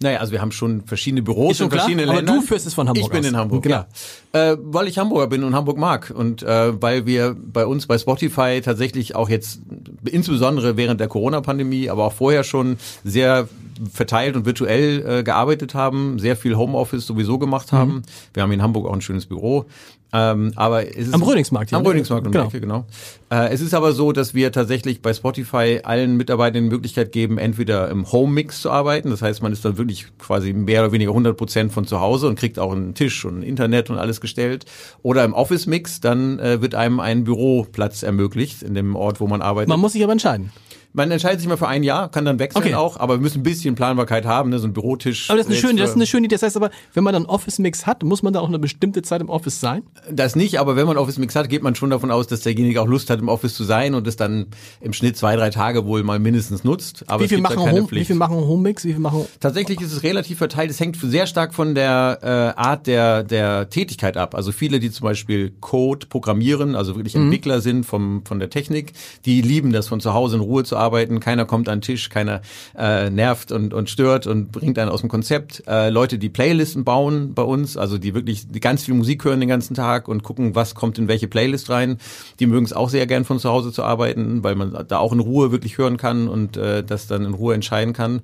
Naja, 0.01 0.19
also 0.19 0.33
wir 0.33 0.43
haben 0.43 0.53
schon 0.53 0.83
verschiedene 0.83 1.23
Büros 1.23 1.59
in 1.61 1.71
verschiedenen 1.71 2.05
klar, 2.05 2.17
Ländern. 2.17 2.35
Aber 2.35 2.43
du 2.43 2.47
führst 2.47 2.67
es 2.67 2.75
von 2.75 2.87
Hamburg 2.87 3.07
Ich 3.07 3.11
bin 3.11 3.21
aus. 3.21 3.27
in 3.27 3.37
Hamburg, 3.37 3.63
genau. 3.63 3.87
Ja. 4.35 4.53
Äh, 4.53 4.57
weil 4.61 4.89
ich 4.89 4.99
Hamburger 4.99 5.27
bin 5.27 5.43
und 5.43 5.55
Hamburg 5.55 5.79
mag. 5.79 6.13
Und 6.15 6.43
äh, 6.43 6.83
weil 6.83 7.07
wir 7.07 7.35
bei 7.35 7.65
uns 7.65 7.87
bei 7.87 7.97
Spotify 7.97 8.61
tatsächlich 8.63 9.17
auch 9.17 9.31
jetzt, 9.31 9.61
insbesondere 10.05 10.77
während 10.77 11.01
der 11.01 11.09
Corona-Pandemie, 11.09 11.89
aber 11.89 12.05
auch 12.05 12.13
vorher 12.13 12.45
schon 12.45 12.77
sehr 13.05 13.49
verteilt 13.93 14.37
und 14.37 14.47
virtuell 14.47 15.05
äh, 15.07 15.23
gearbeitet 15.23 15.75
haben, 15.75 16.19
sehr 16.19 16.37
viel 16.37 16.57
Homeoffice 16.57 17.07
sowieso 17.07 17.39
gemacht 17.39 17.73
haben. 17.73 17.95
Mhm. 17.95 18.03
Wir 18.35 18.43
haben 18.43 18.53
in 18.53 18.63
Hamburg 18.63 18.87
auch 18.87 18.95
ein 18.95 19.01
schönes 19.01 19.27
Büro. 19.27 19.67
Ähm, 20.13 20.53
aber 20.55 20.89
es 20.89 21.09
ist 21.09 21.15
am 21.15 21.23
Röningsmarkt. 21.23 21.73
Am 21.75 21.85
Röningsmarkt 21.85 22.27
um 22.27 22.33
genau. 22.33 22.47
Ecke, 22.47 22.61
genau. 22.61 22.87
Äh, 23.31 23.53
es 23.53 23.61
ist 23.61 23.75
aber 23.75 23.93
so, 23.93 24.13
dass 24.13 24.35
wir 24.35 24.53
tatsächlich 24.53 25.03
bei 25.03 25.13
Spotify 25.13 25.81
allen 25.83 26.17
Mitarbeitern 26.17 26.65
die 26.65 26.71
Möglichkeit 26.71 27.13
geben, 27.13 27.39
entweder 27.39 27.91
im 27.91 28.11
Home-Mix 28.11 28.63
zu 28.63 28.71
arbeiten. 28.71 29.11
Das 29.11 29.21
heißt, 29.21 29.43
man 29.43 29.53
ist 29.53 29.65
dann 29.65 29.79
wirklich 29.79 30.07
quasi 30.19 30.53
mehr 30.53 30.83
oder 30.83 30.93
weniger 30.93 31.11
100 31.11 31.37
Prozent 31.37 31.73
von 31.73 31.87
zu 31.87 32.01
Hause 32.01 32.29
und 32.29 32.39
kriegt 32.39 32.59
auch 32.59 32.73
einen 32.73 32.95
Tisch 32.95 33.25
und 33.25 33.43
Internet 33.43 33.91
und 33.91 33.99
alles 33.99 34.21
gestellt. 34.21 34.65
Oder 35.03 35.25
im 35.25 35.35
Office-Mix, 35.35 36.01
dann 36.01 36.39
äh, 36.39 36.63
wird 36.63 36.75
einem 36.75 37.01
ein 37.01 37.25
Büroplatz 37.25 38.03
ermöglicht 38.03 38.63
in 38.63 38.75
dem 38.75 38.95
Ort, 38.95 39.21
wo 39.21 39.27
man 39.27 39.43
arbeitet. 39.43 39.69
Man 39.69 39.81
muss 39.81 39.93
sich 39.93 40.05
aber 40.05 40.13
entscheiden. 40.13 40.53
Man 40.97 41.11
entscheidet 41.11 41.41
sich 41.41 41.49
mal 41.49 41.59
für 41.59 41.69
ein 41.69 41.83
Jahr, 41.83 42.11
kann 42.11 42.25
dann 42.25 42.39
wechseln 42.39 42.63
okay. 42.63 42.75
auch, 42.75 42.99
aber 42.99 43.17
wir 43.17 43.21
müssen 43.21 43.41
ein 43.41 43.43
bisschen 43.43 43.75
Planbarkeit 43.75 44.25
haben, 44.25 44.49
ne? 44.49 44.59
so 44.59 44.67
ein 44.67 44.73
Bürotisch. 44.73 45.29
Aber 45.29 45.37
das 45.37 45.47
ist 45.47 45.53
eine 45.53 45.61
schöne, 45.61 45.79
das 45.79 45.91
ist 45.91 45.97
eine 45.97 46.07
schöne 46.07 46.25
Idee. 46.25 46.37
Das 46.37 46.43
heißt 46.43 46.57
aber, 46.57 46.71
wenn 46.95 47.05
man 47.05 47.13
dann 47.13 47.27
Office-Mix 47.27 47.87
hat, 47.87 48.03
muss 48.03 48.23
man 48.23 48.33
da 48.33 48.41
auch 48.41 48.49
eine 48.49 48.59
bestimmte 48.59 49.03
Zeit 49.03 49.21
im 49.21 49.29
Office 49.29 49.61
sein? 49.61 49.83
Das 50.11 50.37
nicht, 50.37 50.59
aber 50.59 50.75
wenn 50.75 50.87
man 50.87 50.97
Office-Mix 50.97 51.37
hat, 51.37 51.51
geht 51.51 51.63
man 51.63 51.75
schon 51.75 51.91
davon 51.91 52.11
aus, 52.11 52.29
dass 52.29 52.41
derjenige 52.41 52.81
auch 52.81 52.87
Lust 52.87 53.11
hat, 53.11 53.19
im 53.19 53.29
Office 53.29 53.55
zu 53.55 53.65
sein 53.65 53.95
und 53.95 54.07
es 54.07 54.17
dann 54.17 54.47
im 54.81 54.95
Schnitt 54.95 55.19
zwei, 55.19 55.37
drei 55.37 55.51
Tage 55.51 55.85
wohl 55.85 56.03
mal 56.03 56.19
mindestens 56.19 56.65
nutzt. 56.65 57.05
Aber 57.09 57.25
wie 57.25 57.29
viel 57.29 57.43
machen 57.43 57.59
Home, 57.59 57.87
Wie 57.91 58.05
viel 58.07 58.17
machen 58.17 58.37
Home-Mix? 58.37 58.87
Wie 58.87 58.93
viel 58.93 59.01
machen? 59.01 59.27
Tatsächlich 59.39 59.83
ist 59.83 59.93
es 59.93 60.03
relativ 60.03 60.39
verteilt. 60.39 60.71
Es 60.71 60.81
hängt 60.81 60.97
sehr 60.97 61.27
stark 61.27 61.53
von 61.53 61.75
der 61.75 62.55
äh, 62.57 62.59
Art 62.59 62.87
der, 62.87 63.23
der 63.23 63.69
Tätigkeit 63.69 64.17
ab. 64.17 64.35
Also 64.35 64.51
viele, 64.51 64.81
die 64.81 64.91
zum 64.91 65.05
Beispiel 65.05 65.53
Code 65.61 66.07
programmieren, 66.07 66.75
also 66.75 66.97
wirklich 66.97 67.15
mhm. 67.17 67.25
Entwickler 67.25 67.61
sind 67.61 67.85
vom, 67.85 68.25
von 68.25 68.39
der 68.39 68.49
Technik, 68.49 68.95
die 69.27 69.43
lieben 69.43 69.75
das 69.75 69.89
von 69.89 70.01
zu 70.01 70.15
Hause 70.15 70.37
in 70.37 70.43
Ruhe 70.43 70.65
zu 70.65 70.75
arbeiten. 70.75 70.86
Keiner 71.21 71.45
kommt 71.45 71.69
an 71.69 71.79
den 71.79 71.83
Tisch, 71.83 72.09
keiner 72.09 72.41
äh, 72.77 73.11
nervt 73.11 73.53
und, 73.53 73.75
und 73.75 73.91
stört 73.91 74.27
und 74.27 74.53
bringt 74.53 74.79
einen 74.79 74.91
aus 74.91 75.01
dem 75.01 75.09
Konzept. 75.09 75.63
Äh, 75.67 75.91
Leute, 75.91 76.19
die 76.19 76.29
Playlisten 76.29 76.85
bauen 76.85 77.35
bei 77.35 77.43
uns, 77.43 77.77
also 77.77 77.99
die 77.99 78.15
wirklich 78.15 78.47
ganz 78.61 78.85
viel 78.85 78.95
Musik 78.95 79.25
hören 79.25 79.41
den 79.41 79.49
ganzen 79.49 79.75
Tag 79.75 80.09
und 80.09 80.23
gucken, 80.23 80.55
was 80.55 80.75
kommt 80.75 80.99
in 80.99 81.09
welche 81.09 81.29
Playlist 81.29 81.71
rein, 81.71 81.99
die 82.41 82.47
mögen 82.47 82.65
es 82.65 82.73
auch 82.73 82.89
sehr 82.89 83.07
gern 83.07 83.25
von 83.25 83.39
zu 83.39 83.51
Hause 83.51 83.73
zu 83.73 83.83
arbeiten, 83.83 84.43
weil 84.43 84.55
man 84.55 84.85
da 84.89 84.99
auch 84.99 85.13
in 85.13 85.21
Ruhe 85.21 85.53
wirklich 85.53 85.79
hören 85.79 85.97
kann 85.97 86.29
und 86.29 86.57
äh, 86.57 86.83
das 86.83 87.07
dann 87.07 87.25
in 87.25 87.35
Ruhe 87.35 87.55
entscheiden 87.55 87.93
kann. 87.93 88.23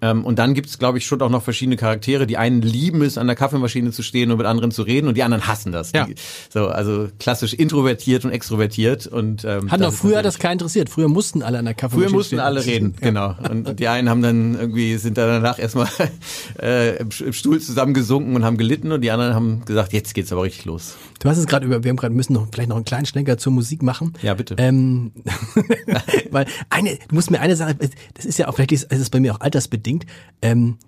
Ähm, 0.00 0.24
und 0.24 0.38
dann 0.38 0.54
gibt 0.54 0.68
es, 0.68 0.78
glaube 0.78 0.98
ich, 0.98 1.06
schon 1.06 1.20
auch 1.22 1.30
noch 1.30 1.42
verschiedene 1.42 1.76
Charaktere. 1.76 2.26
Die 2.26 2.36
einen 2.36 2.62
lieben 2.62 3.02
es, 3.02 3.18
an 3.18 3.26
der 3.26 3.34
Kaffeemaschine 3.34 3.90
zu 3.90 4.02
stehen 4.02 4.30
und 4.30 4.38
mit 4.38 4.46
anderen 4.46 4.70
zu 4.70 4.82
reden 4.82 5.08
und 5.08 5.16
die 5.16 5.22
anderen 5.22 5.46
hassen 5.48 5.72
das. 5.72 5.92
Ja. 5.92 6.06
Die, 6.06 6.14
so, 6.50 6.68
also 6.68 7.08
klassisch 7.18 7.52
introvertiert 7.52 8.24
und 8.24 8.30
extrovertiert. 8.30 9.06
Und, 9.06 9.44
ähm, 9.44 9.70
Hat 9.70 9.80
noch 9.80 9.92
früher 9.92 10.22
das 10.22 10.38
keinen 10.38 10.52
interessiert. 10.52 10.88
Früher 10.88 11.08
mussten 11.08 11.42
alle 11.42 11.58
an 11.58 11.64
der 11.64 11.74
Kaffeemaschine 11.74 12.10
Früher 12.10 12.16
mussten 12.16 12.36
stehen. 12.36 12.40
alle 12.40 12.64
reden, 12.64 12.94
ja. 13.00 13.06
genau. 13.08 13.34
Und, 13.50 13.80
die 13.80 13.88
einen 13.88 14.08
haben 14.08 14.22
dann 14.22 14.54
irgendwie, 14.54 14.96
sind 14.98 15.18
dann 15.18 15.28
danach 15.28 15.58
erstmal 15.58 15.88
äh, 16.62 16.96
im 16.98 17.32
Stuhl 17.32 17.60
zusammengesunken 17.60 18.36
und 18.36 18.44
haben 18.44 18.56
gelitten 18.56 18.92
und 18.92 19.00
die 19.00 19.10
anderen 19.10 19.34
haben 19.34 19.64
gesagt, 19.64 19.92
jetzt 19.92 20.14
geht's 20.14 20.32
aber 20.32 20.44
richtig 20.44 20.64
los. 20.64 20.96
Du 21.18 21.28
hast 21.28 21.38
es 21.38 21.46
gerade 21.46 21.66
über, 21.66 21.82
wir 21.82 21.88
haben 21.88 21.96
gerade 21.96 22.14
müssen 22.14 22.34
noch 22.34 22.46
vielleicht 22.52 22.68
noch 22.68 22.76
einen 22.76 22.84
kleinen 22.84 23.06
Schlenker 23.06 23.36
zur 23.38 23.52
Musik 23.52 23.82
machen. 23.82 24.12
Ja, 24.22 24.34
bitte. 24.34 24.54
Ähm, 24.58 25.10
weil 26.30 26.46
eine, 26.70 26.98
du 27.08 27.14
musst 27.14 27.32
mir 27.32 27.40
eine 27.40 27.56
Sache, 27.56 27.74
das 28.14 28.24
ist 28.24 28.38
ja 28.38 28.46
auch, 28.46 28.54
vielleicht 28.54 28.70
ist 28.72 28.92
es 28.92 29.10
bei 29.10 29.18
mir 29.18 29.34
auch 29.34 29.40
altersbedingt 29.40 29.87
unbedingt. 29.88 30.06
Ähm, 30.42 30.78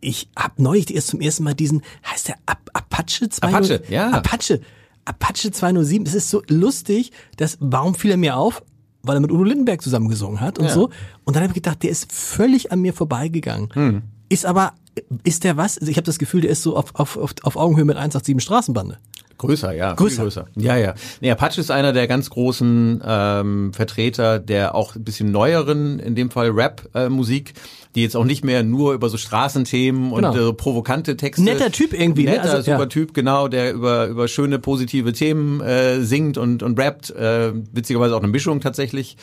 ich 0.00 0.28
habe 0.38 0.62
neulich 0.62 0.94
erst 0.94 1.08
zum 1.08 1.20
ersten 1.20 1.44
Mal 1.44 1.54
diesen, 1.54 1.82
heißt 2.10 2.28
der 2.28 2.36
Apache 2.46 3.28
207? 3.28 3.76
Apache, 3.76 3.92
ja. 3.92 4.10
Apache. 4.10 4.60
Apache 5.04 5.50
207. 5.50 6.06
Es 6.06 6.14
ist 6.14 6.30
so 6.30 6.42
lustig, 6.48 7.12
dass, 7.36 7.58
warum 7.60 7.94
fiel 7.94 8.12
er 8.12 8.16
mir 8.16 8.36
auf? 8.36 8.62
Weil 9.02 9.16
er 9.16 9.20
mit 9.20 9.30
Udo 9.30 9.44
Lindenberg 9.44 9.80
zusammen 9.82 10.08
gesungen 10.08 10.40
hat 10.40 10.58
und 10.58 10.66
ja. 10.66 10.72
so. 10.72 10.90
Und 11.24 11.36
dann 11.36 11.42
habe 11.42 11.52
ich 11.52 11.54
gedacht, 11.54 11.82
der 11.82 11.90
ist 11.90 12.12
völlig 12.12 12.72
an 12.72 12.80
mir 12.80 12.92
vorbeigegangen. 12.92 13.68
Hm. 13.72 14.02
Ist 14.28 14.44
aber, 14.44 14.74
ist 15.22 15.44
der 15.44 15.56
was? 15.56 15.78
Also 15.78 15.90
ich 15.90 15.96
habe 15.96 16.06
das 16.06 16.18
Gefühl, 16.18 16.40
der 16.40 16.50
ist 16.50 16.62
so 16.62 16.76
auf, 16.76 16.94
auf, 16.94 17.16
auf, 17.16 17.34
auf 17.42 17.56
Augenhöhe 17.56 17.84
mit 17.84 17.96
187 17.96 18.42
Straßenbande. 18.42 18.98
Größer, 19.38 19.74
ja. 19.74 19.94
Größer. 19.94 20.22
größer. 20.22 20.46
Ja, 20.56 20.76
ja. 20.76 20.94
Nee, 21.20 21.30
Apache 21.30 21.60
ist 21.60 21.70
einer 21.70 21.92
der 21.92 22.06
ganz 22.06 22.30
großen 22.30 23.02
ähm, 23.04 23.72
Vertreter 23.72 24.38
der 24.38 24.74
auch 24.74 24.94
ein 24.94 25.04
bisschen 25.04 25.30
neueren, 25.30 25.98
in 25.98 26.14
dem 26.14 26.30
Fall 26.30 26.50
Rap-Musik. 26.50 27.50
Äh, 27.50 27.60
die 27.96 28.02
jetzt 28.02 28.14
auch 28.14 28.24
nicht 28.24 28.44
mehr 28.44 28.62
nur 28.62 28.92
über 28.92 29.08
so 29.08 29.16
Straßenthemen 29.16 30.14
genau. 30.14 30.30
und 30.30 30.38
äh, 30.38 30.52
provokante 30.52 31.16
Texte. 31.16 31.42
Netter 31.42 31.72
Typ 31.72 31.94
irgendwie, 31.94 32.24
ne? 32.24 32.32
Netter, 32.32 32.44
ne? 32.44 32.50
also, 32.50 32.70
super 32.70 32.82
ja. 32.82 32.86
Typ, 32.86 33.14
genau, 33.14 33.48
der 33.48 33.72
über 33.72 34.06
über 34.06 34.28
schöne 34.28 34.58
positive 34.58 35.14
Themen 35.14 35.62
äh, 35.62 36.02
singt 36.02 36.36
und 36.36 36.62
und 36.62 36.78
rappt. 36.78 37.10
Äh, 37.10 37.54
witzigerweise 37.72 38.14
auch 38.14 38.22
eine 38.22 38.30
Mischung 38.30 38.60
tatsächlich. 38.60 39.16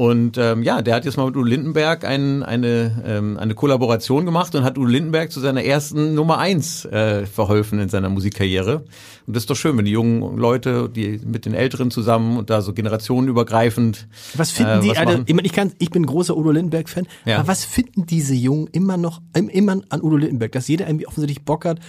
Und 0.00 0.38
ähm, 0.38 0.62
ja, 0.62 0.80
der 0.80 0.94
hat 0.94 1.04
jetzt 1.06 1.16
mal 1.16 1.26
mit 1.26 1.34
Udo 1.34 1.44
Lindenberg 1.44 2.04
ein, 2.04 2.44
eine, 2.44 3.02
ähm, 3.04 3.36
eine 3.36 3.56
Kollaboration 3.56 4.24
gemacht 4.24 4.54
und 4.54 4.62
hat 4.62 4.78
Udo 4.78 4.86
Lindenberg 4.86 5.32
zu 5.32 5.40
seiner 5.40 5.64
ersten 5.64 6.14
Nummer 6.14 6.38
eins 6.38 6.84
äh, 6.84 7.26
verholfen 7.26 7.80
in 7.80 7.88
seiner 7.88 8.08
Musikkarriere. 8.08 8.84
Und 9.26 9.34
das 9.34 9.42
ist 9.42 9.50
doch 9.50 9.56
schön, 9.56 9.76
wenn 9.76 9.86
die 9.86 9.90
jungen 9.90 10.38
Leute, 10.38 10.88
die 10.88 11.20
mit 11.26 11.46
den 11.46 11.52
Älteren 11.52 11.90
zusammen 11.90 12.36
und 12.36 12.48
da 12.48 12.62
so 12.62 12.74
generationenübergreifend. 12.74 14.06
Was 14.34 14.52
finden 14.52 14.78
äh, 14.78 14.82
die, 14.82 14.96
also, 14.96 15.24
ich, 15.26 15.34
mein, 15.34 15.44
ich, 15.44 15.52
kann, 15.52 15.72
ich 15.80 15.90
bin 15.90 16.06
großer 16.06 16.36
Udo 16.36 16.52
Lindenberg-Fan, 16.52 17.08
ja. 17.24 17.38
aber 17.38 17.48
was 17.48 17.64
finden 17.64 18.06
diese 18.06 18.34
Jungen 18.34 18.68
immer 18.68 18.98
noch, 18.98 19.20
immer 19.34 19.80
an 19.88 20.00
Udo 20.00 20.16
Lindenberg, 20.16 20.52
dass 20.52 20.68
jeder 20.68 20.86
irgendwie 20.86 21.08
offensichtlich 21.08 21.44
Bock 21.44 21.64
hat, 21.64 21.80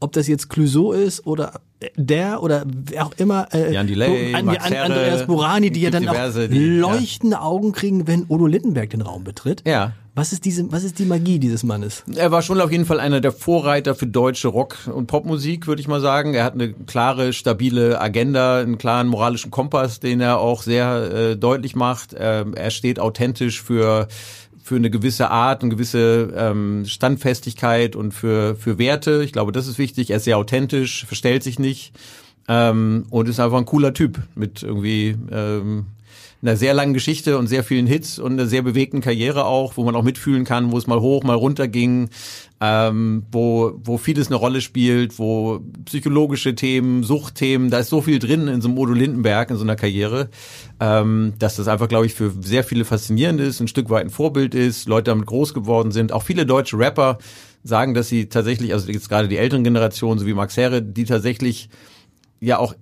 ob 0.00 0.12
das 0.12 0.28
jetzt 0.28 0.48
Clouseau 0.48 0.92
ist 0.92 1.26
oder 1.26 1.60
der 1.96 2.42
oder 2.42 2.64
wer 2.66 3.06
auch 3.06 3.12
immer, 3.16 3.48
äh, 3.52 3.72
Jan 3.72 3.86
Delay, 3.86 4.34
an, 4.34 4.46
Max 4.46 4.70
Herre, 4.70 4.84
Andreas 4.84 5.26
Borani, 5.26 5.70
die 5.70 5.80
ja 5.82 5.90
dann 5.90 6.08
auch 6.08 6.14
die, 6.48 6.78
leuchtende 6.78 7.36
ja. 7.36 7.42
Augen 7.42 7.72
kriegen, 7.72 8.06
wenn 8.06 8.24
Udo 8.28 8.46
Lindenberg 8.46 8.90
den 8.90 9.02
Raum 9.02 9.24
betritt. 9.24 9.62
Ja. 9.66 9.92
Was 10.14 10.32
ist 10.32 10.46
diese, 10.46 10.72
was 10.72 10.82
ist 10.82 10.98
die 10.98 11.04
Magie 11.04 11.38
dieses 11.38 11.62
Mannes? 11.62 12.02
Er 12.14 12.30
war 12.30 12.40
schon 12.40 12.58
auf 12.62 12.72
jeden 12.72 12.86
Fall 12.86 13.00
einer 13.00 13.20
der 13.20 13.32
Vorreiter 13.32 13.94
für 13.94 14.06
deutsche 14.06 14.48
Rock- 14.48 14.88
und 14.90 15.08
Popmusik, 15.08 15.66
würde 15.66 15.82
ich 15.82 15.88
mal 15.88 16.00
sagen. 16.00 16.32
Er 16.32 16.44
hat 16.44 16.54
eine 16.54 16.72
klare, 16.72 17.34
stabile 17.34 18.00
Agenda, 18.00 18.60
einen 18.60 18.78
klaren 18.78 19.08
moralischen 19.08 19.50
Kompass, 19.50 20.00
den 20.00 20.22
er 20.22 20.38
auch 20.38 20.62
sehr 20.62 21.12
äh, 21.12 21.36
deutlich 21.36 21.76
macht. 21.76 22.16
Ähm, 22.18 22.54
er 22.54 22.70
steht 22.70 22.98
authentisch 22.98 23.62
für 23.62 24.08
für 24.66 24.74
eine 24.74 24.90
gewisse 24.90 25.30
Art, 25.30 25.62
eine 25.62 25.70
gewisse 25.70 26.34
ähm, 26.36 26.84
Standfestigkeit 26.86 27.94
und 27.94 28.10
für, 28.10 28.56
für 28.56 28.78
Werte. 28.78 29.22
Ich 29.22 29.32
glaube, 29.32 29.52
das 29.52 29.68
ist 29.68 29.78
wichtig. 29.78 30.10
Er 30.10 30.16
ist 30.16 30.24
sehr 30.24 30.38
authentisch, 30.38 31.06
verstellt 31.06 31.44
sich 31.44 31.60
nicht 31.60 31.92
ähm, 32.48 33.06
und 33.10 33.28
ist 33.28 33.38
einfach 33.38 33.58
ein 33.58 33.64
cooler 33.64 33.94
Typ 33.94 34.18
mit 34.34 34.64
irgendwie 34.64 35.16
ähm, 35.30 35.86
einer 36.42 36.56
sehr 36.56 36.74
langen 36.74 36.94
Geschichte 36.94 37.38
und 37.38 37.46
sehr 37.46 37.62
vielen 37.62 37.86
Hits 37.86 38.18
und 38.18 38.32
einer 38.32 38.46
sehr 38.46 38.62
bewegten 38.62 39.00
Karriere 39.00 39.44
auch, 39.44 39.76
wo 39.76 39.84
man 39.84 39.94
auch 39.94 40.02
mitfühlen 40.02 40.44
kann, 40.44 40.72
wo 40.72 40.78
es 40.78 40.88
mal 40.88 41.00
hoch, 41.00 41.22
mal 41.22 41.34
runter 41.34 41.68
ging, 41.68 42.10
ähm, 42.60 43.24
wo, 43.30 43.78
wo 43.82 43.98
vieles 43.98 44.28
eine 44.28 44.36
Rolle 44.36 44.60
spielt, 44.60 45.18
wo 45.18 45.60
psychologische 45.84 46.54
Themen, 46.54 47.02
Suchtthemen, 47.02 47.70
da 47.70 47.78
ist 47.78 47.90
so 47.90 48.00
viel 48.00 48.18
drin 48.18 48.48
in 48.48 48.62
so 48.62 48.68
einem 48.68 48.78
Odo 48.78 48.92
Lindenberg, 48.92 49.50
in 49.50 49.56
so 49.56 49.62
einer 49.62 49.76
Karriere, 49.76 50.30
ähm, 50.80 51.34
dass 51.38 51.56
das 51.56 51.68
einfach, 51.68 51.88
glaube 51.88 52.06
ich, 52.06 52.14
für 52.14 52.32
sehr 52.40 52.64
viele 52.64 52.84
faszinierend 52.84 53.40
ist, 53.40 53.60
ein 53.60 53.68
Stück 53.68 53.90
weit 53.90 54.04
ein 54.06 54.10
Vorbild 54.10 54.54
ist, 54.54 54.88
Leute 54.88 55.10
damit 55.10 55.26
groß 55.26 55.52
geworden 55.52 55.92
sind. 55.92 56.12
Auch 56.12 56.22
viele 56.22 56.46
deutsche 56.46 56.78
Rapper 56.78 57.18
sagen, 57.62 57.94
dass 57.94 58.08
sie 58.08 58.28
tatsächlich, 58.28 58.72
also 58.72 58.90
jetzt 58.90 59.08
gerade 59.08 59.28
die 59.28 59.36
älteren 59.36 59.64
Generationen, 59.64 60.18
so 60.18 60.26
wie 60.26 60.34
Max 60.34 60.56
Herre, 60.56 60.82
die 60.82 61.04
tatsächlich 61.04 61.68
ja 62.40 62.58
auch 62.58 62.74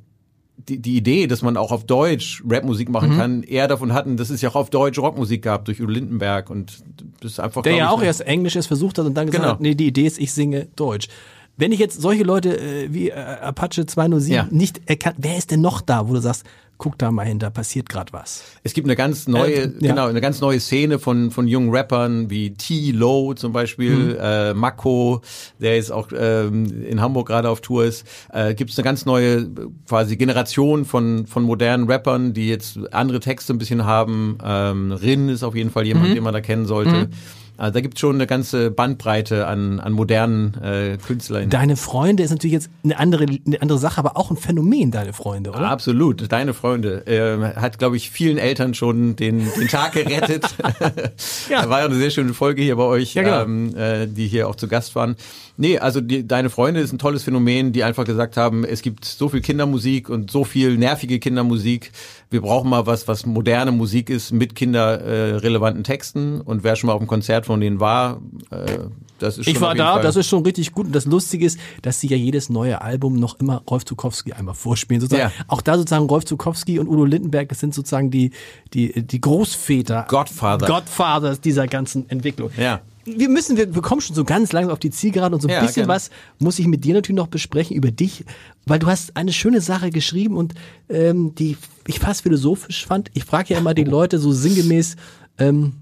die, 0.56 0.78
die 0.78 0.96
Idee, 0.96 1.26
dass 1.26 1.42
man 1.42 1.56
auch 1.56 1.72
auf 1.72 1.84
Deutsch 1.84 2.42
Rapmusik 2.48 2.88
machen 2.88 3.14
mhm. 3.14 3.18
kann, 3.18 3.42
eher 3.42 3.68
davon 3.68 3.92
hatten, 3.92 4.16
dass 4.16 4.30
es 4.30 4.40
ja 4.40 4.50
auch 4.50 4.54
auf 4.54 4.70
Deutsch 4.70 4.98
Rockmusik 4.98 5.42
gab 5.42 5.64
durch 5.64 5.80
Udo 5.80 5.90
Lindenberg 5.90 6.50
und 6.50 6.82
das 7.20 7.32
ist 7.32 7.40
einfach. 7.40 7.62
Der 7.62 7.74
ja 7.74 7.90
auch 7.90 8.02
erst 8.02 8.22
Englisches 8.22 8.66
versucht 8.66 8.98
hat 8.98 9.06
und 9.06 9.14
dann 9.14 9.26
gesagt 9.26 9.42
genau. 9.42 9.54
hat, 9.54 9.60
nee, 9.60 9.74
die 9.74 9.86
Idee 9.86 10.06
ist, 10.06 10.18
ich 10.18 10.32
singe 10.32 10.68
Deutsch. 10.76 11.08
Wenn 11.56 11.70
ich 11.70 11.78
jetzt 11.78 12.00
solche 12.00 12.24
Leute 12.24 12.58
äh, 12.58 12.92
wie 12.92 13.10
äh, 13.10 13.14
Apache 13.14 13.86
207 13.86 14.34
ja. 14.34 14.48
nicht 14.50 14.80
erkannt, 14.86 15.16
wer 15.18 15.36
ist 15.36 15.50
denn 15.50 15.60
noch 15.60 15.80
da, 15.80 16.08
wo 16.08 16.12
du 16.12 16.20
sagst, 16.20 16.44
guck 16.78 16.98
da 16.98 17.10
mal 17.10 17.24
hin, 17.24 17.38
da 17.38 17.50
passiert 17.50 17.88
gerade 17.88 18.12
was. 18.12 18.44
Es 18.62 18.74
gibt 18.74 18.86
eine 18.86 18.96
ganz 18.96 19.28
neue, 19.28 19.54
äh, 19.54 19.72
ja. 19.80 19.90
genau, 19.90 20.06
eine 20.06 20.20
ganz 20.20 20.40
neue 20.40 20.60
Szene 20.60 20.98
von 20.98 21.30
von 21.30 21.46
jungen 21.46 21.70
Rappern 21.74 22.30
wie 22.30 22.54
T. 22.54 22.90
Low 22.90 23.34
zum 23.34 23.52
Beispiel, 23.52 23.94
mhm. 23.94 24.16
äh, 24.20 24.54
Mako, 24.54 25.22
der 25.58 25.76
jetzt 25.76 25.92
auch 25.92 26.08
ähm, 26.16 26.84
in 26.84 27.00
Hamburg 27.00 27.28
gerade 27.28 27.48
auf 27.48 27.60
Tour 27.60 27.84
ist. 27.84 28.06
Äh, 28.32 28.54
gibt 28.54 28.70
es 28.70 28.78
eine 28.78 28.84
ganz 28.84 29.06
neue 29.06 29.48
quasi 29.88 30.16
Generation 30.16 30.84
von 30.84 31.26
von 31.26 31.42
modernen 31.42 31.90
Rappern, 31.90 32.32
die 32.32 32.48
jetzt 32.48 32.78
andere 32.92 33.20
Texte 33.20 33.52
ein 33.54 33.58
bisschen 33.58 33.84
haben. 33.84 34.38
Ähm, 34.44 34.92
Rin 34.92 35.28
ist 35.28 35.42
auf 35.42 35.54
jeden 35.54 35.70
Fall 35.70 35.86
jemand, 35.86 36.10
mhm. 36.10 36.14
den 36.14 36.24
man 36.24 36.34
da 36.34 36.40
kennen 36.40 36.66
sollte. 36.66 36.90
Mhm. 36.90 37.08
Also 37.56 37.74
da 37.74 37.80
gibt 37.80 37.94
es 37.94 38.00
schon 38.00 38.16
eine 38.16 38.26
ganze 38.26 38.70
Bandbreite 38.70 39.46
an, 39.46 39.78
an 39.78 39.92
modernen 39.92 40.54
äh, 40.62 40.98
Künstlern. 41.04 41.50
Deine 41.50 41.76
Freunde 41.76 42.22
ist 42.22 42.30
natürlich 42.30 42.54
jetzt 42.54 42.70
eine 42.82 42.98
andere, 42.98 43.24
eine 43.24 43.62
andere 43.62 43.78
Sache, 43.78 43.98
aber 43.98 44.16
auch 44.16 44.30
ein 44.30 44.36
Phänomen, 44.36 44.90
deine 44.90 45.12
Freunde, 45.12 45.50
oder? 45.50 45.70
Absolut, 45.70 46.32
deine 46.32 46.52
Freunde. 46.52 47.06
Äh, 47.06 47.60
hat, 47.60 47.78
glaube 47.78 47.96
ich, 47.96 48.10
vielen 48.10 48.38
Eltern 48.38 48.74
schon 48.74 49.16
den, 49.16 49.46
den 49.58 49.68
Tag 49.68 49.92
gerettet. 49.92 50.46
ja. 51.48 51.62
Da 51.62 51.70
war 51.70 51.80
ja 51.80 51.86
eine 51.86 51.94
sehr 51.94 52.10
schöne 52.10 52.34
Folge 52.34 52.62
hier 52.62 52.76
bei 52.76 52.84
euch, 52.84 53.14
ja, 53.14 53.22
genau. 53.22 53.42
ähm, 53.42 53.76
äh, 53.76 54.06
die 54.06 54.26
hier 54.26 54.48
auch 54.48 54.56
zu 54.56 54.66
Gast 54.66 54.94
waren. 54.96 55.16
Nee, 55.56 55.78
also 55.78 56.00
die, 56.00 56.26
deine 56.26 56.50
Freunde 56.50 56.80
ist 56.80 56.92
ein 56.92 56.98
tolles 56.98 57.22
Phänomen, 57.22 57.72
die 57.72 57.84
einfach 57.84 58.04
gesagt 58.04 58.36
haben, 58.36 58.64
es 58.64 58.82
gibt 58.82 59.04
so 59.04 59.28
viel 59.28 59.40
Kindermusik 59.40 60.08
und 60.08 60.30
so 60.30 60.42
viel 60.42 60.76
nervige 60.76 61.20
Kindermusik 61.20 61.92
wir 62.34 62.42
brauchen 62.42 62.68
mal 62.68 62.84
was, 62.84 63.06
was 63.06 63.26
moderne 63.26 63.70
Musik 63.70 64.10
ist 64.10 64.32
mit 64.32 64.56
kinderrelevanten 64.56 65.82
äh, 65.82 65.86
Texten. 65.86 66.40
Und 66.40 66.64
wer 66.64 66.74
schon 66.74 66.88
mal 66.88 66.94
auf 66.94 67.00
einem 67.00 67.06
Konzert 67.06 67.46
von 67.46 67.60
denen 67.60 67.78
war, 67.78 68.20
äh, 68.50 68.78
das 69.20 69.38
ist 69.38 69.44
schon 69.44 69.54
Ich 69.54 69.60
war 69.60 69.76
da, 69.76 69.94
Fall 69.94 70.02
das 70.02 70.16
ist 70.16 70.26
schon 70.26 70.42
richtig 70.42 70.72
gut. 70.72 70.86
Und 70.86 70.96
das 70.96 71.06
Lustige 71.06 71.46
ist, 71.46 71.60
dass 71.82 72.00
sie 72.00 72.08
ja 72.08 72.16
jedes 72.16 72.50
neue 72.50 72.82
Album 72.82 73.20
noch 73.20 73.38
immer 73.38 73.62
Rolf 73.70 73.84
Zukowski 73.84 74.32
einmal 74.32 74.56
vorspielen. 74.56 75.00
Sozusagen. 75.00 75.32
Ja. 75.38 75.44
Auch 75.46 75.62
da 75.62 75.76
sozusagen 75.76 76.06
Rolf 76.06 76.24
Zukowski 76.24 76.80
und 76.80 76.88
Udo 76.88 77.04
Lindenberg, 77.04 77.48
das 77.50 77.60
sind 77.60 77.72
sozusagen 77.72 78.10
die, 78.10 78.32
die, 78.74 79.06
die 79.06 79.20
Großväter. 79.20 80.06
Godfather. 80.08 80.66
Godfathers 80.66 81.40
dieser 81.40 81.68
ganzen 81.68 82.10
Entwicklung. 82.10 82.50
Ja 82.56 82.80
wir 83.04 83.28
müssen, 83.28 83.56
wir, 83.56 83.74
wir 83.74 83.82
kommen 83.82 84.00
schon 84.00 84.16
so 84.16 84.24
ganz 84.24 84.52
langsam 84.52 84.72
auf 84.72 84.78
die 84.78 84.90
Zielgerade 84.90 85.34
und 85.34 85.40
so 85.40 85.48
ein 85.48 85.52
ja, 85.52 85.60
bisschen 85.60 85.86
gerne. 85.86 85.88
was 85.88 86.10
muss 86.38 86.58
ich 86.58 86.66
mit 86.66 86.84
dir 86.84 86.94
natürlich 86.94 87.16
noch 87.16 87.28
besprechen 87.28 87.76
über 87.76 87.90
dich, 87.90 88.24
weil 88.66 88.78
du 88.78 88.86
hast 88.86 89.16
eine 89.16 89.32
schöne 89.32 89.60
Sache 89.60 89.90
geschrieben 89.90 90.36
und 90.36 90.54
ähm, 90.88 91.34
die 91.34 91.56
ich 91.86 91.98
fast 91.98 92.22
philosophisch 92.22 92.86
fand. 92.86 93.10
Ich 93.14 93.24
frage 93.24 93.54
ja 93.54 93.60
immer 93.60 93.74
die 93.74 93.84
Leute 93.84 94.18
so 94.18 94.32
sinngemäß, 94.32 94.96
ähm, 95.38 95.74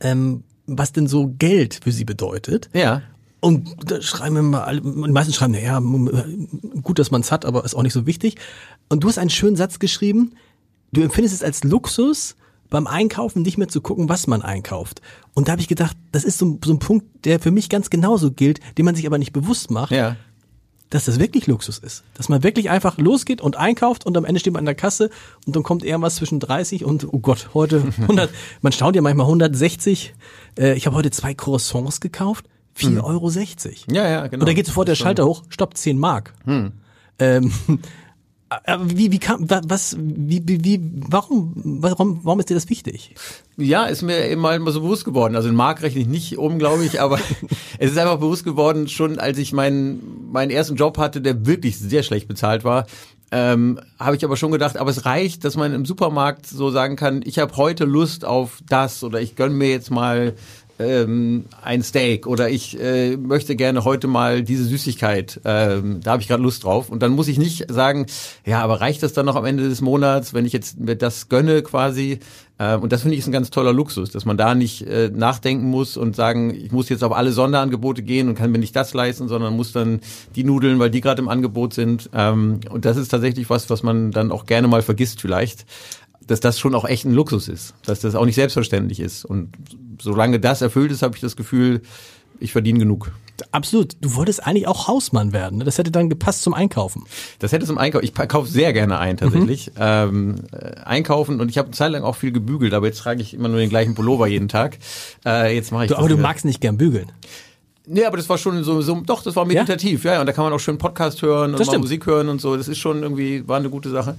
ähm, 0.00 0.44
was 0.66 0.92
denn 0.92 1.06
so 1.06 1.32
Geld 1.38 1.80
für 1.82 1.92
sie 1.92 2.04
bedeutet. 2.04 2.68
Ja. 2.72 3.02
Und 3.40 3.90
da 3.90 4.00
schreiben 4.00 4.36
immer 4.36 4.66
alle, 4.66 4.80
die 4.80 4.88
meisten 4.88 5.34
schreiben, 5.34 5.52
naja, 5.52 5.78
gut, 6.82 6.98
dass 6.98 7.10
man 7.10 7.20
es 7.20 7.30
hat, 7.30 7.44
aber 7.44 7.64
ist 7.64 7.74
auch 7.74 7.82
nicht 7.82 7.92
so 7.92 8.06
wichtig. 8.06 8.36
Und 8.88 9.04
du 9.04 9.08
hast 9.08 9.18
einen 9.18 9.30
schönen 9.30 9.56
Satz 9.56 9.78
geschrieben, 9.78 10.32
du 10.92 11.02
empfindest 11.02 11.34
es 11.34 11.42
als 11.42 11.62
Luxus, 11.62 12.36
beim 12.70 12.86
Einkaufen 12.86 13.42
nicht 13.42 13.58
mehr 13.58 13.68
zu 13.68 13.80
gucken, 13.80 14.08
was 14.08 14.26
man 14.26 14.42
einkauft. 14.42 15.00
Und 15.34 15.48
da 15.48 15.52
habe 15.52 15.62
ich 15.62 15.68
gedacht, 15.68 15.96
das 16.12 16.24
ist 16.24 16.38
so, 16.38 16.58
so, 16.64 16.72
ein 16.72 16.78
Punkt, 16.78 17.06
der 17.24 17.40
für 17.40 17.50
mich 17.50 17.68
ganz 17.68 17.90
genauso 17.90 18.30
gilt, 18.30 18.60
den 18.78 18.84
man 18.84 18.94
sich 18.94 19.06
aber 19.06 19.18
nicht 19.18 19.32
bewusst 19.32 19.70
macht. 19.70 19.92
Ja. 19.92 20.16
Dass 20.90 21.06
das 21.06 21.18
wirklich 21.18 21.46
Luxus 21.46 21.78
ist. 21.78 22.04
Dass 22.14 22.28
man 22.28 22.42
wirklich 22.42 22.70
einfach 22.70 22.98
losgeht 22.98 23.40
und 23.40 23.56
einkauft 23.56 24.06
und 24.06 24.16
am 24.16 24.24
Ende 24.24 24.38
steht 24.38 24.52
man 24.52 24.60
an 24.60 24.66
der 24.66 24.74
Kasse 24.74 25.10
und 25.46 25.56
dann 25.56 25.62
kommt 25.62 25.82
irgendwas 25.82 26.16
zwischen 26.16 26.40
30 26.40 26.84
und, 26.84 27.12
oh 27.12 27.18
Gott, 27.18 27.50
heute 27.54 27.82
100, 28.00 28.30
man 28.60 28.72
staunt 28.72 28.94
ja 28.94 29.02
manchmal 29.02 29.26
160. 29.26 30.14
Äh, 30.58 30.74
ich 30.74 30.86
habe 30.86 30.94
heute 30.94 31.10
zwei 31.10 31.34
Croissants 31.34 32.00
gekauft, 32.00 32.46
4,60 32.76 32.86
hm. 32.86 33.00
Euro. 33.00 33.30
Ja, 33.92 34.08
ja, 34.08 34.26
genau. 34.26 34.42
Und 34.42 34.48
da 34.48 34.52
geht 34.52 34.66
sofort 34.66 34.88
der 34.88 34.94
Schalter 34.94 35.26
hoch, 35.26 35.42
stopp, 35.48 35.76
10 35.76 35.98
Mark. 35.98 36.34
Hm. 36.44 36.72
Ähm, 37.18 37.52
wie, 38.84 39.12
wie 39.12 39.18
kam, 39.18 39.48
was, 39.48 39.96
wie, 39.98 40.42
wie, 40.44 40.80
warum, 41.08 41.52
warum, 41.80 42.20
warum 42.22 42.40
ist 42.40 42.50
dir 42.50 42.54
das 42.54 42.68
wichtig? 42.68 43.14
Ja, 43.56 43.84
ist 43.84 44.02
mir 44.02 44.28
eben 44.28 44.40
mal 44.40 44.60
so 44.72 44.80
bewusst 44.80 45.04
geworden. 45.04 45.36
Also 45.36 45.48
in 45.48 45.54
Mark 45.54 45.82
rechne 45.82 46.00
ich 46.00 46.08
nicht 46.08 46.38
um, 46.38 46.58
glaube 46.58 46.84
ich, 46.84 47.00
aber 47.00 47.18
es 47.78 47.92
ist 47.92 47.98
einfach 47.98 48.18
bewusst 48.18 48.44
geworden, 48.44 48.88
schon 48.88 49.18
als 49.18 49.38
ich 49.38 49.52
meinen, 49.52 50.30
meinen 50.32 50.50
ersten 50.50 50.76
Job 50.76 50.98
hatte, 50.98 51.20
der 51.20 51.46
wirklich 51.46 51.78
sehr 51.78 52.02
schlecht 52.02 52.28
bezahlt 52.28 52.64
war, 52.64 52.86
ähm, 53.30 53.80
habe 53.98 54.14
ich 54.14 54.24
aber 54.24 54.36
schon 54.36 54.52
gedacht, 54.52 54.76
aber 54.76 54.90
es 54.90 55.06
reicht, 55.06 55.44
dass 55.44 55.56
man 55.56 55.72
im 55.72 55.84
Supermarkt 55.84 56.46
so 56.46 56.70
sagen 56.70 56.94
kann, 56.94 57.22
ich 57.24 57.38
habe 57.38 57.56
heute 57.56 57.84
Lust 57.84 58.24
auf 58.24 58.58
das 58.68 59.02
oder 59.02 59.20
ich 59.20 59.34
gönn 59.34 59.54
mir 59.54 59.70
jetzt 59.70 59.90
mal 59.90 60.34
ähm, 60.78 61.46
ein 61.62 61.82
Steak 61.82 62.26
oder 62.26 62.50
ich 62.50 62.78
äh, 62.80 63.16
möchte 63.16 63.56
gerne 63.56 63.84
heute 63.84 64.06
mal 64.08 64.42
diese 64.42 64.64
Süßigkeit, 64.64 65.40
ähm, 65.44 66.00
da 66.02 66.12
habe 66.12 66.22
ich 66.22 66.28
gerade 66.28 66.42
Lust 66.42 66.64
drauf. 66.64 66.90
Und 66.90 67.02
dann 67.02 67.12
muss 67.12 67.28
ich 67.28 67.38
nicht 67.38 67.70
sagen, 67.70 68.06
ja, 68.44 68.60
aber 68.60 68.80
reicht 68.80 69.02
das 69.02 69.12
dann 69.12 69.26
noch 69.26 69.36
am 69.36 69.44
Ende 69.44 69.68
des 69.68 69.80
Monats, 69.80 70.34
wenn 70.34 70.46
ich 70.46 70.52
jetzt 70.52 70.78
mir 70.78 70.96
das 70.96 71.28
gönne 71.28 71.62
quasi? 71.62 72.18
Ähm, 72.58 72.82
und 72.82 72.92
das 72.92 73.02
finde 73.02 73.14
ich 73.14 73.20
ist 73.20 73.26
ein 73.28 73.32
ganz 73.32 73.50
toller 73.50 73.72
Luxus, 73.72 74.10
dass 74.10 74.24
man 74.24 74.36
da 74.36 74.54
nicht 74.54 74.82
äh, 74.82 75.10
nachdenken 75.14 75.66
muss 75.66 75.96
und 75.96 76.16
sagen, 76.16 76.54
ich 76.54 76.72
muss 76.72 76.88
jetzt 76.88 77.04
auf 77.04 77.12
alle 77.12 77.32
Sonderangebote 77.32 78.02
gehen 78.02 78.28
und 78.28 78.34
kann 78.36 78.50
mir 78.50 78.58
nicht 78.58 78.76
das 78.76 78.94
leisten, 78.94 79.28
sondern 79.28 79.56
muss 79.56 79.72
dann 79.72 80.00
die 80.34 80.44
Nudeln, 80.44 80.78
weil 80.78 80.90
die 80.90 81.00
gerade 81.00 81.22
im 81.22 81.28
Angebot 81.28 81.74
sind. 81.74 82.10
Ähm, 82.12 82.60
und 82.70 82.84
das 82.84 82.96
ist 82.96 83.08
tatsächlich 83.08 83.50
was, 83.50 83.70
was 83.70 83.82
man 83.82 84.10
dann 84.10 84.32
auch 84.32 84.46
gerne 84.46 84.68
mal 84.68 84.82
vergisst 84.82 85.20
vielleicht 85.20 85.66
dass 86.26 86.40
das 86.40 86.58
schon 86.58 86.74
auch 86.74 86.84
echt 86.84 87.04
ein 87.04 87.12
Luxus 87.12 87.48
ist, 87.48 87.74
dass 87.84 88.00
das 88.00 88.14
auch 88.14 88.24
nicht 88.24 88.34
selbstverständlich 88.34 89.00
ist. 89.00 89.24
Und 89.24 89.50
solange 90.00 90.40
das 90.40 90.62
erfüllt 90.62 90.92
ist, 90.92 91.02
habe 91.02 91.14
ich 91.14 91.20
das 91.20 91.36
Gefühl, 91.36 91.82
ich 92.40 92.52
verdiene 92.52 92.78
genug. 92.78 93.12
Absolut. 93.50 93.96
Du 94.00 94.14
wolltest 94.14 94.46
eigentlich 94.46 94.68
auch 94.68 94.86
Hausmann 94.86 95.32
werden. 95.32 95.58
Ne? 95.58 95.64
Das 95.64 95.78
hätte 95.78 95.90
dann 95.90 96.08
gepasst 96.08 96.42
zum 96.42 96.54
Einkaufen. 96.54 97.04
Das 97.40 97.52
hätte 97.52 97.66
zum 97.66 97.78
Einkaufen. 97.78 98.04
Ich 98.04 98.14
kaufe 98.14 98.48
sehr 98.48 98.72
gerne 98.72 98.98
ein 98.98 99.16
tatsächlich. 99.16 99.68
Mhm. 99.68 99.72
Ähm, 99.78 100.34
äh, 100.52 100.80
einkaufen 100.84 101.40
und 101.40 101.48
ich 101.48 101.58
habe 101.58 101.66
eine 101.66 101.76
Zeit 101.76 101.90
lang 101.90 102.04
auch 102.04 102.16
viel 102.16 102.30
gebügelt, 102.30 102.74
aber 102.74 102.86
jetzt 102.86 102.98
trage 102.98 103.22
ich 103.22 103.34
immer 103.34 103.48
nur 103.48 103.58
den 103.58 103.70
gleichen 103.70 103.94
Pullover 103.94 104.26
jeden 104.28 104.48
Tag. 104.48 104.78
Äh, 105.24 105.54
jetzt 105.54 105.72
mache 105.72 105.84
ich. 105.84 105.90
Du, 105.90 105.96
aber 105.96 106.08
du 106.08 106.16
magst 106.16 106.44
nicht 106.44 106.60
gern 106.60 106.76
bügeln. 106.76 107.10
Nee, 107.86 108.04
aber 108.04 108.16
das 108.16 108.28
war 108.28 108.38
schon 108.38 108.64
so, 108.64 108.80
so 108.80 109.00
doch, 109.04 109.22
das 109.22 109.36
war 109.36 109.44
meditativ, 109.44 110.04
ja, 110.04 110.14
ja 110.14 110.20
und 110.20 110.26
da 110.26 110.32
kann 110.32 110.44
man 110.44 110.54
auch 110.54 110.60
schön 110.60 110.78
Podcast 110.78 111.20
hören 111.20 111.54
und 111.54 111.66
mal 111.66 111.78
Musik 111.78 112.06
hören 112.06 112.30
und 112.30 112.40
so. 112.40 112.56
Das 112.56 112.66
ist 112.66 112.78
schon 112.78 113.02
irgendwie, 113.02 113.46
war 113.46 113.58
eine 113.58 113.68
gute 113.68 113.90
Sache. 113.90 114.16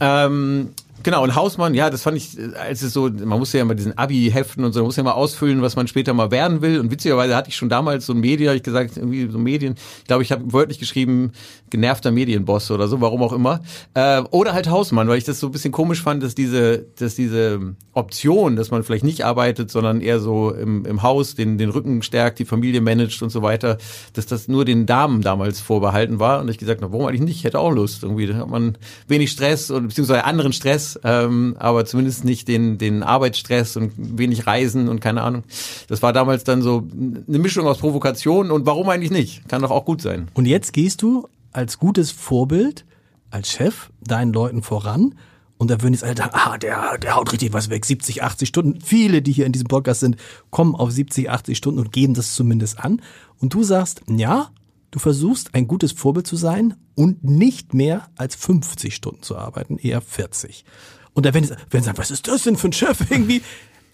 Ähm, 0.00 0.70
Genau, 1.02 1.22
und 1.22 1.36
Hausmann, 1.36 1.74
ja, 1.74 1.88
das 1.88 2.02
fand 2.02 2.16
ich, 2.16 2.36
als 2.58 2.82
es 2.82 2.92
so, 2.92 3.08
man 3.08 3.38
muss 3.38 3.52
ja 3.52 3.60
immer 3.60 3.74
diesen 3.74 3.96
Abi 3.96 4.30
heften 4.32 4.64
und 4.64 4.72
so, 4.72 4.80
man 4.80 4.86
muss 4.86 4.96
ja 4.96 5.02
mal 5.02 5.12
ausfüllen, 5.12 5.62
was 5.62 5.76
man 5.76 5.86
später 5.86 6.14
mal 6.14 6.30
werden 6.30 6.62
will. 6.62 6.80
Und 6.80 6.90
witzigerweise 6.90 7.36
hatte 7.36 7.48
ich 7.48 7.56
schon 7.56 7.68
damals 7.68 8.06
so 8.06 8.12
ein 8.12 8.20
Medien, 8.20 8.48
habe 8.48 8.56
ich 8.56 8.62
gesagt, 8.62 8.96
irgendwie 8.96 9.28
so 9.30 9.38
Medien, 9.38 9.76
ich 9.98 10.06
glaube, 10.06 10.22
ich 10.22 10.32
habe 10.32 10.52
wörtlich 10.52 10.78
geschrieben, 10.78 11.32
genervter 11.70 12.10
Medienboss 12.10 12.70
oder 12.70 12.88
so, 12.88 13.00
warum 13.00 13.22
auch 13.22 13.32
immer. 13.32 13.60
Äh, 13.94 14.22
oder 14.30 14.52
halt 14.52 14.68
Hausmann, 14.68 15.08
weil 15.08 15.18
ich 15.18 15.24
das 15.24 15.38
so 15.38 15.46
ein 15.48 15.52
bisschen 15.52 15.72
komisch 15.72 16.02
fand, 16.02 16.22
dass 16.22 16.34
diese, 16.34 16.86
dass 16.98 17.14
diese 17.14 17.76
Option, 17.92 18.56
dass 18.56 18.70
man 18.70 18.82
vielleicht 18.82 19.04
nicht 19.04 19.24
arbeitet, 19.24 19.70
sondern 19.70 20.00
eher 20.00 20.18
so 20.18 20.50
im, 20.50 20.84
im 20.86 21.02
Haus 21.02 21.34
den, 21.34 21.58
den 21.58 21.70
Rücken 21.70 22.02
stärkt, 22.02 22.38
die 22.38 22.44
Familie 22.44 22.80
managt 22.80 23.22
und 23.22 23.30
so 23.30 23.42
weiter, 23.42 23.78
dass 24.14 24.26
das 24.26 24.48
nur 24.48 24.64
den 24.64 24.86
Damen 24.86 25.22
damals 25.22 25.60
vorbehalten 25.60 26.18
war. 26.18 26.40
Und 26.40 26.48
ich 26.48 26.58
gesagt, 26.58 26.80
na, 26.80 26.92
warum 26.92 27.06
eigentlich 27.06 27.20
nicht? 27.20 27.36
Ich 27.36 27.44
hätte 27.44 27.58
auch 27.58 27.70
Lust. 27.70 28.02
Irgendwie 28.02 28.26
da 28.26 28.34
hat 28.34 28.48
man 28.48 28.76
wenig 29.08 29.30
Stress 29.30 29.70
und 29.70 29.88
beziehungsweise 29.88 30.24
anderen 30.24 30.52
Stress 30.52 30.85
ähm, 31.04 31.56
aber 31.58 31.84
zumindest 31.84 32.24
nicht 32.24 32.48
den, 32.48 32.78
den 32.78 33.02
Arbeitsstress 33.02 33.76
und 33.76 33.92
wenig 33.96 34.46
Reisen 34.46 34.88
und 34.88 35.00
keine 35.00 35.22
Ahnung. 35.22 35.44
Das 35.88 36.02
war 36.02 36.12
damals 36.12 36.44
dann 36.44 36.62
so 36.62 36.86
eine 37.28 37.38
Mischung 37.38 37.66
aus 37.66 37.78
Provokation 37.78 38.50
und 38.50 38.66
warum 38.66 38.88
eigentlich 38.88 39.10
nicht? 39.10 39.48
Kann 39.48 39.62
doch 39.62 39.70
auch 39.70 39.84
gut 39.84 40.00
sein. 40.00 40.28
Und 40.34 40.46
jetzt 40.46 40.72
gehst 40.72 41.02
du 41.02 41.28
als 41.52 41.78
gutes 41.78 42.10
Vorbild, 42.10 42.84
als 43.30 43.50
Chef 43.50 43.90
deinen 44.00 44.32
Leuten 44.32 44.62
voran 44.62 45.14
und 45.58 45.70
da 45.70 45.80
würden 45.80 45.94
jetzt 45.94 46.04
alle 46.04 46.16
sagen, 46.16 46.32
ah, 46.34 46.58
der, 46.58 46.98
der 46.98 47.16
haut 47.16 47.32
richtig 47.32 47.52
was 47.52 47.70
weg, 47.70 47.84
70, 47.86 48.22
80 48.22 48.48
Stunden. 48.48 48.80
Viele, 48.80 49.22
die 49.22 49.32
hier 49.32 49.46
in 49.46 49.52
diesem 49.52 49.68
Podcast 49.68 50.00
sind, 50.00 50.16
kommen 50.50 50.74
auf 50.74 50.90
70, 50.90 51.30
80 51.30 51.56
Stunden 51.56 51.80
und 51.80 51.92
geben 51.92 52.14
das 52.14 52.34
zumindest 52.34 52.78
an. 52.78 53.00
Und 53.40 53.54
du 53.54 53.62
sagst, 53.62 54.02
ja, 54.08 54.50
du 54.96 55.00
versuchst 55.00 55.54
ein 55.54 55.68
gutes 55.68 55.92
Vorbild 55.92 56.26
zu 56.26 56.36
sein 56.36 56.74
und 56.94 57.22
nicht 57.22 57.74
mehr 57.74 58.08
als 58.16 58.34
50 58.34 58.94
Stunden 58.94 59.22
zu 59.22 59.36
arbeiten, 59.36 59.76
eher 59.76 60.00
40. 60.00 60.64
Und 61.12 61.26
da 61.26 61.34
werden 61.34 61.44
sie 61.44 61.80
sagen, 61.80 61.98
was 61.98 62.10
ist 62.10 62.26
das 62.26 62.44
denn 62.44 62.56
für 62.56 62.68
ein 62.68 62.72
Chef 62.72 62.98
irgendwie? 63.10 63.42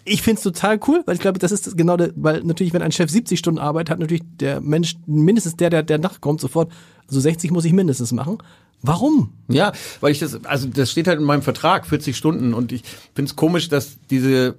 Ich 0.05 0.21
find's 0.21 0.43
total 0.43 0.79
cool, 0.87 1.03
weil 1.05 1.15
ich 1.15 1.21
glaube, 1.21 1.39
das 1.39 1.51
ist 1.51 1.75
genau 1.75 1.97
der, 1.97 2.11
weil 2.15 2.41
natürlich, 2.43 2.71
wenn 2.71 2.81
ein 2.81 2.93
Chef 2.93 3.09
70 3.09 3.37
Stunden 3.37 3.59
arbeitet, 3.59 3.89
hat 3.89 3.99
natürlich 3.99 4.23
der 4.39 4.61
Mensch 4.61 4.95
mindestens 5.05 5.57
der, 5.57 5.69
der, 5.69 5.83
der 5.83 5.97
nachkommt, 5.97 6.39
sofort, 6.39 6.71
also 7.05 7.19
60 7.19 7.51
muss 7.51 7.65
ich 7.65 7.73
mindestens 7.73 8.13
machen. 8.13 8.37
Warum? 8.81 9.33
Ja, 9.49 9.73
weil 9.99 10.13
ich 10.13 10.19
das, 10.19 10.45
also 10.45 10.69
das 10.69 10.89
steht 10.89 11.09
halt 11.09 11.19
in 11.19 11.25
meinem 11.25 11.41
Vertrag, 11.41 11.85
40 11.85 12.15
Stunden 12.15 12.53
und 12.53 12.71
ich 12.71 12.83
find's 13.13 13.35
komisch, 13.35 13.67
dass 13.67 13.97
diese 14.09 14.55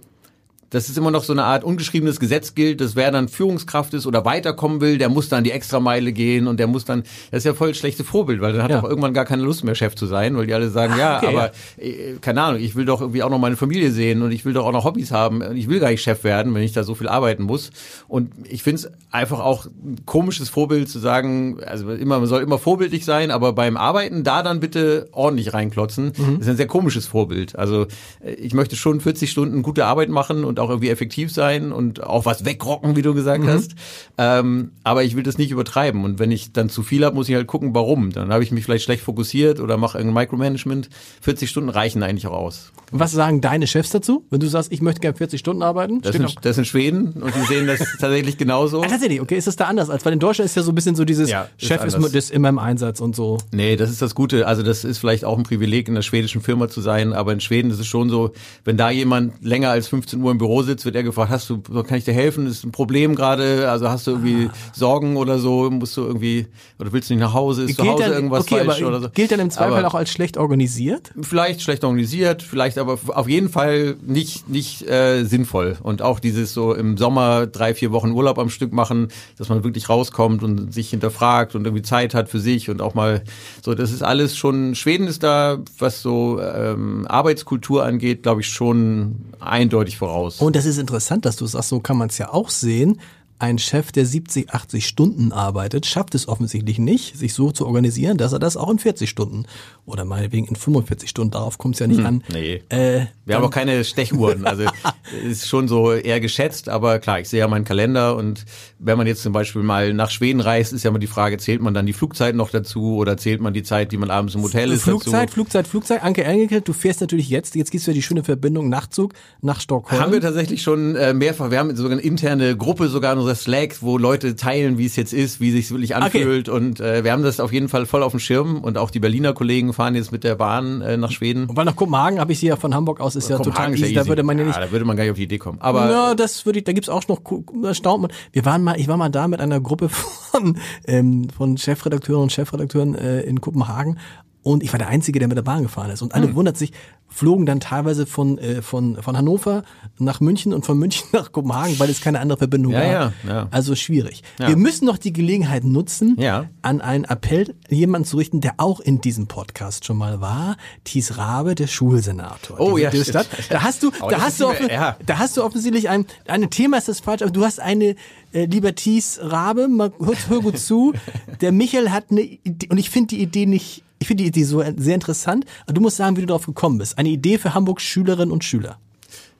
dass 0.71 0.89
es 0.89 0.97
immer 0.97 1.11
noch 1.11 1.25
so 1.25 1.33
eine 1.33 1.45
Art 1.45 1.65
ungeschriebenes 1.65 2.21
Gesetz 2.21 2.55
gilt, 2.55 2.81
dass 2.81 2.97
wer 2.97 3.11
dann 3.11 3.29
Führungskraft 3.29 3.95
ist 3.95 4.07
oder 4.07 4.25
weiterkommen 4.25 4.81
will, 4.81 4.99
der 4.99 5.09
muss 5.09 5.29
dann 5.29 5.45
die 5.45 5.51
Extrameile 5.51 6.13
gehen 6.13 6.47
und 6.47 6.59
der 6.59 6.67
muss 6.67 6.85
dann, 6.85 7.03
das 7.31 7.39
ist 7.39 7.45
ja 7.45 7.55
voll 7.55 7.75
schlechte 7.75 8.05
Vorbild, 8.05 8.41
weil 8.41 8.53
dann 8.53 8.63
hat 8.63 8.71
ja. 8.71 8.81
auch 8.81 8.85
irgendwann 8.85 9.15
gar 9.15 9.25
keine 9.25 9.43
Lust 9.43 9.65
mehr 9.65 9.75
Chef 9.75 9.95
zu 9.95 10.07
sein, 10.07 10.37
weil 10.37 10.47
die 10.47 10.55
alle 10.55 10.71
sagen, 10.71 10.95
ah, 10.95 10.99
ja, 10.99 11.17
okay, 11.19 11.27
aber 11.27 11.53
ja. 11.79 11.85
Äh, 11.85 12.15
keine 12.21 12.43
Ahnung, 12.43 12.61
ich 12.61 12.75
will 12.75 12.85
doch 12.85 13.01
irgendwie 13.01 13.23
auch 13.23 13.31
noch 13.31 13.39
meine 13.39 13.57
Familie 13.57 13.91
sehen 13.91 14.23
und 14.23 14.33
ich 14.33 14.45
will 14.45 14.53
doch 14.53 14.65
auch 14.67 14.73
noch 14.73 14.85
Hobbys 14.85 15.11
haben 15.11 15.43
und 15.43 15.57
ich 15.57 15.69
will 15.69 15.81
gar 15.81 15.91
nicht 15.91 16.03
Chef 16.03 16.25
werden, 16.25 16.55
wenn 16.55 16.63
ich 16.63 16.73
da 16.73 16.85
so 16.85 16.95
viel 16.95 17.09
arbeiten 17.09 17.45
muss. 17.45 17.71
Und 18.09 18.31
ich 18.49 18.63
finde 18.63 18.83
es 18.83 18.91
einfach 19.11 19.41
auch 19.41 19.67
ein 19.67 20.05
komisches 20.07 20.49
Vorbild 20.49 20.89
zu 20.89 20.99
sagen, 20.99 21.59
also 21.65 21.91
immer, 21.91 22.19
man 22.19 22.27
soll 22.27 22.43
immer 22.43 22.59
vorbildlich 22.59 23.05
sein, 23.05 23.31
aber 23.31 23.53
beim 23.53 23.77
Arbeiten 23.77 24.25
da 24.25 24.43
dann 24.43 24.61
bitte 24.61 25.09
ordentlich 25.13 25.55
reinklotzen. 25.55 26.07
Mhm. 26.07 26.39
Das 26.39 26.47
ist 26.47 26.49
ein 26.49 26.57
sehr 26.57 26.67
komisches 26.67 27.07
Vorbild. 27.07 27.57
Also 27.57 27.87
äh, 28.25 28.33
ich 28.35 28.55
möchte 28.55 28.77
schon 28.77 29.01
40 29.01 29.31
Stunden 29.31 29.63
gute 29.63 29.87
Arbeit 29.87 30.09
machen 30.09 30.45
und 30.45 30.59
auch 30.61 30.64
irgendwie 30.71 30.91
effektiv 30.91 31.33
sein 31.33 31.73
und 31.73 32.03
auch 32.03 32.27
was 32.27 32.45
wegrocken, 32.45 32.97
wie 32.97 33.03
du 33.03 33.15
gesagt 33.15 33.45
mhm. 33.45 33.49
hast. 33.49 33.75
Ähm, 34.19 34.73
aber 34.83 35.05
ich 35.05 35.17
will 35.17 35.23
das 35.23 35.39
nicht 35.39 35.51
übertreiben. 35.51 36.05
Und 36.05 36.19
wenn 36.19 36.31
ich 36.31 36.53
dann 36.53 36.69
zu 36.69 36.83
viel 36.83 37.05
habe, 37.05 37.15
muss 37.15 37.29
ich 37.29 37.35
halt 37.35 37.47
gucken, 37.47 37.75
warum. 37.75 38.11
Dann 38.11 38.33
habe 38.33 38.43
ich 38.43 38.53
mich 38.53 38.65
vielleicht 38.65 38.85
schlecht 38.85 39.03
fokussiert 39.03 39.61
oder 39.61 39.77
mache 39.77 39.99
irgendein 39.99 40.23
Micromanagement. 40.23 40.89
40 41.23 41.51
Stunden 41.51 41.71
reichen 41.71 42.03
eigentlich 42.03 42.27
auch 42.27 42.33
aus. 42.33 42.73
Was 42.97 43.13
sagen 43.13 43.41
deine 43.41 43.67
Chefs 43.67 43.91
dazu, 43.91 44.25
wenn 44.31 44.41
du 44.41 44.47
sagst, 44.47 44.71
ich 44.71 44.81
möchte 44.81 45.01
gerne 45.01 45.17
40 45.17 45.41
Stunden 45.41 45.63
arbeiten? 45.63 46.01
Das, 46.03 46.15
sind, 46.15 46.35
das 46.43 46.55
sind 46.55 46.67
Schweden 46.67 47.15
und 47.15 47.35
die 47.35 47.45
sehen 47.47 47.67
das 47.67 47.81
tatsächlich 47.99 48.37
genauso. 48.37 48.83
Ah, 48.83 48.87
tatsächlich, 48.87 49.21
okay, 49.21 49.37
ist 49.37 49.49
das 49.49 49.57
da 49.57 49.65
anders 49.65 49.91
als? 49.91 50.05
Weil 50.05 50.13
in 50.13 50.21
Deutschland 50.21 50.49
ist 50.49 50.55
ja 50.55 50.63
so 50.63 50.71
ein 50.71 50.75
bisschen 50.77 50.95
so 50.95 51.05
dieses 51.05 51.29
ja, 51.29 51.49
Chef 51.57 51.85
ist, 51.85 51.97
ist, 51.97 52.31
immer 52.31 52.51
im 52.51 52.59
Einsatz 52.59 53.01
und 53.01 53.17
so. 53.17 53.39
Nee, 53.53 53.75
das 53.75 53.91
ist 53.91 54.01
das 54.01 54.15
Gute. 54.15 54.47
Also 54.47 54.63
das 54.63 54.85
ist 54.85 54.99
vielleicht 54.99 55.25
auch 55.25 55.37
ein 55.37 55.43
Privileg, 55.43 55.89
in 55.89 55.95
einer 55.95 56.03
schwedischen 56.03 56.41
Firma 56.41 56.69
zu 56.69 56.81
sein, 56.81 57.13
aber 57.13 57.33
in 57.33 57.41
Schweden 57.41 57.71
ist 57.71 57.81
es 57.81 57.87
schon 57.87 58.11
so, 58.11 58.33
wenn 58.65 58.77
da 58.77 58.91
jemand 58.91 59.43
länger 59.43 59.71
als 59.71 59.89
15 59.89 60.23
Uhr 60.23 60.31
im 60.31 60.39
Büro 60.39 60.44
Büro 60.45 60.63
sitzt, 60.63 60.85
wird 60.85 60.95
er 60.97 61.03
gefragt, 61.03 61.31
hast 61.31 61.49
du, 61.49 61.59
kann 61.61 61.97
ich 61.97 62.05
dir 62.05 62.13
helfen? 62.13 62.47
Ist 62.47 62.65
ein 62.65 62.71
Problem 62.73 63.15
gerade? 63.15 63.71
Also 63.71 63.89
hast 63.89 64.07
du 64.07 64.11
irgendwie 64.13 64.49
Ah. 64.51 64.53
Sorgen 64.75 65.17
oder 65.17 65.39
so? 65.39 65.71
Musst 65.71 65.97
du 65.97 66.03
irgendwie, 66.03 66.47
oder 66.79 66.93
willst 66.93 67.09
du 67.09 67.15
nicht 67.15 67.23
nach 67.23 67.33
Hause? 67.33 67.63
Ist 67.65 67.77
zu 67.77 67.83
Gilt 67.83 67.95
Hause 67.95 68.03
dann, 68.05 68.13
irgendwas 68.13 68.43
okay, 68.45 68.65
falsch 68.65 68.83
oder 68.83 69.01
so? 69.01 69.09
gilt 69.09 69.33
dann 69.33 69.41
im 69.41 69.51
Zweifel 69.51 69.79
Aber- 69.79 69.89
auch 69.89 69.95
als 69.95 70.11
schlecht 70.11 70.37
organisiert? 70.37 71.13
vielleicht 71.23 71.63
schlecht 71.63 71.83
organisiert, 71.85 72.43
vielleicht 72.43 72.77
aber 72.79 72.99
auf 73.09 73.29
jeden 73.29 73.49
Fall 73.49 73.97
nicht 74.05 74.49
nicht 74.49 74.83
äh, 74.89 75.25
sinnvoll 75.25 75.77
und 75.83 76.03
auch 76.03 76.21
dieses 76.21 76.53
so 76.53 76.75
im 76.75 76.97
Sommer 76.99 77.47
drei 77.47 77.75
vier 77.75 77.91
Wochen 77.93 78.11
Urlaub 78.13 78.39
am 78.39 78.51
Stück 78.51 78.73
machen, 78.73 79.09
dass 79.39 79.49
man 79.49 79.65
wirklich 79.65 79.89
rauskommt 79.89 80.43
und 80.43 80.73
sich 80.75 80.91
hinterfragt 80.91 81.55
und 81.55 81.65
irgendwie 81.65 81.83
Zeit 81.83 82.13
hat 82.15 82.29
für 82.29 82.39
sich 82.41 82.69
und 82.71 82.83
auch 82.83 82.95
mal 82.95 83.23
so, 83.63 83.75
das 83.75 83.91
ist 83.93 84.03
alles 84.03 84.37
schon 84.37 84.75
Schweden 84.75 85.07
ist 85.07 85.23
da, 85.23 85.59
was 85.79 86.03
so 86.03 86.41
ähm, 86.41 87.07
Arbeitskultur 87.09 87.85
angeht, 87.85 88.23
glaube 88.23 88.41
ich 88.43 88.49
schon 88.49 89.17
eindeutig 89.41 89.97
voraus. 89.99 90.34
Und 90.39 90.57
das 90.57 90.67
ist 90.67 90.79
interessant, 90.79 91.25
dass 91.25 91.37
du 91.37 91.47
sagst, 91.47 91.69
so 91.69 91.81
kann 91.81 91.97
man 91.97 92.09
es 92.09 92.19
ja 92.19 92.33
auch 92.33 92.51
sehen. 92.51 93.01
Ein 93.45 93.59
Chef, 93.59 93.93
der 93.93 94.07
70, 94.07 94.55
80 94.55 94.87
Stunden 94.87 95.31
arbeitet, 95.31 95.85
schafft 95.85 96.15
es 96.15 96.29
offensichtlich 96.29 96.79
nicht, 96.79 97.19
sich 97.19 97.35
so 97.35 97.53
zu 97.53 97.67
organisieren, 97.67 98.17
dass 98.17 98.33
er 98.33 98.39
das 98.39 98.57
auch 98.57 98.71
in 98.71 98.79
40 98.79 99.11
Stunden 99.11 99.45
oder 99.85 100.07
meinetwegen 100.07 100.47
in 100.47 100.57
45 100.57 101.11
Stunden, 101.11 101.33
darauf 101.33 101.59
kommt 101.59 101.75
es 101.75 101.81
ja 101.81 101.87
nicht 101.87 102.03
an. 102.03 102.25
nee. 102.33 102.63
Äh, 102.71 103.05
Wir 103.27 103.37
haben 103.37 103.45
auch 103.45 103.51
keine 103.51 103.85
Stechuhren, 103.85 104.47
also 104.47 104.65
ist 105.29 105.47
schon 105.47 105.69
so 105.69 105.93
eher 105.93 106.21
geschätzt, 106.21 106.71
aber 106.71 107.01
klar, 107.01 107.21
ich 107.21 107.29
sehe 107.29 107.41
ja 107.41 107.47
meinen 107.49 107.67
Kalender 107.67 108.17
und 108.17 108.47
wenn 108.79 108.97
man 108.97 109.07
jetzt 109.07 109.23
zum 109.23 109.35
Beispiel 109.35 109.63
mal 109.63 109.93
nach 109.93 110.09
Schweden 110.09 110.41
reist, 110.41 110.73
ist 110.73 110.83
ja 110.83 110.89
immer 110.89 110.99
die 110.99 111.07
Frage, 111.07 111.37
zählt 111.37 111.61
man 111.61 111.75
dann 111.75 111.85
die 111.85 111.93
Flugzeit 111.93 112.35
noch 112.35 112.49
dazu 112.49 112.97
oder 112.97 113.19
zählt 113.19 113.43
man 113.43 113.53
die 113.53 113.63
Zeit, 113.63 113.93
die 113.93 113.99
man 113.99 114.11
abends 114.11 114.35
im 114.35 114.43
Hotel 114.43 114.73
ist 114.73 114.85
Flugzeit, 114.85 115.29
dazu? 115.29 115.35
Flugzeit, 115.35 115.69
Flugzeit. 115.69 116.03
Anke 116.03 116.25
Engelke, 116.25 116.63
du 116.63 116.73
fährst 116.73 117.03
natürlich 117.03 117.29
jetzt, 117.29 117.55
jetzt 117.57 117.71
gibt's 117.71 117.87
ja 117.87 117.93
die 117.93 118.03
schöne 118.03 118.25
Verbindung 118.25 118.71
Nachtzug 118.71 119.13
nach 119.43 119.61
Stockholm. 119.61 120.01
Haben 120.01 120.13
wir 120.13 120.23
tatsächlich 120.23 120.63
schon 120.63 120.97
äh, 120.97 121.13
mehrfach, 121.13 121.51
wir 121.51 121.59
haben 121.59 121.77
sogar 121.77 121.93
eine 121.93 122.01
interne 122.01 122.57
Gruppe 122.57 122.89
sogar 122.89 123.13
in 123.13 123.19
unserer 123.19 123.34
Slack, 123.35 123.83
wo 123.83 123.99
Leute 123.99 124.37
teilen, 124.37 124.79
wie 124.79 124.87
es 124.87 124.97
jetzt 124.97 125.13
ist, 125.13 125.41
wie 125.41 125.49
es 125.49 125.55
sich 125.55 125.71
wirklich 125.71 125.97
anfühlt 125.97 126.49
und 126.49 126.81
äh, 126.81 127.05
wir 127.05 127.13
haben 127.13 127.23
das 127.23 127.41
auf 127.41 127.53
jeden 127.53 127.69
Fall 127.69 127.87
voll 127.87 128.03
auf 128.03 128.13
dem 128.13 128.21
Schirm 128.21 128.59
und 128.59 128.79
auch 128.79 128.91
die 128.91 129.01
Berliner 129.01 129.33
Kollegen 129.33 129.73
fahren 129.73 129.95
jetzt 129.95 130.13
mit 130.13 130.25
der 130.25 130.35
Bahn 130.35 130.81
äh, 130.81 130.97
nach 130.97 131.11
Schweden. 131.11 131.49
Weil 131.51 131.65
nach 131.65 131.77
Kopenhagen 131.77 132.21
habe 132.21 132.33
ich 132.33 132.39
sie 132.39 132.47
ja 132.47 132.57
von 132.57 132.75
Hamburg 132.75 133.01
aus, 133.01 133.17
ist 133.17 133.29
ja 133.29 133.39
total 133.39 133.73
ist 133.73 133.81
easy. 133.81 133.95
ja 133.95 134.03
Da 134.03 134.09
würde 134.09 134.23
man 134.23 134.39
ja 134.39 134.45
nicht 134.45 134.59
da 134.59 134.71
würde 134.71 134.85
man 134.85 134.97
gar 134.97 135.05
nicht 135.05 135.11
auf 135.13 135.17
die 135.17 135.25
Idee 135.25 135.39
kommen. 135.39 135.59
Aber 135.61 135.91
ja, 135.91 136.15
das 136.15 136.47
würde 136.47 136.59
ich, 136.59 136.65
da 136.65 136.73
gibt's 136.73 136.89
auch 136.89 137.07
noch, 137.09 137.21
da 137.63 137.75
staunt 137.75 138.03
man. 138.03 138.13
Wir 138.33 138.45
waren 138.45 138.63
mal, 138.63 138.79
ich 138.79 138.89
war 138.89 138.97
mal 138.97 139.11
da 139.11 139.29
mit 139.29 139.41
einer 139.41 139.61
Gruppe 139.61 139.89
von, 139.89 140.59
ähm, 140.87 141.29
von 141.31 141.57
Chefredakteuren 141.57 142.25
und 142.25 142.33
Chefredakteuren 142.33 142.95
äh, 142.95 143.21
in 143.23 143.41
Kopenhagen 143.41 143.99
und 144.45 144.63
ich 144.63 144.73
war 144.73 144.79
der 144.79 144.89
Einzige, 144.89 145.19
der 145.19 145.27
mit 145.27 145.37
der 145.37 145.43
Bahn 145.43 145.65
gefahren 145.65 145.91
ist. 145.91 146.01
Und 146.03 146.15
alle 146.15 146.29
Hm. 146.29 146.35
wundert 146.37 146.57
sich, 146.57 146.73
flogen 147.09 147.47
dann 147.47 147.61
teilweise 147.61 148.07
von, 148.07 148.39
äh, 148.39 148.61
von, 148.63 149.01
von 149.03 149.17
Hannover 149.17 149.63
nach 149.99 150.21
München 150.21 150.53
und 150.53 150.65
von 150.67 150.79
München 150.79 151.07
nach 151.13 151.33
Kopenhagen, 151.33 151.79
weil 151.79 151.89
es 151.91 152.01
keine 152.01 152.21
andere 152.21 152.39
Verbindung 152.39 152.73
Ja, 152.73 152.81
gab. 152.93 153.13
ja, 153.25 153.31
ja. 153.35 153.49
Also 153.51 153.75
schwierig. 153.75 154.23
Ja. 154.39 154.49
Wir 154.49 154.57
müssen 154.57 154.85
noch 154.85 154.99
die 154.99 155.13
Gelegenheit 155.13 155.65
nutzen, 155.65 156.17
Ja. 156.19 156.47
an 156.63 156.81
einen 156.81 157.05
Appell 157.05 157.55
jemanden 157.69 158.07
zu 158.07 158.17
richten, 158.17 158.41
der 158.41 158.55
auch 158.59 158.81
in 158.81 159.01
diesem 159.01 159.27
Podcast 159.29 159.85
schon 159.85 159.97
mal 159.97 160.21
war. 160.21 160.57
Thies 160.85 161.17
Rabe, 161.17 161.55
der 161.55 161.67
Schulsenator. 161.69 162.59
Oh, 162.61 162.77
ja, 162.77 162.91
stimmt. 162.91 163.29
Da 163.51 163.63
hast 163.63 163.83
du, 163.83 163.91
da 163.91 164.21
hast 164.21 164.41
du, 164.41 164.47
offen, 164.49 164.69
ja. 164.69 164.97
da 165.07 165.19
hast 165.19 165.37
du 165.37 165.45
offensichtlich 165.45 165.89
ein, 165.89 166.07
ein 166.27 166.51
Thema 166.51 166.79
ist 166.79 166.89
das 166.89 167.01
falsch, 167.01 167.23
aber 167.23 167.31
du 167.31 167.45
hast 167.45 167.61
eine, 167.61 167.95
äh, 168.33 168.45
lieber 168.47 168.75
Thies 168.75 169.21
Rabe, 169.23 169.69
mal 169.69 169.93
hör, 170.01 170.15
hör 170.29 170.41
gut 170.41 170.59
zu. 170.59 170.93
Der 171.41 171.53
Michael 171.53 171.91
hat 171.91 172.07
eine 172.11 172.23
Idee, 172.23 172.69
und 172.71 172.79
ich 172.79 172.91
finde 172.91 173.15
die 173.15 173.23
Idee 173.23 173.47
nicht, 173.47 173.83
ich 174.05 174.09
finde 174.09 174.23
die 174.25 174.29
Idee 174.29 174.45
so 174.45 174.63
sehr 174.77 174.95
interessant, 174.95 175.47
du 175.67 175.81
musst 175.81 175.97
sagen, 175.97 176.15
wie 176.19 176.21
du 176.21 176.27
darauf 176.27 176.45
gekommen 176.45 176.77
bist. 176.77 176.99
Eine 176.99 177.09
Idee 177.09 177.39
für 177.39 177.55
Hamburgs 177.55 177.83
Schülerinnen 177.85 178.31
und 178.31 178.45
Schüler. 178.45 178.77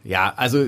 Ja, 0.05 0.33
also 0.37 0.65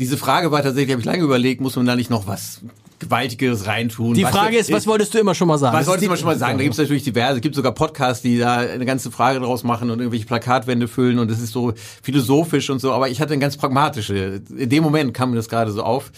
diese 0.00 0.16
Frage 0.16 0.50
war 0.50 0.60
tatsächlich, 0.60 0.90
habe 0.90 1.00
ich 1.00 1.06
lange 1.06 1.22
überlegt, 1.22 1.60
muss 1.60 1.76
man 1.76 1.86
da 1.86 1.94
nicht 1.94 2.10
noch 2.10 2.26
was 2.26 2.62
Gewaltigeres 2.98 3.66
reintun? 3.68 4.14
Die 4.14 4.24
Was- 4.24 4.32
Frage 4.32 4.56
ist, 4.56 4.72
was 4.72 4.88
wolltest 4.88 5.14
du 5.14 5.18
immer 5.18 5.36
schon 5.36 5.46
mal 5.46 5.56
sagen? 5.58 5.72
Was 5.74 5.80
Das 5.82 5.86
solltest 5.86 6.02
ist 6.02 6.08
du 6.10 6.14
die- 6.14 6.20
schon 6.20 6.26
mal 6.30 6.36
sagen? 6.38 6.58
Da 6.58 6.64
gibt 6.64 6.74
es 6.74 6.78
natürlich 6.78 7.04
diverse, 7.04 7.36
es 7.36 7.40
gibt 7.42 7.54
sogar 7.54 7.70
Podcasts, 7.72 8.22
die 8.22 8.38
da 8.38 8.56
eine 8.56 8.84
ganze 8.84 9.12
Frage 9.12 9.38
draus 9.38 9.62
machen 9.62 9.88
und 9.90 10.00
irgendwelche 10.00 10.26
Plakatwände 10.26 10.88
füllen 10.88 11.20
und 11.20 11.30
es 11.30 11.40
ist 11.40 11.52
so 11.52 11.74
philosophisch 12.02 12.70
und 12.70 12.80
so, 12.80 12.90
aber 12.92 13.08
ich 13.08 13.20
hatte 13.20 13.34
eine 13.34 13.40
ganz 13.40 13.56
pragmatische. 13.56 14.42
In 14.56 14.68
dem 14.68 14.82
Moment 14.82 15.14
kam 15.14 15.30
mir 15.30 15.36
das 15.36 15.48
gerade 15.48 15.70
so 15.70 15.84
auf. 15.84 16.10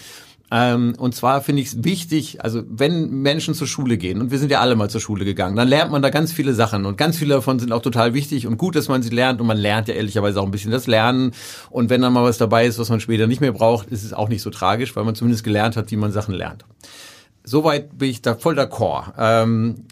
Ähm, 0.56 0.94
und 0.98 1.16
zwar 1.16 1.40
finde 1.42 1.62
ich 1.62 1.68
es 1.68 1.82
wichtig, 1.82 2.44
also 2.44 2.62
wenn 2.68 3.10
Menschen 3.10 3.54
zur 3.54 3.66
Schule 3.66 3.98
gehen, 3.98 4.20
und 4.20 4.30
wir 4.30 4.38
sind 4.38 4.52
ja 4.52 4.60
alle 4.60 4.76
mal 4.76 4.88
zur 4.88 5.00
Schule 5.00 5.24
gegangen, 5.24 5.56
dann 5.56 5.66
lernt 5.66 5.90
man 5.90 6.00
da 6.00 6.10
ganz 6.10 6.30
viele 6.30 6.54
Sachen 6.54 6.86
und 6.86 6.96
ganz 6.96 7.18
viele 7.18 7.34
davon 7.34 7.58
sind 7.58 7.72
auch 7.72 7.82
total 7.82 8.14
wichtig 8.14 8.46
und 8.46 8.56
gut, 8.56 8.76
dass 8.76 8.86
man 8.86 9.02
sie 9.02 9.10
lernt 9.10 9.40
und 9.40 9.48
man 9.48 9.58
lernt 9.58 9.88
ja 9.88 9.94
ehrlicherweise 9.94 10.40
auch 10.40 10.44
ein 10.44 10.52
bisschen 10.52 10.70
das 10.70 10.86
Lernen 10.86 11.32
und 11.70 11.90
wenn 11.90 12.02
dann 12.02 12.12
mal 12.12 12.22
was 12.22 12.38
dabei 12.38 12.66
ist, 12.66 12.78
was 12.78 12.88
man 12.88 13.00
später 13.00 13.26
nicht 13.26 13.40
mehr 13.40 13.50
braucht, 13.50 13.88
ist 13.88 14.04
es 14.04 14.12
auch 14.12 14.28
nicht 14.28 14.42
so 14.42 14.50
tragisch, 14.50 14.94
weil 14.94 15.02
man 15.02 15.16
zumindest 15.16 15.42
gelernt 15.42 15.76
hat, 15.76 15.90
wie 15.90 15.96
man 15.96 16.12
Sachen 16.12 16.34
lernt. 16.34 16.64
Soweit 17.42 17.98
bin 17.98 18.10
ich 18.10 18.22
da 18.22 18.36
voll 18.36 18.56
d'accord. 18.56 19.12
Ähm, 19.18 19.86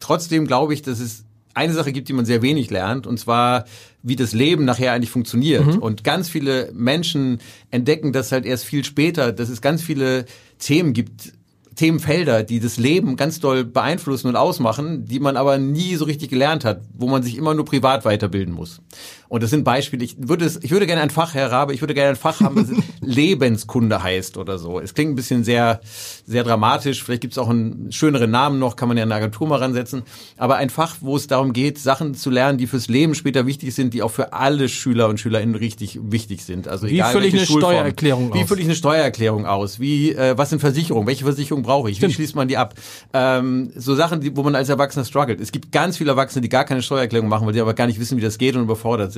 trotzdem 0.00 0.48
glaube 0.48 0.74
ich, 0.74 0.82
dass 0.82 0.98
es 0.98 1.26
eine 1.54 1.72
Sache 1.72 1.92
gibt, 1.92 2.08
die 2.08 2.12
man 2.12 2.24
sehr 2.24 2.42
wenig 2.42 2.70
lernt, 2.70 3.06
und 3.06 3.18
zwar, 3.18 3.66
wie 4.08 4.16
das 4.16 4.32
Leben 4.32 4.64
nachher 4.64 4.92
eigentlich 4.92 5.10
funktioniert. 5.10 5.64
Und 5.78 6.04
ganz 6.04 6.28
viele 6.28 6.70
Menschen 6.72 7.40
entdecken 7.70 8.12
das 8.12 8.32
halt 8.32 8.46
erst 8.46 8.64
viel 8.64 8.84
später, 8.84 9.32
dass 9.32 9.48
es 9.48 9.60
ganz 9.60 9.82
viele 9.82 10.24
Themen 10.58 10.92
gibt, 10.92 11.32
Themenfelder, 11.78 12.42
die 12.42 12.58
das 12.58 12.76
Leben 12.76 13.14
ganz 13.14 13.38
doll 13.38 13.64
beeinflussen 13.64 14.26
und 14.26 14.34
ausmachen, 14.34 15.04
die 15.04 15.20
man 15.20 15.36
aber 15.36 15.58
nie 15.58 15.94
so 15.94 16.06
richtig 16.06 16.28
gelernt 16.28 16.64
hat, 16.64 16.80
wo 16.92 17.06
man 17.06 17.22
sich 17.22 17.36
immer 17.36 17.54
nur 17.54 17.64
privat 17.64 18.04
weiterbilden 18.04 18.52
muss. 18.52 18.80
Und 19.28 19.42
das 19.42 19.50
sind 19.50 19.64
Beispiele. 19.64 20.04
Ich 20.04 20.16
würde 20.18 20.44
es, 20.44 20.62
ich 20.62 20.70
würde 20.70 20.86
gerne 20.86 21.02
ein 21.02 21.10
Fach, 21.10 21.34
Herr 21.34 21.52
Rabe, 21.52 21.74
ich 21.74 21.82
würde 21.82 21.94
gerne 21.94 22.10
ein 22.10 22.16
Fach 22.16 22.40
haben, 22.40 22.56
das 22.56 22.84
Lebenskunde 23.00 24.02
heißt 24.02 24.36
oder 24.38 24.58
so. 24.58 24.80
Es 24.80 24.94
klingt 24.94 25.12
ein 25.12 25.16
bisschen 25.16 25.44
sehr, 25.44 25.80
sehr 26.26 26.44
dramatisch. 26.44 27.02
Vielleicht 27.02 27.20
gibt 27.20 27.32
es 27.32 27.38
auch 27.38 27.48
einen 27.48 27.92
schöneren 27.92 28.30
Namen 28.30 28.58
noch, 28.58 28.76
kann 28.76 28.88
man 28.88 28.96
ja 28.96 29.02
eine 29.02 29.14
Agentur 29.14 29.46
mal 29.46 29.58
ransetzen. 29.58 30.02
Aber 30.36 30.56
ein 30.56 30.70
Fach, 30.70 30.96
wo 31.00 31.16
es 31.16 31.26
darum 31.26 31.52
geht, 31.52 31.78
Sachen 31.78 32.14
zu 32.14 32.30
lernen, 32.30 32.58
die 32.58 32.66
fürs 32.66 32.88
Leben 32.88 33.14
später 33.14 33.46
wichtig 33.46 33.74
sind, 33.74 33.92
die 33.92 34.02
auch 34.02 34.10
für 34.10 34.32
alle 34.32 34.68
Schüler 34.68 35.08
und 35.08 35.20
Schülerinnen 35.20 35.54
richtig 35.54 35.98
wichtig 36.02 36.44
sind. 36.44 36.66
Also 36.66 36.86
Wie 36.86 37.02
fülle 37.02 37.26
ich 37.26 37.34
eine 37.34 37.44
Schulform. 37.44 37.72
Steuererklärung 37.72 38.34
Wie 38.34 38.40
aus? 38.40 38.48
fülle 38.48 38.60
ich 38.60 38.66
eine 38.66 38.76
Steuererklärung 38.76 39.46
aus? 39.46 39.78
Wie, 39.78 40.12
äh, 40.12 40.38
was 40.38 40.50
sind 40.50 40.60
Versicherungen? 40.60 41.06
Welche 41.06 41.24
Versicherung 41.24 41.62
brauche 41.62 41.90
ich? 41.90 42.00
Wie 42.00 42.10
schließt 42.10 42.34
man 42.34 42.48
die 42.48 42.56
ab? 42.56 42.74
Ähm, 43.12 43.72
so 43.76 43.94
Sachen, 43.94 44.20
die, 44.20 44.36
wo 44.36 44.42
man 44.42 44.54
als 44.54 44.68
Erwachsener 44.68 45.04
struggelt. 45.04 45.40
Es 45.40 45.52
gibt 45.52 45.70
ganz 45.70 45.98
viele 45.98 46.10
Erwachsene, 46.10 46.40
die 46.40 46.48
gar 46.48 46.64
keine 46.64 46.82
Steuererklärung 46.82 47.28
machen, 47.28 47.46
weil 47.46 47.52
die 47.52 47.60
aber 47.60 47.74
gar 47.74 47.86
nicht 47.86 48.00
wissen, 48.00 48.16
wie 48.16 48.22
das 48.22 48.38
geht 48.38 48.56
und 48.56 48.62
überfordert 48.62 49.12
sind. 49.12 49.17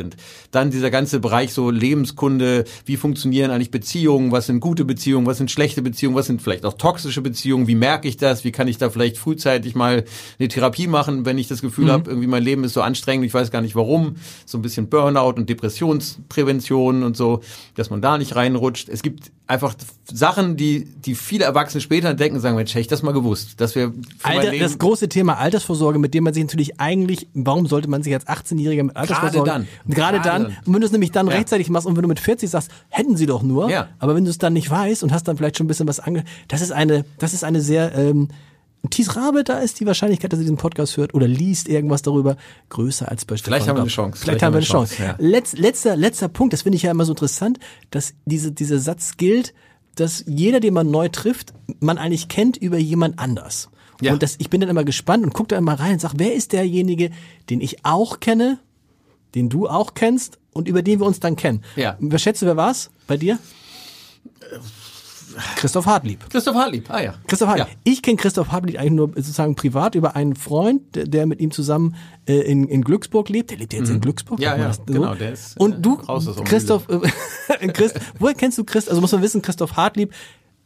Dann 0.51 0.71
dieser 0.71 0.91
ganze 0.91 1.21
Bereich 1.21 1.53
so 1.53 1.71
Lebenskunde, 1.71 2.65
wie 2.85 2.97
funktionieren 2.97 3.51
eigentlich 3.51 3.71
Beziehungen, 3.71 4.33
was 4.33 4.47
sind 4.47 4.61
gute 4.61 4.85
Beziehungen, 4.85 5.27
was 5.27 5.39
sind 5.39 5.51
schlechte 5.51 5.83
Beziehungen, 5.83 6.17
was 6.17 6.27
sind 6.27 6.43
vielleicht 6.43 6.65
auch 6.65 6.75
toxische 6.75 7.21
Beziehungen, 7.21 7.67
wie 7.67 7.75
merke 7.75 8.09
ich 8.09 8.17
das, 8.17 8.45
wie 8.45 8.53
kann 8.53 8.69
ich 8.69 8.79
da 8.79 8.91
vielleicht 8.91 9.19
frühzeitig 9.19 9.75
mal 9.75 10.05
eine 10.39 10.49
Therapie 10.49 10.87
machen, 10.87 11.25
wenn 11.25 11.39
ich 11.39 11.49
das 11.49 11.61
Gefühl 11.61 11.91
habe, 11.91 12.11
irgendwie 12.11 12.29
mein 12.29 12.43
Leben 12.43 12.65
ist 12.65 12.75
so 12.75 12.83
anstrengend, 12.83 13.27
ich 13.27 13.35
weiß 13.35 13.51
gar 13.51 13.63
nicht 13.63 13.77
warum, 13.77 14.17
so 14.47 14.59
ein 14.59 14.63
bisschen 14.63 14.89
Burnout 14.89 15.35
und 15.37 15.49
Depressionsprävention 15.49 17.03
und 17.03 17.17
so, 17.17 17.41
dass 17.75 17.91
man 17.91 18.03
da 18.03 18.19
nicht 18.19 18.37
reinrutscht. 18.37 18.89
Es 18.89 19.03
gibt 19.03 19.31
einfach 19.51 19.75
Sachen, 20.05 20.57
die, 20.57 20.85
die 20.85 21.15
viele 21.15 21.45
Erwachsene 21.45 21.81
später 21.81 22.09
entdecken 22.09 22.37
und 22.37 22.41
sagen, 22.41 22.57
Mensch, 22.57 22.71
hätte 22.71 22.81
ich 22.81 22.87
das 22.87 23.03
mal 23.03 23.13
gewusst, 23.13 23.61
dass 23.61 23.75
wir 23.75 23.93
Alter, 24.23 24.57
das 24.57 24.79
große 24.79 25.09
Thema 25.09 25.39
Altersvorsorge, 25.39 25.99
mit 25.99 26.15
dem 26.15 26.25
man 26.25 26.33
sich 26.33 26.45
natürlich 26.45 26.81
eigentlich, 26.81 27.27
warum 27.35 27.67
sollte 27.67 27.89
man 27.89 28.03
sich 28.03 28.15
als 28.15 28.27
18-Jähriger 28.27 28.85
mit 28.85 28.97
Altersvorsorge, 28.97 29.67
gerade 29.91 30.19
Gerade 30.21 30.45
dann, 30.45 30.57
und 30.67 30.75
wenn 30.75 30.81
du 30.81 30.87
es 30.87 30.93
nämlich 30.93 31.11
dann 31.13 31.27
Ja. 31.29 31.35
rechtzeitig 31.35 31.69
machst 31.71 31.87
und 31.87 31.97
wenn 31.97 32.03
du 32.03 32.09
mit 32.09 32.21
40 32.21 32.49
sagst, 32.51 32.71
hätten 32.89 33.17
sie 33.17 33.27
doch 33.27 33.43
nur, 33.43 33.71
Ja. 33.71 33.89
aber 33.99 34.15
wenn 34.15 34.25
du 34.25 34.31
es 34.31 34.39
dann 34.39 34.53
nicht 34.53 34.71
weißt 34.71 35.03
und 35.03 35.13
hast 35.13 35.29
dann 35.29 35.37
vielleicht 35.37 35.57
schon 35.59 35.65
ein 35.67 35.69
bisschen 35.69 35.89
was 35.89 36.01
ange, 36.01 36.25
das 36.49 36.61
ist 36.63 36.73
eine, 36.73 37.05
das 37.19 37.35
ist 37.35 37.45
eine 37.45 37.61
sehr, 37.61 37.95
ähm, 37.97 38.29
Thies 38.89 39.15
Rabe, 39.15 39.45
da 39.45 39.59
ist 39.59 39.79
die 39.79 39.85
Wahrscheinlichkeit, 39.85 40.33
dass 40.33 40.39
er 40.39 40.45
diesen 40.45 40.57
Podcast 40.57 40.97
hört 40.97 41.13
oder 41.13 41.29
liest 41.29 41.69
irgendwas 41.69 42.01
darüber, 42.01 42.39
größer 42.71 43.11
als 43.11 43.27
bei 43.27 43.37
Stefan 43.37 43.53
Vielleicht 43.53 43.69
haben 43.69 43.77
wir 43.77 43.83
eine. 43.83 43.91
Chance. 43.91 44.19
Vielleicht, 44.23 44.43
haben 44.43 44.55
wir 44.55 44.59
eine 44.59 44.67
Chance. 44.67 44.95
ja. 45.03 45.17
Letz, 45.19 45.53
letzter, 45.53 45.97
letzter 45.97 46.29
Punkt, 46.29 46.55
das 46.55 46.63
finde 46.63 46.77
ich 46.77 46.83
ja 46.85 46.91
immer 46.91 47.05
so 47.05 47.13
interessant, 47.13 47.59
dass 47.91 48.15
diese, 48.25 48.53
dieser 48.53 48.79
Satz 48.79 49.19
gilt, 49.19 49.53
dass 49.97 50.25
jeder, 50.27 50.61
den 50.61 50.73
man 50.73 50.91
neu 50.91 51.09
trifft, 51.11 51.53
man 51.81 51.99
eigentlich 51.99 52.29
kennt 52.29 52.57
über 52.57 52.79
jemand 52.79 53.19
anders. 53.19 53.69
Ja. 54.01 54.15
Und 54.15 54.23
das, 54.23 54.37
ich 54.39 54.49
bin 54.49 54.63
dann 54.63 54.71
immer 54.71 54.85
gespannt 54.85 55.25
und 55.25 55.35
gucke 55.35 55.49
da 55.49 55.59
immer 55.59 55.75
rein 55.79 55.93
und 55.95 56.01
sag, 56.01 56.15
wer 56.17 56.33
ist 56.33 56.55
derjenige, 56.55 57.11
den 57.51 57.61
ich 57.61 57.85
auch 57.85 58.19
kenne, 58.19 58.61
den 59.35 59.49
du 59.49 59.69
auch 59.69 59.95
kennst 59.95 60.39
und 60.53 60.69
über 60.69 60.83
den 60.83 61.01
wir 61.01 61.07
uns 61.07 61.21
dann 61.21 61.37
kennen. 61.37 61.63
Ja. 61.77 61.97
Wer 62.01 62.19
schätze, 62.19 62.47
wer 62.47 62.57
war's 62.57 62.91
bei 63.07 63.17
dir? 63.17 63.39
Christoph 65.57 65.87
Hartlieb. 65.87 66.29
Christoph 66.29 66.57
Hartlieb, 66.57 66.91
ah 66.91 67.01
ja. 67.01 67.15
Christoph 67.29 67.49
Hartlieb. 67.49 67.69
Ja. 67.69 67.75
Ich 67.85 68.03
kenne 68.03 68.17
Christoph 68.17 68.49
Hartlieb 68.49 68.79
eigentlich 68.79 68.93
nur 68.93 69.09
sozusagen 69.15 69.55
privat 69.55 69.95
über 69.95 70.17
einen 70.17 70.35
Freund, 70.35 70.83
der, 70.93 71.27
mit 71.27 71.41
ihm 71.41 71.53
zusammen 71.53 71.95
äh, 72.27 72.41
in, 72.41 72.67
in 72.69 72.83
Glücksburg 72.83 73.29
lebt. 73.29 73.51
Der 73.51 73.59
lebt 73.59 73.73
jetzt 73.73 73.91
in 73.91 74.01
Glücksburg. 74.01 74.39
Mhm. 74.39 74.45
Ja, 74.45 74.57
ja, 74.57 74.67
das 74.69 74.79
so? 74.79 74.85
genau, 74.93 75.15
der 75.15 75.33
ist, 75.33 75.59
Und 75.59 75.75
äh, 75.75 75.81
du, 75.81 76.01
der 76.05 76.45
Christoph, 76.45 76.89
äh, 77.61 77.69
Christ, 77.69 78.01
woher 78.19 78.35
kennst 78.35 78.59
du 78.59 78.65
Christ? 78.65 78.89
Also 78.89 79.01
muss 79.01 79.13
man 79.13 79.23
wissen, 79.23 79.41
Christoph 79.41 79.77
Hartlieb, 79.77 80.13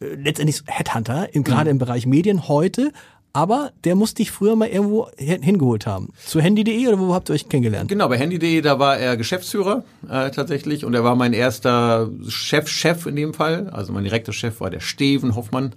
äh, 0.00 0.06
letztendlich 0.14 0.62
Headhunter, 0.66 1.32
in, 1.34 1.40
Mhm. 1.40 1.44
gerade 1.44 1.70
im 1.70 1.78
Bereich 1.78 2.06
Medien 2.06 2.48
heute 2.48 2.90
aber 3.34 3.72
der 3.84 3.96
muss 3.96 4.14
dich 4.14 4.30
früher 4.30 4.56
mal 4.56 4.68
irgendwo 4.68 5.08
hin- 5.18 5.42
hingeholt 5.42 5.86
haben. 5.86 6.08
Zu 6.24 6.40
handy.de 6.40 6.86
oder 6.88 6.98
wo 6.98 7.12
habt 7.12 7.28
ihr 7.28 7.34
euch 7.34 7.48
kennengelernt? 7.50 7.88
Genau, 7.90 8.08
bei 8.08 8.16
Handy.de, 8.16 8.60
da 8.62 8.78
war 8.78 8.96
er 8.96 9.16
Geschäftsführer 9.18 9.84
äh, 10.08 10.30
tatsächlich 10.30 10.84
und 10.86 10.94
er 10.94 11.04
war 11.04 11.16
mein 11.16 11.32
erster 11.34 12.08
Chef-Chef 12.28 13.04
in 13.06 13.16
dem 13.16 13.34
Fall. 13.34 13.68
Also 13.70 13.92
mein 13.92 14.04
direkter 14.04 14.32
Chef 14.32 14.60
war 14.60 14.70
der 14.70 14.80
Steven 14.80 15.34
Hoffmann 15.34 15.72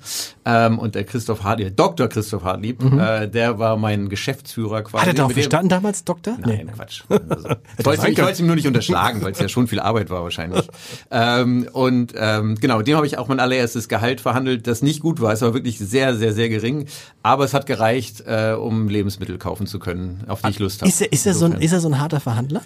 ähm, 0.46 0.78
und 0.80 0.96
der 0.96 1.04
Christoph 1.04 1.44
Hartlieb, 1.44 1.76
Dr. 1.76 2.08
Christoph 2.08 2.44
Hartlieb, 2.44 2.82
äh, 2.94 3.28
der 3.28 3.60
war 3.60 3.76
mein 3.76 4.08
Geschäftsführer 4.08 4.84
quasi. 4.84 5.02
Hat 5.02 5.08
er 5.08 5.14
darauf 5.16 5.34
bestanden 5.34 5.70
damals, 5.70 6.04
Doktor? 6.04 6.38
Nein, 6.40 6.72
Quatsch. 6.74 7.04
Also, 7.30 7.50
ich 7.78 7.86
wollte 7.86 8.02
sein 8.02 8.12
ich 8.14 8.18
wollte 8.20 8.32
es 8.34 8.40
ihm 8.40 8.46
nur 8.48 8.56
nicht 8.56 8.68
unterschlagen, 8.68 9.22
weil 9.24 9.32
es 9.32 9.40
ja 9.40 9.50
schon 9.50 9.68
viel 9.68 9.80
Arbeit 9.80 10.10
war 10.10 10.24
wahrscheinlich. 10.24 10.68
ähm, 11.12 11.68
und 11.74 12.14
ähm, 12.16 12.56
genau, 12.56 12.82
dem 12.84 12.96
habe 12.96 13.08
ich 13.08 13.18
auch 13.18 13.28
mein 13.28 13.40
allererstes 13.40 13.88
Gehalt 13.90 14.22
verhandelt, 14.22 14.68
das 14.68 14.82
nicht 14.84 15.02
gut 15.02 15.20
war. 15.22 15.34
Es 15.34 15.42
war 15.42 15.54
wirklich 15.56 15.80
sehr, 15.80 16.16
sehr, 16.16 16.34
sehr 16.34 16.50
gering. 16.50 16.86
Aber 17.24 17.47
es 17.48 17.54
hat 17.54 17.66
gereicht, 17.66 18.24
äh, 18.28 18.54
um 18.54 18.88
Lebensmittel 18.90 19.38
kaufen 19.38 19.66
zu 19.68 19.80
können, 19.80 20.24
auf 20.28 20.42
die 20.42 20.50
ich 20.52 20.60
Lust 20.60 20.82
habe. 20.82 20.90
Ist 20.90 21.02
er, 21.02 21.12
ist, 21.12 21.26
er 21.26 21.34
so 21.34 21.46
ein, 21.46 21.54
ist 21.54 21.74
er 21.74 21.80
so 21.80 21.90
ein 21.90 22.00
harter 22.00 22.20
Verhandler? 22.20 22.62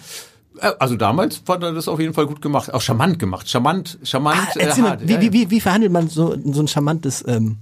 Äh, 0.58 0.72
Also 0.78 0.96
damals 0.96 1.36
fand 1.44 1.62
er 1.64 1.72
das 1.72 1.88
auf 1.88 1.98
jeden 2.00 2.14
Fall 2.14 2.26
gut 2.26 2.42
gemacht. 2.42 2.72
Auch 2.74 2.82
charmant 2.82 3.18
gemacht. 3.18 3.48
Charmant, 3.48 3.98
charmant. 4.02 4.38
Ah, 4.38 4.52
erzähl 4.58 4.84
äh, 4.84 4.88
mal, 4.88 4.98
wie, 5.02 5.20
wie, 5.20 5.32
wie, 5.32 5.50
wie 5.50 5.60
verhandelt 5.60 5.92
man 5.92 6.08
so, 6.08 6.36
so 6.44 6.60
ein 6.60 6.68
charmantes, 6.68 7.24
ähm, 7.26 7.56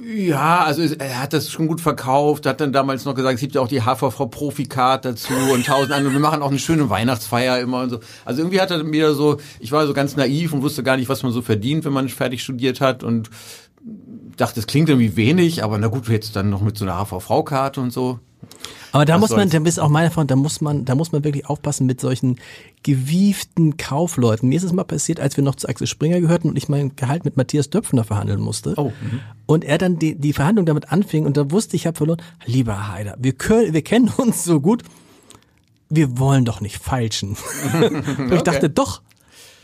Ja, 0.00 0.62
also 0.64 0.82
er 0.82 1.22
hat 1.22 1.32
das 1.32 1.50
schon 1.50 1.66
gut 1.66 1.80
verkauft, 1.80 2.46
hat 2.46 2.60
dann 2.60 2.72
damals 2.72 3.04
noch 3.04 3.14
gesagt, 3.14 3.34
es 3.34 3.40
gibt 3.40 3.54
ja 3.54 3.60
auch 3.60 3.68
die 3.68 3.82
HVV 3.82 4.30
Profi-Card 4.30 5.04
dazu 5.04 5.32
und 5.52 5.66
tausend 5.66 5.92
andere. 5.92 6.12
Wir 6.12 6.20
machen 6.20 6.42
auch 6.42 6.50
eine 6.50 6.58
schöne 6.60 6.88
Weihnachtsfeier 6.88 7.58
immer 7.60 7.82
und 7.82 7.90
so. 7.90 8.00
Also 8.24 8.42
irgendwie 8.42 8.60
hat 8.60 8.70
er 8.70 8.84
mir 8.84 9.14
so, 9.14 9.38
ich 9.58 9.72
war 9.72 9.86
so 9.86 9.94
ganz 9.94 10.14
naiv 10.14 10.52
und 10.52 10.62
wusste 10.62 10.82
gar 10.82 10.96
nicht, 10.96 11.08
was 11.08 11.22
man 11.22 11.32
so 11.32 11.42
verdient, 11.42 11.84
wenn 11.84 11.92
man 11.92 12.08
fertig 12.08 12.42
studiert 12.42 12.80
hat 12.80 13.02
und 13.02 13.30
dachte, 14.38 14.60
es 14.60 14.66
klingt 14.66 14.88
irgendwie 14.88 15.16
wenig, 15.16 15.62
aber 15.62 15.78
na 15.78 15.88
gut, 15.88 16.08
jetzt 16.08 16.34
dann 16.34 16.50
noch 16.50 16.62
mit 16.62 16.78
so 16.78 16.84
einer 16.84 17.04
HVV-Karte 17.04 17.80
und 17.80 17.92
so. 17.92 18.18
Aber 18.92 19.04
da 19.04 19.14
Was 19.14 19.20
muss 19.20 19.30
man, 19.36 19.50
da 19.50 19.58
bist 19.58 19.78
auch 19.80 19.88
meine 19.88 20.10
Freund, 20.10 20.30
da 20.30 20.36
muss 20.36 20.60
man, 20.60 20.84
da 20.84 20.94
muss 20.94 21.12
man 21.12 21.24
wirklich 21.24 21.46
aufpassen 21.46 21.86
mit 21.86 22.00
solchen 22.00 22.36
gewieften 22.82 23.76
Kaufleuten. 23.76 24.48
Mir 24.48 24.56
ist 24.56 24.62
es 24.62 24.72
mal 24.72 24.84
passiert, 24.84 25.20
als 25.20 25.36
wir 25.36 25.44
noch 25.44 25.56
zu 25.56 25.68
Axel 25.68 25.86
Springer 25.86 26.20
gehörten 26.20 26.48
und 26.48 26.56
ich 26.56 26.68
mein 26.68 26.96
Gehalt 26.96 27.24
mit 27.24 27.36
Matthias 27.36 27.68
Döpfner 27.68 28.04
verhandeln 28.04 28.40
musste. 28.40 28.74
Oh, 28.76 28.92
Und 29.46 29.64
er 29.64 29.76
dann 29.76 29.98
die, 29.98 30.14
die 30.14 30.32
Verhandlung 30.32 30.64
damit 30.64 30.90
anfing 30.90 31.26
und 31.26 31.36
da 31.36 31.50
wusste 31.50 31.76
ich, 31.76 31.82
ich 31.82 31.86
habe 31.86 31.96
verloren. 31.96 32.22
Lieber 32.46 32.88
Heider, 32.88 33.16
wir 33.18 33.32
können, 33.32 33.74
wir 33.74 33.82
kennen 33.82 34.10
uns 34.16 34.44
so 34.44 34.60
gut. 34.60 34.82
Wir 35.90 36.18
wollen 36.18 36.44
doch 36.44 36.60
nicht 36.60 36.78
falschen. 36.78 37.36
und 38.18 38.32
ich 38.32 38.42
dachte, 38.42 38.70
doch, 38.70 39.02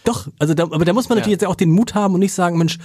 doch. 0.04 0.28
Also 0.38 0.54
da, 0.54 0.64
aber 0.64 0.84
da 0.84 0.92
muss 0.92 1.08
man 1.08 1.18
natürlich 1.18 1.40
jetzt 1.40 1.46
auch 1.46 1.54
den 1.54 1.70
Mut 1.70 1.94
haben 1.94 2.14
und 2.14 2.20
nicht 2.20 2.34
sagen, 2.34 2.58
Mensch, 2.58 2.78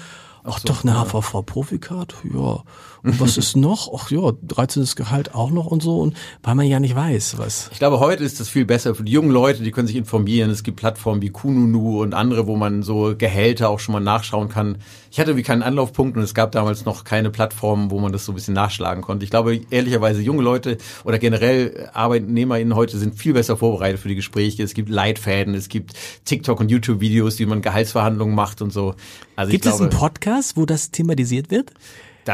ach 0.44 0.60
doch, 0.62 0.84
eine 0.84 0.94
HVV 0.94 1.44
Profikart, 1.46 2.16
ja. 2.34 2.64
Und 3.02 3.20
was 3.20 3.38
ist 3.38 3.56
noch? 3.56 3.90
Ach 3.96 4.12
ja, 4.12 4.34
13. 4.44 4.86
Gehalt 4.96 5.34
auch 5.34 5.52
noch 5.52 5.68
und 5.68 5.82
so. 5.82 6.00
Und 6.00 6.18
weil 6.44 6.56
man 6.56 6.68
ja 6.68 6.80
nicht 6.80 6.96
weiß, 6.96 7.38
was. 7.38 7.70
Ich 7.72 7.80
glaube, 7.80 8.00
heute 8.00 8.24
ist 8.24 8.40
das 8.40 8.50
viel 8.50 8.66
besser 8.66 8.94
für 8.94 9.04
die 9.04 9.12
jungen 9.12 9.32
Leute, 9.32 9.64
die 9.64 9.72
können 9.72 9.88
sich 9.88 9.96
informieren. 9.96 10.50
Es 10.50 10.64
gibt 10.64 10.78
Plattformen 10.78 11.22
wie 11.22 11.30
Kununu 11.30 12.02
und 12.02 12.14
andere, 12.14 12.48
wo 12.48 12.56
man 12.56 12.84
so 12.84 13.16
Gehälter 13.18 13.70
auch 13.70 13.80
schon 13.80 13.94
mal 13.94 14.00
nachschauen 14.00 14.50
kann. 14.50 14.80
Ich 15.12 15.20
hatte 15.20 15.36
wie 15.36 15.44
keinen 15.44 15.64
Anlaufpunkt 15.64 16.18
und 16.18 16.24
es 16.24 16.34
gab 16.34 16.52
damals 16.52 16.86
noch 16.86 17.04
keine 17.04 17.30
Plattformen, 17.30 17.92
wo 17.92 18.00
man 18.00 18.12
das 18.12 18.26
so 18.26 18.32
ein 18.32 18.36
bisschen 18.36 18.54
nachschlagen 18.54 19.04
konnte. 19.04 19.24
Ich 19.24 19.32
glaube, 19.32 19.60
ehrlicherweise, 19.70 20.22
junge 20.22 20.44
Leute 20.44 20.78
oder 21.04 21.18
generell 21.18 21.90
ArbeitnehmerInnen 21.94 22.76
heute 22.76 22.98
sind 22.98 23.16
viel 23.16 23.34
besser 23.34 23.58
vorbereitet 23.58 24.00
für 24.00 24.08
die 24.08 24.16
Gespräche. 24.16 24.64
Es 24.64 24.74
gibt 24.74 24.90
Leitfäden, 24.90 25.56
es 25.56 25.70
gibt 25.70 25.94
TikTok- 26.26 26.60
und 26.60 26.70
YouTube-Videos, 26.70 27.40
wie 27.40 27.46
man 27.46 27.62
Gehaltsverhandlungen 27.62 28.36
macht 28.36 28.62
und 28.62 28.72
so. 28.72 28.96
Also 29.36 29.52
Gibt 29.52 29.66
ich 29.66 29.72
es 29.72 29.78
glaube, 29.78 29.92
einen 29.92 30.00
Podcast, 30.00 30.58
wo 30.58 30.66
das 30.66 30.92
thematisiert 30.92 31.50
wird? 31.50 31.72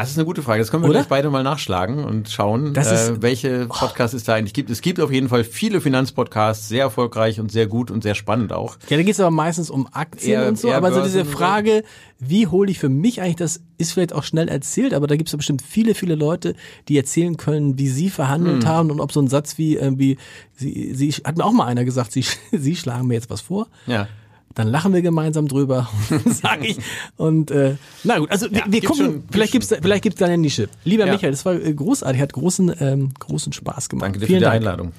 Das 0.00 0.10
ist 0.10 0.18
eine 0.18 0.26
gute 0.26 0.42
Frage. 0.42 0.60
Das 0.60 0.70
können 0.70 0.82
wir 0.82 0.90
Oder? 0.90 1.00
gleich 1.00 1.08
beide 1.08 1.30
mal 1.30 1.42
nachschlagen 1.42 2.04
und 2.04 2.28
schauen, 2.28 2.74
äh, 2.74 3.22
welche 3.22 3.66
Podcasts 3.66 4.14
es 4.14 4.24
da 4.24 4.34
eigentlich 4.34 4.52
gibt. 4.52 4.68
Es 4.70 4.82
gibt 4.82 5.00
auf 5.00 5.10
jeden 5.10 5.28
Fall 5.28 5.42
viele 5.42 5.80
Finanzpodcasts, 5.80 6.68
sehr 6.68 6.82
erfolgreich 6.82 7.40
und 7.40 7.50
sehr 7.50 7.66
gut 7.66 7.90
und 7.90 8.02
sehr 8.02 8.14
spannend 8.14 8.52
auch. 8.52 8.76
Ja, 8.88 8.96
da 8.96 9.02
geht 9.02 9.14
es 9.14 9.20
aber 9.20 9.30
meistens 9.30 9.70
um 9.70 9.88
Aktien 9.92 10.40
Eher- 10.40 10.48
und 10.48 10.58
so, 10.58 10.72
aber 10.72 10.92
so 10.92 11.02
diese. 11.02 11.24
Frage, 11.24 11.82
wie 12.18 12.46
hole 12.46 12.70
ich 12.70 12.78
für 12.78 12.88
mich 12.88 13.20
eigentlich, 13.20 13.36
das 13.36 13.60
ist 13.78 13.92
vielleicht 13.92 14.12
auch 14.12 14.22
schnell 14.22 14.48
erzählt, 14.48 14.94
aber 14.94 15.06
da 15.06 15.16
gibt 15.16 15.28
es 15.28 15.32
ja 15.32 15.36
bestimmt 15.36 15.62
viele, 15.62 15.94
viele 15.94 16.14
Leute, 16.14 16.54
die 16.88 16.96
erzählen 16.96 17.36
können, 17.36 17.78
wie 17.78 17.88
sie 17.88 18.10
verhandelt 18.10 18.64
Hm. 18.64 18.68
haben 18.68 18.90
und 18.90 19.00
ob 19.00 19.12
so 19.12 19.20
ein 19.20 19.28
Satz 19.28 19.58
wie, 19.58 19.76
irgendwie, 19.76 20.18
sie, 20.54 20.92
sie, 20.94 21.10
hat 21.10 21.36
mir 21.36 21.44
auch 21.44 21.52
mal 21.52 21.66
einer 21.66 21.84
gesagt, 21.84 22.12
sie, 22.12 22.24
sie 22.52 22.76
schlagen 22.76 23.06
mir 23.08 23.14
jetzt 23.14 23.30
was 23.30 23.40
vor. 23.40 23.68
Ja. 23.86 24.08
Dann 24.56 24.68
lachen 24.68 24.92
wir 24.94 25.02
gemeinsam 25.02 25.46
drüber, 25.48 25.88
sag 26.24 26.64
ich. 26.64 26.78
Und 27.16 27.50
äh, 27.50 27.76
na 28.04 28.18
gut, 28.18 28.30
also 28.30 28.50
wir, 28.50 28.62
wir 28.66 28.80
gucken, 28.82 29.04
schon- 29.04 29.24
vielleicht 29.30 29.52
gibt's 29.52 29.68
da, 29.68 29.76
vielleicht 29.80 30.02
gibt's 30.02 30.18
da 30.18 30.24
eine 30.26 30.38
Nische. 30.38 30.68
Lieber 30.82 31.06
Ja. 31.06 31.12
Michael, 31.12 31.30
das 31.30 31.44
war 31.44 31.54
äh, 31.54 31.72
großartig, 31.74 32.20
hat 32.20 32.32
großen 32.32 32.74
ähm, 32.80 33.10
großen 33.18 33.52
Spaß 33.52 33.88
gemacht. 33.90 34.06
Danke 34.06 34.18
dir 34.20 34.26
Vielen 34.26 34.38
für 34.40 34.44
die 34.46 34.50
Dank. 34.50 34.56
Einladung. 34.56 34.92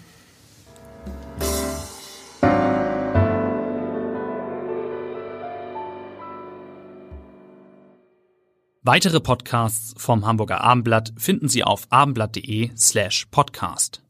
Weitere 8.84 9.20
Podcasts 9.20 9.93
vom 9.97 10.26
Hamburger 10.26 10.62
Abendblatt 10.62 11.14
finden 11.18 11.49
Sie 11.49 11.64
auf 11.64 11.88
abendblatt.de 11.89 12.72
slash 12.78 13.26
podcast. 13.32 14.01